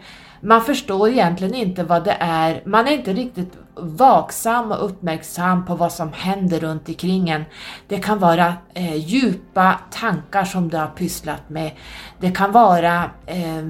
Man 0.45 0.61
förstår 0.61 1.09
egentligen 1.09 1.55
inte 1.55 1.84
vad 1.84 2.05
det 2.05 2.16
är, 2.20 2.62
man 2.66 2.88
är 2.88 2.93
inte 2.93 3.12
riktigt 3.12 3.59
vaksam 3.74 4.72
och 4.72 4.84
uppmärksam 4.84 5.66
på 5.66 5.74
vad 5.74 5.93
som 5.93 6.12
händer 6.12 6.61
runt 6.61 6.88
omkring 6.88 7.30
en. 7.30 7.45
Det 7.88 7.99
kan 7.99 8.18
vara 8.18 8.55
eh, 8.74 8.97
djupa 8.97 9.80
tankar 9.90 10.45
som 10.45 10.68
du 10.68 10.76
har 10.76 10.86
pysslat 10.86 11.49
med. 11.49 11.70
Det 12.20 12.30
kan 12.30 12.53
vara 12.53 13.11
eh, 13.26 13.62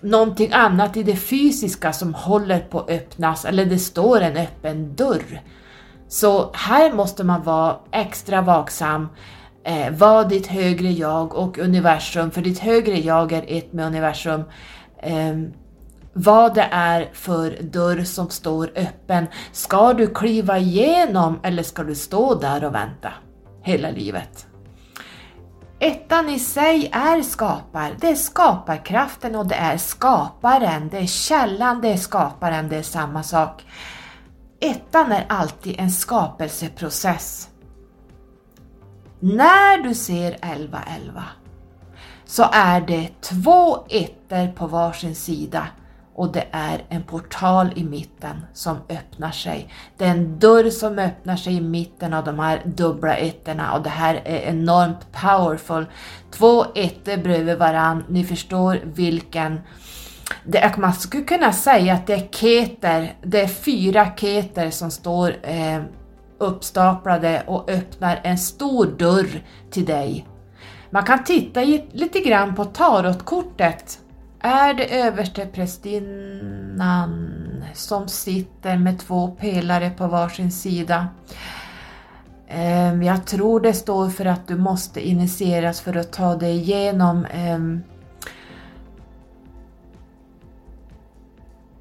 någonting 0.00 0.52
annat 0.52 0.96
i 0.96 1.02
det 1.02 1.16
fysiska 1.16 1.92
som 1.92 2.14
håller 2.14 2.60
på 2.60 2.80
att 2.80 2.90
öppnas 2.90 3.44
eller 3.44 3.66
det 3.66 3.78
står 3.78 4.20
en 4.20 4.36
öppen 4.36 4.94
dörr. 4.94 5.40
Så 6.08 6.50
här 6.54 6.92
måste 6.92 7.24
man 7.24 7.42
vara 7.42 7.76
extra 7.92 8.42
vaksam 8.42 9.08
eh, 9.64 9.90
vad 9.90 10.28
ditt 10.28 10.46
högre 10.46 10.90
jag 10.90 11.34
och 11.34 11.58
universum, 11.58 12.30
för 12.30 12.40
ditt 12.40 12.58
högre 12.58 12.98
jag 12.98 13.32
är 13.32 13.44
ett 13.48 13.72
med 13.72 13.86
universum, 13.86 14.44
eh, 15.02 15.34
vad 16.14 16.54
det 16.54 16.68
är 16.70 17.10
för 17.12 17.62
dörr 17.62 18.04
som 18.04 18.30
står 18.30 18.70
öppen. 18.76 19.26
Ska 19.52 19.92
du 19.92 20.14
kliva 20.14 20.58
igenom 20.58 21.40
eller 21.42 21.62
ska 21.62 21.82
du 21.82 21.94
stå 21.94 22.34
där 22.34 22.64
och 22.64 22.74
vänta 22.74 23.12
hela 23.62 23.90
livet? 23.90 24.46
Ettan 25.78 26.28
i 26.28 26.38
sig 26.38 26.90
är 26.92 27.22
skapar, 27.22 27.96
det 28.00 28.08
är 28.08 28.14
skaparkraften 28.14 29.36
och 29.36 29.46
det 29.46 29.54
är 29.54 29.76
skaparen, 29.76 30.88
det 30.88 30.98
är 30.98 31.06
källan, 31.06 31.80
det 31.80 31.88
är 31.88 31.96
skaparen, 31.96 32.68
det 32.68 32.76
är 32.76 32.82
samma 32.82 33.22
sak. 33.22 33.66
Ettan 34.60 35.12
är 35.12 35.26
alltid 35.28 35.74
en 35.78 35.90
skapelseprocess. 35.90 37.48
När 39.20 39.82
du 39.82 39.94
ser 39.94 40.32
1111 40.32 41.22
så 42.24 42.44
är 42.52 42.80
det 42.80 43.10
två 43.20 43.86
ettor 43.88 44.52
på 44.52 44.66
varsin 44.66 45.14
sida 45.14 45.66
och 46.14 46.32
det 46.32 46.46
är 46.50 46.84
en 46.88 47.02
portal 47.02 47.72
i 47.76 47.84
mitten 47.84 48.46
som 48.52 48.76
öppnar 48.88 49.30
sig. 49.30 49.68
Det 49.96 50.04
är 50.04 50.10
en 50.10 50.38
dörr 50.38 50.70
som 50.70 50.98
öppnar 50.98 51.36
sig 51.36 51.56
i 51.56 51.60
mitten 51.60 52.14
av 52.14 52.24
de 52.24 52.38
här 52.38 52.62
dubbla 52.64 53.16
ettorna 53.16 53.74
och 53.74 53.82
det 53.82 53.90
här 53.90 54.22
är 54.24 54.38
enormt 54.38 55.12
powerful. 55.12 55.86
Två 56.30 56.64
ettor 56.74 57.16
bredvid 57.16 57.58
varann, 57.58 58.04
ni 58.08 58.24
förstår 58.24 58.80
vilken 58.84 59.60
det, 60.44 60.76
man 60.78 60.92
skulle 60.92 61.24
kunna 61.24 61.52
säga 61.52 61.94
att 61.94 62.06
det 62.06 62.14
är 62.14 62.28
keter, 62.28 63.14
det 63.22 63.40
är 63.40 63.46
fyra 63.46 64.06
keter 64.16 64.70
som 64.70 64.90
står 64.90 65.36
eh, 65.42 65.82
uppstaplade 66.38 67.42
och 67.46 67.70
öppnar 67.70 68.20
en 68.24 68.38
stor 68.38 68.86
dörr 68.86 69.42
till 69.70 69.84
dig. 69.84 70.26
Man 70.90 71.04
kan 71.04 71.24
titta 71.24 71.60
lite 71.92 72.20
grann 72.20 72.54
på 72.54 72.64
tarotkortet. 72.64 73.98
Är 74.46 74.74
det 74.74 75.00
översteprästinnan 75.00 77.30
som 77.74 78.08
sitter 78.08 78.78
med 78.78 78.98
två 78.98 79.28
pelare 79.28 79.90
på 79.90 80.06
varsin 80.06 80.52
sida? 80.52 81.08
Ehm, 82.48 83.02
jag 83.02 83.26
tror 83.26 83.60
det 83.60 83.72
står 83.72 84.08
för 84.08 84.24
att 84.24 84.48
du 84.48 84.56
måste 84.56 85.08
initieras 85.08 85.80
för 85.80 85.96
att 85.96 86.12
ta 86.12 86.36
dig 86.36 86.56
igenom 86.56 87.26
ehm, 87.30 87.82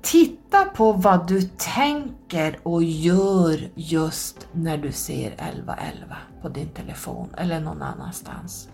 Titta 0.01 0.65
på 0.65 0.91
vad 0.91 1.27
du 1.27 1.41
tänker 1.57 2.59
och 2.63 2.83
gör 2.83 3.69
just 3.75 4.47
när 4.51 4.77
du 4.77 4.91
ser 4.91 5.31
1111 5.31 6.15
på 6.41 6.49
din 6.49 6.69
telefon 6.69 7.29
eller 7.37 7.59
någon 7.59 7.81
annanstans. 7.81 8.69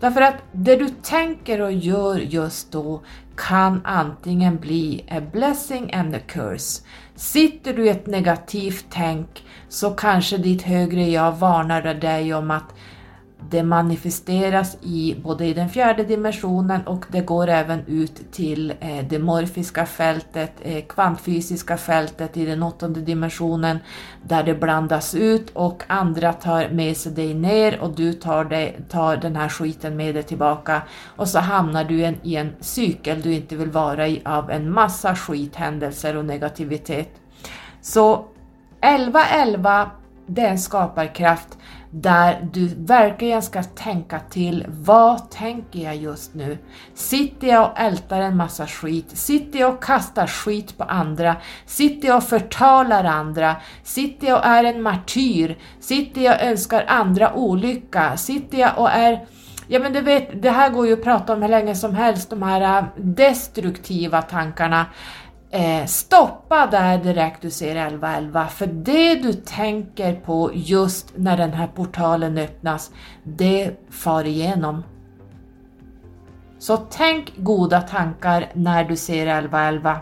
Därför 0.00 0.20
att 0.20 0.42
det 0.52 0.76
du 0.76 0.88
tänker 0.88 1.60
och 1.60 1.72
gör 1.72 2.18
just 2.18 2.72
då 2.72 3.00
kan 3.36 3.80
antingen 3.84 4.56
bli 4.56 5.04
a 5.10 5.20
blessing 5.32 5.94
and 5.94 6.14
a 6.14 6.18
curse. 6.26 6.82
Sitter 7.14 7.74
du 7.74 7.86
i 7.86 7.88
ett 7.88 8.06
negativt 8.06 8.86
tänk 8.90 9.44
så 9.68 9.90
kanske 9.90 10.36
ditt 10.36 10.62
högre 10.62 11.08
jag 11.08 11.32
varnar 11.32 11.94
dig 11.94 12.34
om 12.34 12.50
att 12.50 12.74
det 13.50 13.62
manifesteras 13.62 14.76
i 14.82 15.16
både 15.22 15.46
i 15.46 15.54
den 15.54 15.68
fjärde 15.68 16.04
dimensionen 16.04 16.86
och 16.86 17.06
det 17.08 17.20
går 17.20 17.48
även 17.48 17.86
ut 17.86 18.32
till 18.32 18.70
eh, 18.80 19.04
det 19.08 19.18
morfiska 19.18 19.86
fältet, 19.86 20.52
eh, 20.62 20.84
kvantfysiska 20.84 21.76
fältet 21.76 22.36
i 22.36 22.46
den 22.46 22.62
åttonde 22.62 23.00
dimensionen 23.00 23.78
där 24.22 24.42
det 24.42 24.54
blandas 24.54 25.14
ut 25.14 25.50
och 25.50 25.82
andra 25.86 26.32
tar 26.32 26.68
med 26.68 26.96
sig 26.96 27.12
dig 27.12 27.34
ner 27.34 27.80
och 27.80 27.94
du 27.94 28.12
tar, 28.12 28.44
dig, 28.44 28.80
tar 28.88 29.16
den 29.16 29.36
här 29.36 29.48
skiten 29.48 29.96
med 29.96 30.14
dig 30.14 30.22
tillbaka 30.22 30.82
och 31.16 31.28
så 31.28 31.38
hamnar 31.38 31.84
du 31.84 32.04
en, 32.04 32.16
i 32.22 32.36
en 32.36 32.52
cykel 32.60 33.22
du 33.22 33.32
inte 33.34 33.56
vill 33.56 33.70
vara 33.70 34.08
i 34.08 34.22
av 34.24 34.50
en 34.50 34.72
massa 34.72 35.14
skithändelser 35.14 36.16
och 36.16 36.24
negativitet. 36.24 37.10
Så 37.80 38.24
1111 38.80 39.90
det 40.26 40.42
är 40.42 40.50
en 40.50 40.58
skaparkraft 40.58 41.58
där 41.90 42.48
du 42.52 42.66
verkligen 42.66 43.42
ska 43.42 43.62
tänka 43.62 44.20
till, 44.20 44.66
vad 44.68 45.30
tänker 45.30 45.78
jag 45.78 45.96
just 45.96 46.34
nu? 46.34 46.58
Sitter 46.94 47.46
jag 47.46 47.70
och 47.70 47.78
ältar 47.78 48.20
en 48.20 48.36
massa 48.36 48.66
skit? 48.66 49.18
Sitter 49.18 49.58
jag 49.58 49.74
och 49.74 49.84
kastar 49.84 50.26
skit 50.26 50.78
på 50.78 50.84
andra? 50.84 51.36
Sitter 51.66 52.08
jag 52.08 52.16
och 52.16 52.24
förtalar 52.24 53.04
andra? 53.04 53.56
Sitter 53.84 54.26
jag 54.26 54.38
och 54.38 54.46
är 54.46 54.64
en 54.64 54.82
martyr? 54.82 55.58
Sitter 55.80 56.20
jag 56.20 56.34
och 56.36 56.42
önskar 56.42 56.84
andra 56.88 57.34
olycka? 57.34 58.16
Sitter 58.16 58.58
jag 58.58 58.78
och 58.78 58.90
är 58.90 59.26
Ja 59.72 59.78
men 59.78 59.92
du 59.92 60.00
vet, 60.00 60.42
det 60.42 60.50
här 60.50 60.70
går 60.70 60.86
ju 60.86 60.92
att 60.92 61.04
prata 61.04 61.32
om 61.32 61.42
hur 61.42 61.48
länge 61.48 61.74
som 61.74 61.94
helst, 61.94 62.30
de 62.30 62.42
här 62.42 62.78
äh, 62.78 62.84
destruktiva 62.96 64.22
tankarna. 64.22 64.86
Eh, 65.52 65.86
stoppa 65.86 66.66
där 66.66 66.98
direkt 66.98 67.42
du 67.42 67.50
ser 67.50 67.76
1111 67.76 68.46
för 68.48 68.66
det 68.66 69.14
du 69.14 69.32
tänker 69.32 70.14
på 70.14 70.50
just 70.54 71.12
när 71.16 71.36
den 71.36 71.52
här 71.52 71.66
portalen 71.66 72.38
öppnas, 72.38 72.90
det 73.24 73.70
far 73.90 74.24
igenom. 74.24 74.84
Så 76.58 76.76
tänk 76.76 77.36
goda 77.36 77.80
tankar 77.80 78.48
när 78.54 78.84
du 78.84 78.96
ser 78.96 79.26
1111. 79.26 79.98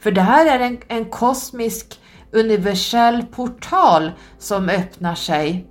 För 0.00 0.12
det 0.12 0.20
här 0.20 0.58
är 0.58 0.64
en, 0.64 0.78
en 0.88 1.04
kosmisk 1.04 2.00
universell 2.32 3.26
portal 3.26 4.12
som 4.38 4.68
öppnar 4.68 5.14
sig 5.14 5.66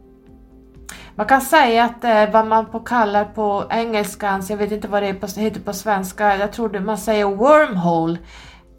man 1.15 1.25
kan 1.25 1.41
säga 1.41 1.83
att 1.83 2.01
det 2.01 2.07
är 2.07 2.31
vad 2.31 2.47
man 2.47 2.65
på 2.65 2.79
kallar 2.79 3.25
på 3.25 3.65
engelska, 3.69 4.41
jag 4.49 4.57
vet 4.57 4.71
inte 4.71 4.87
vad 4.87 5.03
det 5.03 5.07
heter 5.35 5.59
på 5.59 5.73
svenska, 5.73 6.37
jag 6.37 6.53
tror 6.53 6.79
man 6.79 6.97
säger 6.97 7.25
wormhole, 7.25 8.17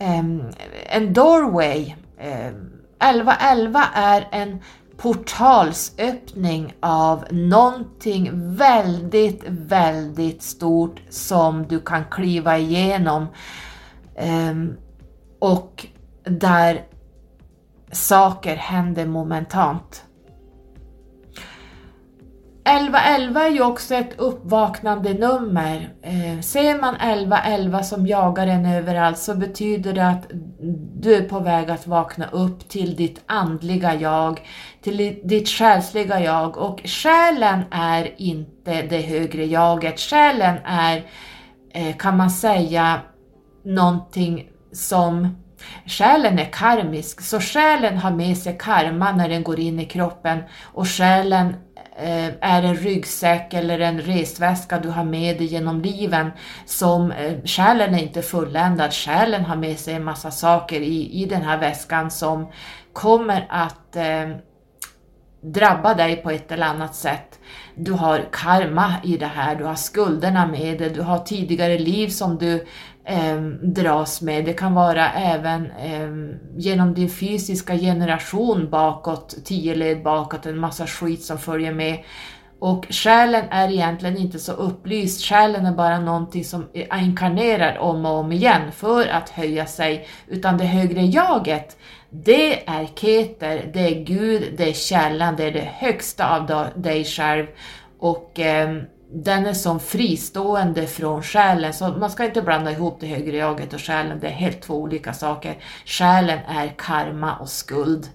eh, 0.00 0.24
en 0.96 1.12
doorway. 1.12 1.94
Eh, 2.18 2.52
1111 2.98 3.84
är 3.94 4.28
en 4.30 4.62
portalsöppning 4.96 6.74
av 6.80 7.24
någonting 7.30 8.30
väldigt, 8.56 9.44
väldigt 9.48 10.42
stort 10.42 11.00
som 11.10 11.66
du 11.66 11.80
kan 11.80 12.04
kliva 12.04 12.58
igenom 12.58 13.26
um, 14.50 14.76
och 15.38 15.86
där 16.24 16.84
saker 17.92 18.56
händer 18.56 19.06
momentant. 19.06 20.05
1111 22.66 23.44
är 23.44 23.50
ju 23.50 23.62
också 23.62 23.94
ett 23.94 24.18
uppvaknande 24.18 25.14
nummer. 25.14 25.88
Eh, 26.02 26.40
ser 26.40 26.80
man 26.80 26.94
1111 26.94 27.82
som 27.82 28.06
jagar 28.06 28.46
en 28.46 28.66
överallt 28.66 29.18
så 29.18 29.34
betyder 29.34 29.92
det 29.92 30.08
att 30.08 30.26
du 31.00 31.14
är 31.14 31.28
på 31.28 31.40
väg 31.40 31.70
att 31.70 31.86
vakna 31.86 32.26
upp 32.32 32.68
till 32.68 32.96
ditt 32.96 33.20
andliga 33.26 33.94
jag, 33.94 34.40
till 34.82 35.20
ditt 35.24 35.48
själsliga 35.48 36.20
jag 36.20 36.58
och 36.58 36.80
själen 36.84 37.60
är 37.70 38.20
inte 38.20 38.82
det 38.82 39.00
högre 39.00 39.44
jaget. 39.44 40.00
Själen 40.00 40.56
är, 40.64 41.04
eh, 41.70 41.96
kan 41.96 42.16
man 42.16 42.30
säga, 42.30 43.00
någonting 43.64 44.48
som 44.72 45.36
Själen 45.86 46.38
är 46.38 46.52
karmisk, 46.52 47.20
så 47.20 47.40
själen 47.40 47.98
har 47.98 48.10
med 48.10 48.38
sig 48.38 48.58
karma 48.58 49.12
när 49.12 49.28
den 49.28 49.42
går 49.42 49.60
in 49.60 49.80
i 49.80 49.84
kroppen 49.84 50.38
och 50.62 50.88
själen 50.88 51.54
Eh, 51.98 52.32
är 52.40 52.62
en 52.62 52.76
ryggsäck 52.76 53.54
eller 53.54 53.78
en 53.78 54.00
resväska 54.00 54.78
du 54.78 54.88
har 54.88 55.04
med 55.04 55.38
dig 55.38 55.46
genom 55.46 55.80
liven 55.80 56.30
som 56.66 57.10
eh, 57.10 57.34
själen 57.44 57.94
är 57.94 58.02
inte 58.02 58.22
fulländad. 58.22 58.92
Själen 58.92 59.44
har 59.44 59.56
med 59.56 59.78
sig 59.78 59.94
en 59.94 60.04
massa 60.04 60.30
saker 60.30 60.80
i, 60.80 61.22
i 61.22 61.26
den 61.26 61.42
här 61.42 61.58
väskan 61.58 62.10
som 62.10 62.46
kommer 62.92 63.46
att 63.48 63.96
eh, 63.96 64.28
drabba 65.40 65.94
dig 65.94 66.16
på 66.16 66.30
ett 66.30 66.52
eller 66.52 66.66
annat 66.66 66.94
sätt. 66.94 67.38
Du 67.74 67.92
har 67.92 68.28
karma 68.32 68.94
i 69.04 69.16
det 69.16 69.26
här, 69.26 69.56
du 69.56 69.64
har 69.64 69.74
skulderna 69.74 70.46
med 70.46 70.78
dig, 70.78 70.90
du 70.90 71.02
har 71.02 71.18
tidigare 71.18 71.78
liv 71.78 72.08
som 72.08 72.38
du 72.38 72.66
eh, 73.06 73.40
dras 73.62 74.22
med. 74.22 74.44
Det 74.44 74.52
kan 74.52 74.74
vara 74.74 75.12
även 75.12 75.70
eh, 75.70 76.38
genom 76.56 76.94
din 76.94 77.10
fysiska 77.10 77.76
generation 77.76 78.70
bakåt, 78.70 79.36
tio 79.44 79.74
led 79.74 80.02
bakåt, 80.02 80.46
en 80.46 80.58
massa 80.58 80.86
skit 80.86 81.22
som 81.22 81.38
följer 81.38 81.72
med. 81.72 81.98
Och 82.58 82.86
själen 82.90 83.44
är 83.50 83.68
egentligen 83.72 84.16
inte 84.16 84.38
så 84.38 84.52
upplyst, 84.52 85.24
själen 85.24 85.66
är 85.66 85.72
bara 85.72 86.00
någonting 86.00 86.44
som 86.44 86.66
inkarnerar 86.74 87.78
om 87.78 88.06
och 88.06 88.12
om 88.18 88.32
igen 88.32 88.72
för 88.72 89.06
att 89.06 89.28
höja 89.28 89.66
sig, 89.66 90.08
utan 90.28 90.58
det 90.58 90.64
högre 90.64 91.02
jaget, 91.02 91.76
det 92.10 92.68
är 92.68 92.86
Keter, 92.96 93.70
det 93.74 93.80
är 93.80 94.04
Gud, 94.04 94.42
det 94.56 94.68
är 94.68 94.72
källan, 94.72 95.36
det 95.36 95.44
är 95.44 95.52
det 95.52 95.70
högsta 95.74 96.36
av 96.36 96.66
dig 96.76 97.04
själv. 97.04 97.46
Och 97.98 98.40
eh, 98.40 98.82
den 99.12 99.46
är 99.46 99.52
som 99.52 99.80
fristående 99.80 100.86
från 100.86 101.22
själen, 101.22 101.74
så 101.74 101.88
man 101.88 102.10
ska 102.10 102.24
inte 102.24 102.42
blanda 102.42 102.70
ihop 102.70 102.96
det 103.00 103.06
högre 103.06 103.36
jaget 103.36 103.72
och 103.72 103.80
själen, 103.80 104.20
det 104.20 104.26
är 104.26 104.32
helt 104.32 104.62
två 104.62 104.74
olika 104.74 105.12
saker. 105.12 105.56
Själen 105.84 106.38
är 106.38 106.74
karma 106.78 107.36
och 107.36 107.48
skuld 107.48 108.10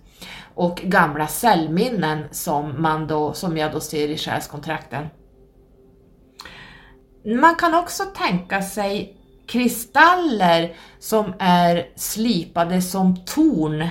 och 0.55 0.75
gamla 0.83 1.27
cellminnen 1.27 2.23
som, 2.31 2.81
man 2.81 3.07
då, 3.07 3.33
som 3.33 3.57
jag 3.57 3.71
då 3.71 3.79
ser 3.79 4.07
i 4.07 4.17
själskontrakten. 4.17 5.07
Man 7.25 7.55
kan 7.55 7.73
också 7.73 8.03
tänka 8.03 8.61
sig 8.61 9.17
kristaller 9.47 10.75
som 10.99 11.33
är 11.39 11.89
slipade 11.95 12.81
som 12.81 13.25
torn. 13.25 13.87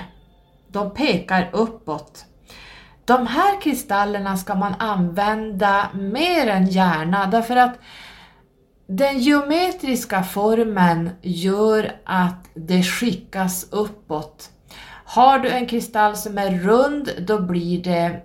De 0.67 0.93
pekar 0.93 1.49
uppåt. 1.53 2.25
De 3.11 3.27
här 3.27 3.61
kristallerna 3.61 4.37
ska 4.37 4.55
man 4.55 4.73
använda 4.79 5.89
mer 5.93 6.47
än 6.47 6.67
gärna 6.67 7.27
därför 7.27 7.55
att 7.55 7.79
den 8.87 9.19
geometriska 9.19 10.23
formen 10.23 11.09
gör 11.21 11.91
att 12.05 12.45
det 12.53 12.83
skickas 12.83 13.67
uppåt. 13.71 14.49
Har 15.05 15.39
du 15.39 15.49
en 15.49 15.65
kristall 15.65 16.15
som 16.15 16.37
är 16.37 16.51
rund 16.51 17.09
då 17.27 17.41
blir 17.41 17.83
det, 17.83 18.21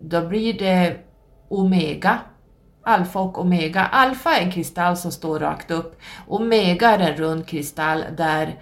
då 0.00 0.20
blir 0.20 0.58
det 0.58 0.96
omega, 1.48 2.18
alfa 2.82 3.20
och 3.20 3.38
omega. 3.38 3.84
Alfa 3.84 4.36
är 4.36 4.42
en 4.42 4.52
kristall 4.52 4.96
som 4.96 5.12
står 5.12 5.38
rakt 5.38 5.70
upp, 5.70 6.00
omega 6.28 6.90
är 6.90 6.98
en 6.98 7.16
rund 7.16 7.46
kristall 7.46 8.04
där 8.16 8.54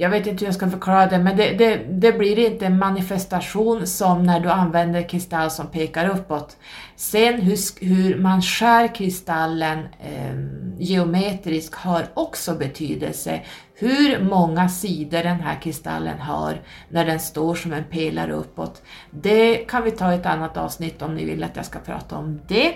jag 0.00 0.10
vet 0.10 0.26
inte 0.26 0.40
hur 0.40 0.46
jag 0.46 0.54
ska 0.54 0.70
förklara 0.70 1.06
det, 1.06 1.18
men 1.18 1.36
det, 1.36 1.52
det, 1.52 1.76
det, 1.88 2.12
blir 2.12 2.38
inte 2.38 2.66
en 2.66 2.78
manifestation 2.78 3.86
som 3.86 4.22
när 4.22 4.40
du 4.40 4.48
använder 4.48 5.08
kristall 5.08 5.50
som 5.50 5.66
pekar 5.66 6.08
uppåt. 6.08 6.56
Sen 6.96 7.40
hur, 7.40 7.84
hur 7.86 8.18
man 8.18 8.42
skär 8.42 8.94
kristallen 8.94 9.78
eh, 9.78 10.38
geometriskt 10.78 11.74
har 11.74 12.06
också 12.14 12.54
betydelse. 12.54 13.40
Hur 13.74 14.24
många 14.24 14.68
sidor 14.68 15.22
den 15.22 15.40
här 15.40 15.60
kristallen 15.62 16.18
har 16.18 16.60
när 16.88 17.04
den 17.04 17.20
står 17.20 17.54
som 17.54 17.72
en 17.72 17.84
pelare 17.84 18.32
uppåt. 18.32 18.82
Det 19.10 19.56
kan 19.56 19.84
vi 19.84 19.90
ta 19.90 20.12
i 20.12 20.16
ett 20.16 20.26
annat 20.26 20.56
avsnitt 20.56 21.02
om 21.02 21.14
ni 21.14 21.24
vill 21.24 21.44
att 21.44 21.56
jag 21.56 21.66
ska 21.66 21.78
prata 21.78 22.16
om 22.16 22.40
det. 22.48 22.68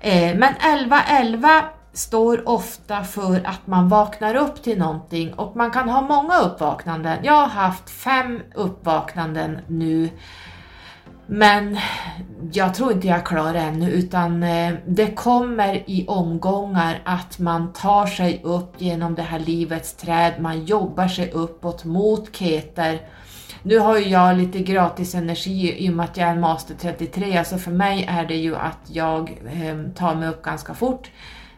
Eh, 0.00 0.36
men 0.36 0.54
1111 0.54 1.64
står 1.98 2.48
ofta 2.48 3.04
för 3.04 3.46
att 3.46 3.66
man 3.66 3.88
vaknar 3.88 4.34
upp 4.34 4.62
till 4.62 4.78
någonting 4.78 5.34
och 5.34 5.56
man 5.56 5.70
kan 5.70 5.88
ha 5.88 6.00
många 6.00 6.38
uppvaknanden. 6.38 7.18
Jag 7.22 7.32
har 7.32 7.46
haft 7.46 7.90
fem 7.90 8.42
uppvaknanden 8.54 9.58
nu 9.66 10.10
men 11.30 11.78
jag 12.52 12.74
tror 12.74 12.92
inte 12.92 13.06
jag 13.06 13.18
är 13.18 13.24
klar 13.24 13.54
ännu 13.54 13.90
utan 13.90 14.42
eh, 14.42 14.74
det 14.86 15.06
kommer 15.06 15.90
i 15.90 16.04
omgångar 16.08 17.00
att 17.04 17.38
man 17.38 17.72
tar 17.72 18.06
sig 18.06 18.40
upp 18.44 18.74
genom 18.78 19.14
det 19.14 19.22
här 19.22 19.38
livets 19.38 19.94
träd, 19.94 20.32
man 20.40 20.64
jobbar 20.64 21.08
sig 21.08 21.30
uppåt 21.30 21.84
mot 21.84 22.36
keter. 22.36 23.00
Nu 23.62 23.78
har 23.78 23.98
ju 23.98 24.08
jag 24.08 24.36
lite 24.36 24.58
gratis 24.58 25.14
energi 25.14 25.86
i 25.86 25.90
och 25.90 25.94
med 25.94 26.04
att 26.04 26.16
jag 26.16 26.28
är 26.28 26.32
en 26.32 26.40
master 26.40 26.74
33, 26.80 27.44
så 27.44 27.58
för 27.58 27.70
mig 27.70 28.06
är 28.08 28.24
det 28.26 28.36
ju 28.36 28.56
att 28.56 28.80
jag 28.86 29.42
eh, 29.46 29.92
tar 29.94 30.14
mig 30.14 30.28
upp 30.28 30.42
ganska 30.42 30.74
fort. 30.74 31.10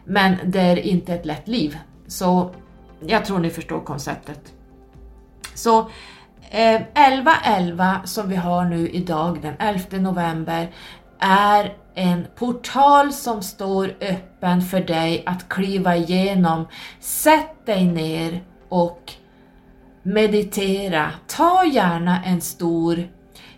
Men 0.05 0.37
det 0.45 0.59
är 0.59 0.79
inte 0.79 1.13
ett 1.13 1.25
lätt 1.25 1.47
liv. 1.47 1.77
Så 2.07 2.55
jag 3.05 3.25
tror 3.25 3.39
ni 3.39 3.49
förstår 3.49 3.79
konceptet. 3.79 4.53
Så 5.53 5.79
eh, 6.49 6.81
11.11 6.93 8.05
som 8.05 8.29
vi 8.29 8.35
har 8.35 8.65
nu 8.65 8.89
idag 8.89 9.41
den 9.41 9.55
11 9.59 9.97
november 9.97 10.71
är 11.19 11.73
en 11.95 12.27
portal 12.35 13.13
som 13.13 13.41
står 13.41 13.95
öppen 14.01 14.61
för 14.61 14.79
dig 14.79 15.23
att 15.25 15.49
kliva 15.49 15.95
igenom. 15.95 16.67
Sätt 16.99 17.65
dig 17.65 17.85
ner 17.85 18.43
och 18.69 19.13
meditera. 20.03 21.11
Ta 21.27 21.65
gärna 21.65 22.23
en 22.23 22.41
stor 22.41 23.07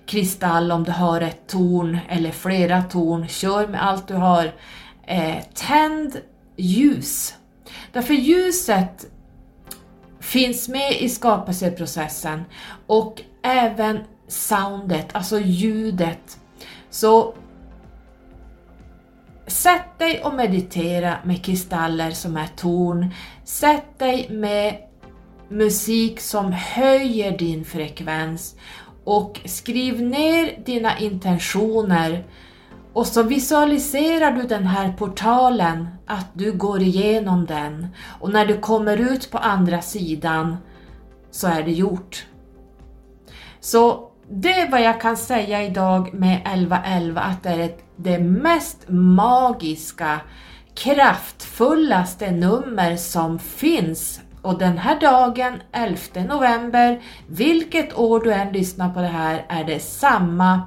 kristall 0.05 0.71
om 0.71 0.83
du 0.83 0.91
har 0.91 1.21
ett 1.21 1.47
torn 1.47 1.99
eller 2.09 2.31
flera 2.31 2.81
torn. 2.81 3.27
Kör 3.27 3.67
med 3.67 3.87
allt 3.87 4.07
du 4.07 4.13
har. 4.13 4.53
Eh, 5.07 5.43
tänd 5.53 6.17
ljus. 6.55 7.33
Därför 7.91 8.13
ljuset 8.13 9.05
finns 10.19 10.69
med 10.69 11.01
i 11.01 11.09
skapelseprocessen 11.09 12.43
och 12.87 13.21
även 13.41 13.99
soundet, 14.27 15.07
alltså 15.11 15.39
ljudet. 15.39 16.39
Så 16.89 17.35
sätt 19.47 19.99
dig 19.99 20.23
och 20.23 20.33
meditera 20.33 21.17
med 21.23 21.45
kristaller 21.45 22.11
som 22.11 22.37
är 22.37 22.47
torn. 22.47 23.13
Sätt 23.43 23.99
dig 23.99 24.27
med 24.29 24.77
musik 25.49 26.19
som 26.19 26.51
höjer 26.51 27.37
din 27.37 27.65
frekvens 27.65 28.55
och 29.03 29.39
skriv 29.45 30.01
ner 30.01 30.63
dina 30.65 30.99
intentioner 30.99 32.23
och 32.93 33.07
så 33.07 33.23
visualiserar 33.23 34.31
du 34.31 34.41
den 34.41 34.67
här 34.67 34.91
portalen, 34.91 35.87
att 36.05 36.27
du 36.33 36.51
går 36.51 36.81
igenom 36.81 37.45
den 37.45 37.87
och 38.19 38.33
när 38.33 38.45
du 38.45 38.57
kommer 38.57 38.97
ut 38.97 39.31
på 39.31 39.37
andra 39.37 39.81
sidan 39.81 40.57
så 41.31 41.47
är 41.47 41.63
det 41.63 41.71
gjort. 41.71 42.25
Så 43.59 44.09
det 44.29 44.59
är 44.59 44.71
vad 44.71 44.81
jag 44.81 45.01
kan 45.01 45.17
säga 45.17 45.63
idag 45.63 46.13
med 46.13 46.35
1111 46.37 47.21
att 47.21 47.43
det 47.43 47.49
är 47.49 47.71
det 47.95 48.19
mest 48.19 48.77
magiska, 48.87 50.19
kraftfullaste 50.75 52.31
nummer 52.31 52.95
som 52.95 53.39
finns. 53.39 54.21
Och 54.41 54.59
den 54.59 54.77
här 54.77 54.99
dagen, 54.99 55.53
11 55.71 55.97
november, 56.15 57.01
vilket 57.27 57.97
år 57.97 58.19
du 58.19 58.33
än 58.33 58.53
lyssnar 58.53 58.93
på 58.93 58.99
det 58.99 59.07
här, 59.07 59.45
är 59.49 59.63
det 59.63 59.79
samma 59.79 60.61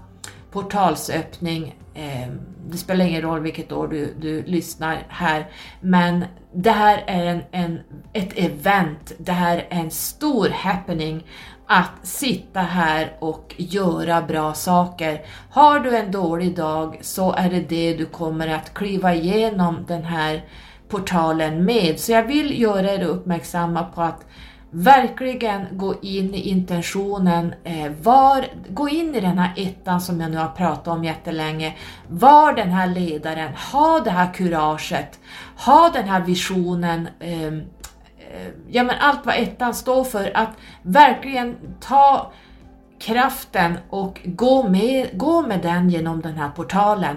portalsöppning 0.52 1.74
Eh, 1.96 2.28
det 2.70 2.76
spelar 2.76 3.04
ingen 3.04 3.22
roll 3.22 3.40
vilket 3.40 3.72
år 3.72 3.88
du, 3.88 4.14
du 4.20 4.42
lyssnar 4.42 5.06
här, 5.08 5.46
men 5.80 6.24
det 6.52 6.70
här 6.70 7.04
är 7.06 7.24
en, 7.24 7.42
en, 7.50 7.80
ett 8.12 8.32
event, 8.36 9.12
det 9.18 9.32
här 9.32 9.56
är 9.56 9.80
en 9.80 9.90
stor 9.90 10.48
happening 10.48 11.26
att 11.66 12.06
sitta 12.06 12.60
här 12.60 13.16
och 13.18 13.54
göra 13.56 14.22
bra 14.22 14.54
saker. 14.54 15.24
Har 15.50 15.80
du 15.80 15.96
en 15.96 16.12
dålig 16.12 16.56
dag 16.56 16.98
så 17.00 17.32
är 17.32 17.50
det 17.50 17.60
det 17.60 17.94
du 17.94 18.06
kommer 18.06 18.48
att 18.48 18.74
kliva 18.74 19.14
igenom 19.14 19.84
den 19.88 20.04
här 20.04 20.44
portalen 20.88 21.64
med. 21.64 22.00
Så 22.00 22.12
jag 22.12 22.22
vill 22.22 22.60
göra 22.60 22.92
er 22.92 23.02
uppmärksamma 23.02 23.84
på 23.84 24.02
att 24.02 24.26
verkligen 24.78 25.66
gå 25.70 25.94
in 26.02 26.34
i 26.34 26.40
intentionen, 26.40 27.54
eh, 27.64 27.92
var, 28.02 28.46
gå 28.68 28.88
in 28.88 29.14
i 29.14 29.20
den 29.20 29.38
här 29.38 29.52
ettan 29.56 30.00
som 30.00 30.20
jag 30.20 30.30
nu 30.30 30.36
har 30.36 30.48
pratat 30.48 30.88
om 30.88 31.04
jättelänge, 31.04 31.74
var 32.08 32.52
den 32.52 32.68
här 32.68 32.86
ledaren, 32.86 33.54
ha 33.72 34.00
det 34.00 34.10
här 34.10 34.34
kuraget, 34.34 35.18
ha 35.56 35.90
den 35.94 36.08
här 36.08 36.20
visionen, 36.20 37.08
ehm, 37.20 37.62
eh, 38.18 38.48
ja 38.70 38.82
men 38.82 38.96
allt 39.00 39.26
vad 39.26 39.34
ettan 39.34 39.74
står 39.74 40.04
för, 40.04 40.36
att 40.36 40.50
verkligen 40.82 41.56
ta 41.80 42.32
kraften 42.98 43.78
och 43.90 44.20
gå 44.24 44.68
med, 44.68 45.08
gå 45.12 45.42
med 45.42 45.60
den 45.62 45.90
genom 45.90 46.20
den 46.20 46.34
här 46.34 46.50
portalen. 46.50 47.16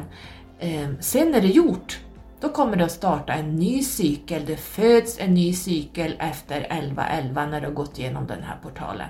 Eh, 0.60 0.90
sen 1.00 1.36
är 1.36 1.42
det 1.42 1.48
gjort. 1.48 2.00
Då 2.42 2.50
kommer 2.50 2.78
det 2.78 2.86
att 2.86 2.92
starta 2.92 3.34
en 3.34 3.56
ny 3.56 3.84
cykel, 3.84 4.46
det 4.46 4.58
föds 4.58 5.20
en 5.20 5.34
ny 5.34 5.54
cykel 5.54 6.16
efter 6.20 6.62
11.11 6.62 7.50
när 7.50 7.62
du 7.62 7.68
har 7.68 7.74
gått 7.74 8.00
igenom 8.00 8.28
den 8.28 8.44
här 8.44 8.58
portalen. 8.64 9.08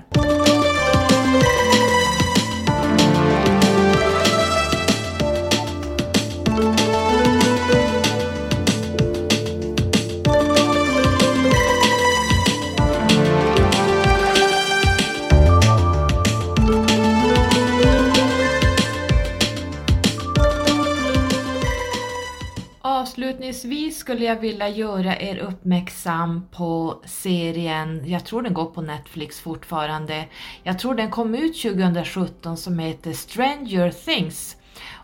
Avslutningsvis 23.19 23.97
skulle 23.97 24.25
jag 24.25 24.35
vilja 24.35 24.69
göra 24.69 25.17
er 25.19 25.37
uppmärksam 25.37 26.47
på 26.51 27.01
serien, 27.05 28.03
jag 28.05 28.25
tror 28.25 28.41
den 28.41 28.53
går 28.53 28.65
på 28.65 28.81
Netflix 28.81 29.39
fortfarande, 29.39 30.25
jag 30.63 30.79
tror 30.79 30.95
den 30.95 31.09
kom 31.09 31.35
ut 31.35 31.61
2017 31.61 32.57
som 32.57 32.79
heter 32.79 33.13
Stranger 33.13 33.91
Things. 33.91 34.57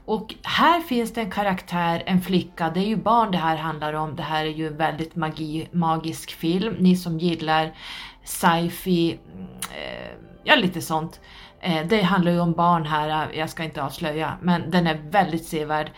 Och 0.05 0.35
här 0.43 0.81
finns 0.81 1.13
det 1.13 1.21
en 1.21 1.31
karaktär, 1.31 2.03
en 2.05 2.21
flicka, 2.21 2.69
det 2.69 2.79
är 2.79 2.87
ju 2.87 2.95
barn 2.95 3.31
det 3.31 3.37
här 3.37 3.57
handlar 3.57 3.93
om, 3.93 4.15
det 4.15 4.23
här 4.23 4.45
är 4.45 4.49
ju 4.49 4.67
en 4.67 4.77
väldigt 4.77 5.15
magi, 5.15 5.67
magisk 5.71 6.31
film, 6.31 6.75
ni 6.79 6.95
som 6.95 7.19
gillar 7.19 7.75
sci-fi, 8.23 9.19
eh, 9.71 10.11
ja 10.43 10.55
lite 10.55 10.81
sånt. 10.81 11.19
Eh, 11.61 11.87
det 11.87 12.01
handlar 12.01 12.31
ju 12.31 12.39
om 12.39 12.53
barn 12.53 12.85
här, 12.85 13.31
jag 13.33 13.49
ska 13.49 13.63
inte 13.63 13.83
avslöja, 13.83 14.37
men 14.41 14.71
den 14.71 14.87
är 14.87 15.01
väldigt 15.09 15.45
sevärd. 15.45 15.91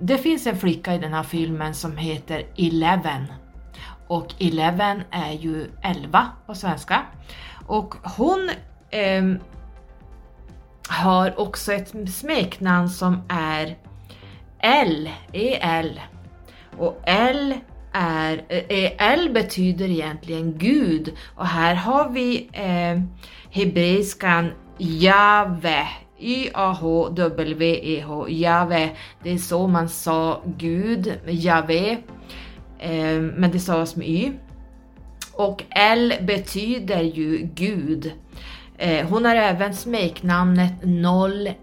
Det 0.00 0.18
finns 0.18 0.46
en 0.46 0.56
flicka 0.58 0.94
i 0.94 0.98
den 0.98 1.12
här 1.12 1.22
filmen 1.22 1.74
som 1.74 1.96
heter 1.96 2.46
Eleven. 2.56 3.26
Och 4.08 4.34
Eleven 4.38 5.02
är 5.10 5.32
ju 5.32 5.70
11 5.82 6.26
på 6.46 6.54
svenska. 6.54 7.02
Och 7.66 7.94
hon 8.16 8.50
eh, 8.90 9.24
har 10.88 11.40
också 11.40 11.72
ett 11.72 12.12
smeknamn 12.12 12.90
som 12.90 13.22
är 13.28 13.76
L, 14.58 15.10
E-L. 15.32 16.00
Och 16.78 17.02
L 17.04 17.54
är, 17.92 18.44
eh, 18.48 18.92
EL 18.98 19.30
betyder 19.30 19.90
egentligen 19.90 20.58
Gud 20.58 21.16
och 21.36 21.46
här 21.46 21.74
har 21.74 22.08
vi 22.08 22.48
eh, 22.52 23.00
hebreiskan 23.50 24.52
Jave, 24.78 25.88
Y-A-H-W-E-H, 26.20 28.28
e, 28.28 28.32
Jave. 28.32 28.90
Det 29.22 29.30
är 29.30 29.38
så 29.38 29.66
man 29.66 29.88
sa 29.88 30.42
Gud, 30.58 31.12
Jave, 31.26 31.90
eh, 32.78 33.20
men 33.20 33.50
det 33.52 33.60
stavas 33.60 33.96
med 33.96 34.08
Y. 34.08 34.32
Och 35.32 35.64
L 35.70 36.14
betyder 36.20 37.02
ju 37.02 37.48
Gud. 37.54 38.12
Eh, 38.78 39.08
hon 39.08 39.24
har 39.24 39.34
även 39.34 39.74
smeknamnet 39.74 40.72
011 40.82 41.54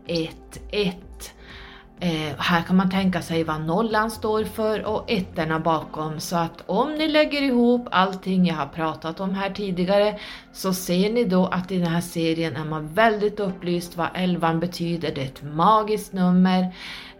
Eh, 2.00 2.34
här 2.38 2.62
kan 2.62 2.76
man 2.76 2.90
tänka 2.90 3.22
sig 3.22 3.44
vad 3.44 3.62
nollan 3.62 4.12
står 4.12 4.44
för 4.44 4.86
och 4.86 5.12
ettorna 5.12 5.60
bakom 5.60 6.20
så 6.20 6.36
att 6.36 6.64
om 6.66 6.96
ni 6.96 7.08
lägger 7.08 7.42
ihop 7.42 7.88
allting 7.92 8.46
jag 8.46 8.56
har 8.56 8.66
pratat 8.66 9.20
om 9.20 9.34
här 9.34 9.50
tidigare 9.50 10.20
så 10.54 10.74
ser 10.74 11.14
ni 11.14 11.24
då 11.24 11.46
att 11.46 11.72
i 11.72 11.78
den 11.78 11.88
här 11.88 12.02
serien 12.02 12.56
är 12.56 12.66
man 12.66 12.94
väldigt 12.94 13.40
upplyst 13.40 13.98
vad 13.98 14.08
elvan 14.14 14.60
betyder. 14.60 15.12
Det 15.16 15.22
är 15.22 15.26
ett 15.26 15.44
magiskt 15.44 16.14
nummer. 16.14 16.62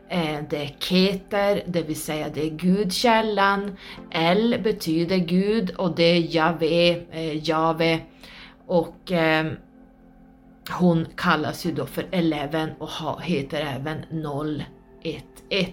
Eh, 0.10 0.40
det 0.50 0.58
är 0.58 0.76
Keter, 0.80 1.64
det 1.68 1.82
vill 1.82 2.02
säga 2.02 2.28
det 2.34 2.46
är 2.46 2.50
Gudkällan. 2.50 3.78
L 4.12 4.56
betyder 4.64 5.18
Gud 5.18 5.72
och 5.72 5.96
det 5.96 6.04
är 6.04 6.36
Jave, 6.36 7.02
eh, 7.12 7.50
Jave. 7.50 8.00
och 8.68 9.12
eh, 9.12 9.52
hon 10.70 11.08
kallas 11.16 11.66
ju 11.66 11.72
då 11.72 11.86
för 11.86 12.06
Eleven 12.12 12.70
och 12.80 13.22
heter 13.22 13.62
även 13.62 13.98
011. 15.04 15.72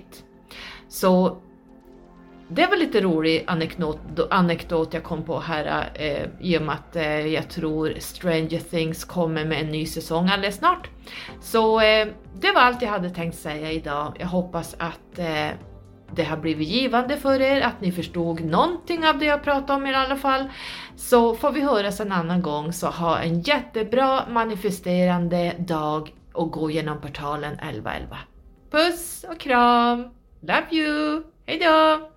Så 0.89 1.39
det 2.49 2.67
var 2.67 2.77
lite 2.77 3.01
rolig 3.01 3.45
anekdot, 3.47 3.99
anekdot 4.31 4.95
jag 4.95 5.05
kom 5.05 5.23
på 5.23 5.41
här 5.41 5.91
eh, 5.95 6.27
i 6.41 6.59
och 6.59 6.63
med 6.63 6.75
att 6.75 6.97
eh, 6.97 7.27
jag 7.27 7.51
tror 7.51 7.95
Stranger 7.99 8.59
Things 8.71 9.05
kommer 9.05 9.45
med 9.45 9.61
en 9.61 9.71
ny 9.71 9.87
säsong 9.87 10.29
alldeles 10.29 10.57
snart. 10.57 10.89
Så 11.41 11.81
eh, 11.81 12.09
det 12.41 12.53
var 12.53 12.61
allt 12.61 12.83
jag 12.83 12.89
hade 12.89 13.11
tänkt 13.11 13.39
säga 13.39 13.73
idag. 13.73 14.17
Jag 14.19 14.27
hoppas 14.27 14.77
att 14.79 15.19
eh, 15.19 15.49
det 16.15 16.25
har 16.25 16.37
blivit 16.37 16.69
givande 16.69 17.17
för 17.17 17.41
er, 17.41 17.61
att 17.61 17.81
ni 17.81 17.93
förstod 17.93 18.45
någonting 18.45 19.07
av 19.07 19.19
det 19.19 19.25
jag 19.25 19.43
pratade 19.43 19.73
om 19.73 19.87
i 19.87 19.95
alla 19.95 20.17
fall. 20.17 20.49
Så 20.97 21.35
får 21.35 21.53
vi 21.53 21.61
höras 21.61 22.01
en 22.01 22.13
annan 22.13 22.43
gång, 22.43 22.73
så 22.73 22.87
ha 22.87 23.19
en 23.19 23.41
jättebra 23.41 24.29
manifesterande 24.29 25.55
dag 25.59 26.15
och 26.33 26.51
gå 26.51 26.71
genom 26.71 27.01
portalen 27.01 27.53
1111. 27.53 28.17
Puss 28.71 29.25
och 29.31 29.39
kram! 29.39 30.11
Love 30.41 30.67
you! 30.71 31.23
Hejdå! 31.47 32.14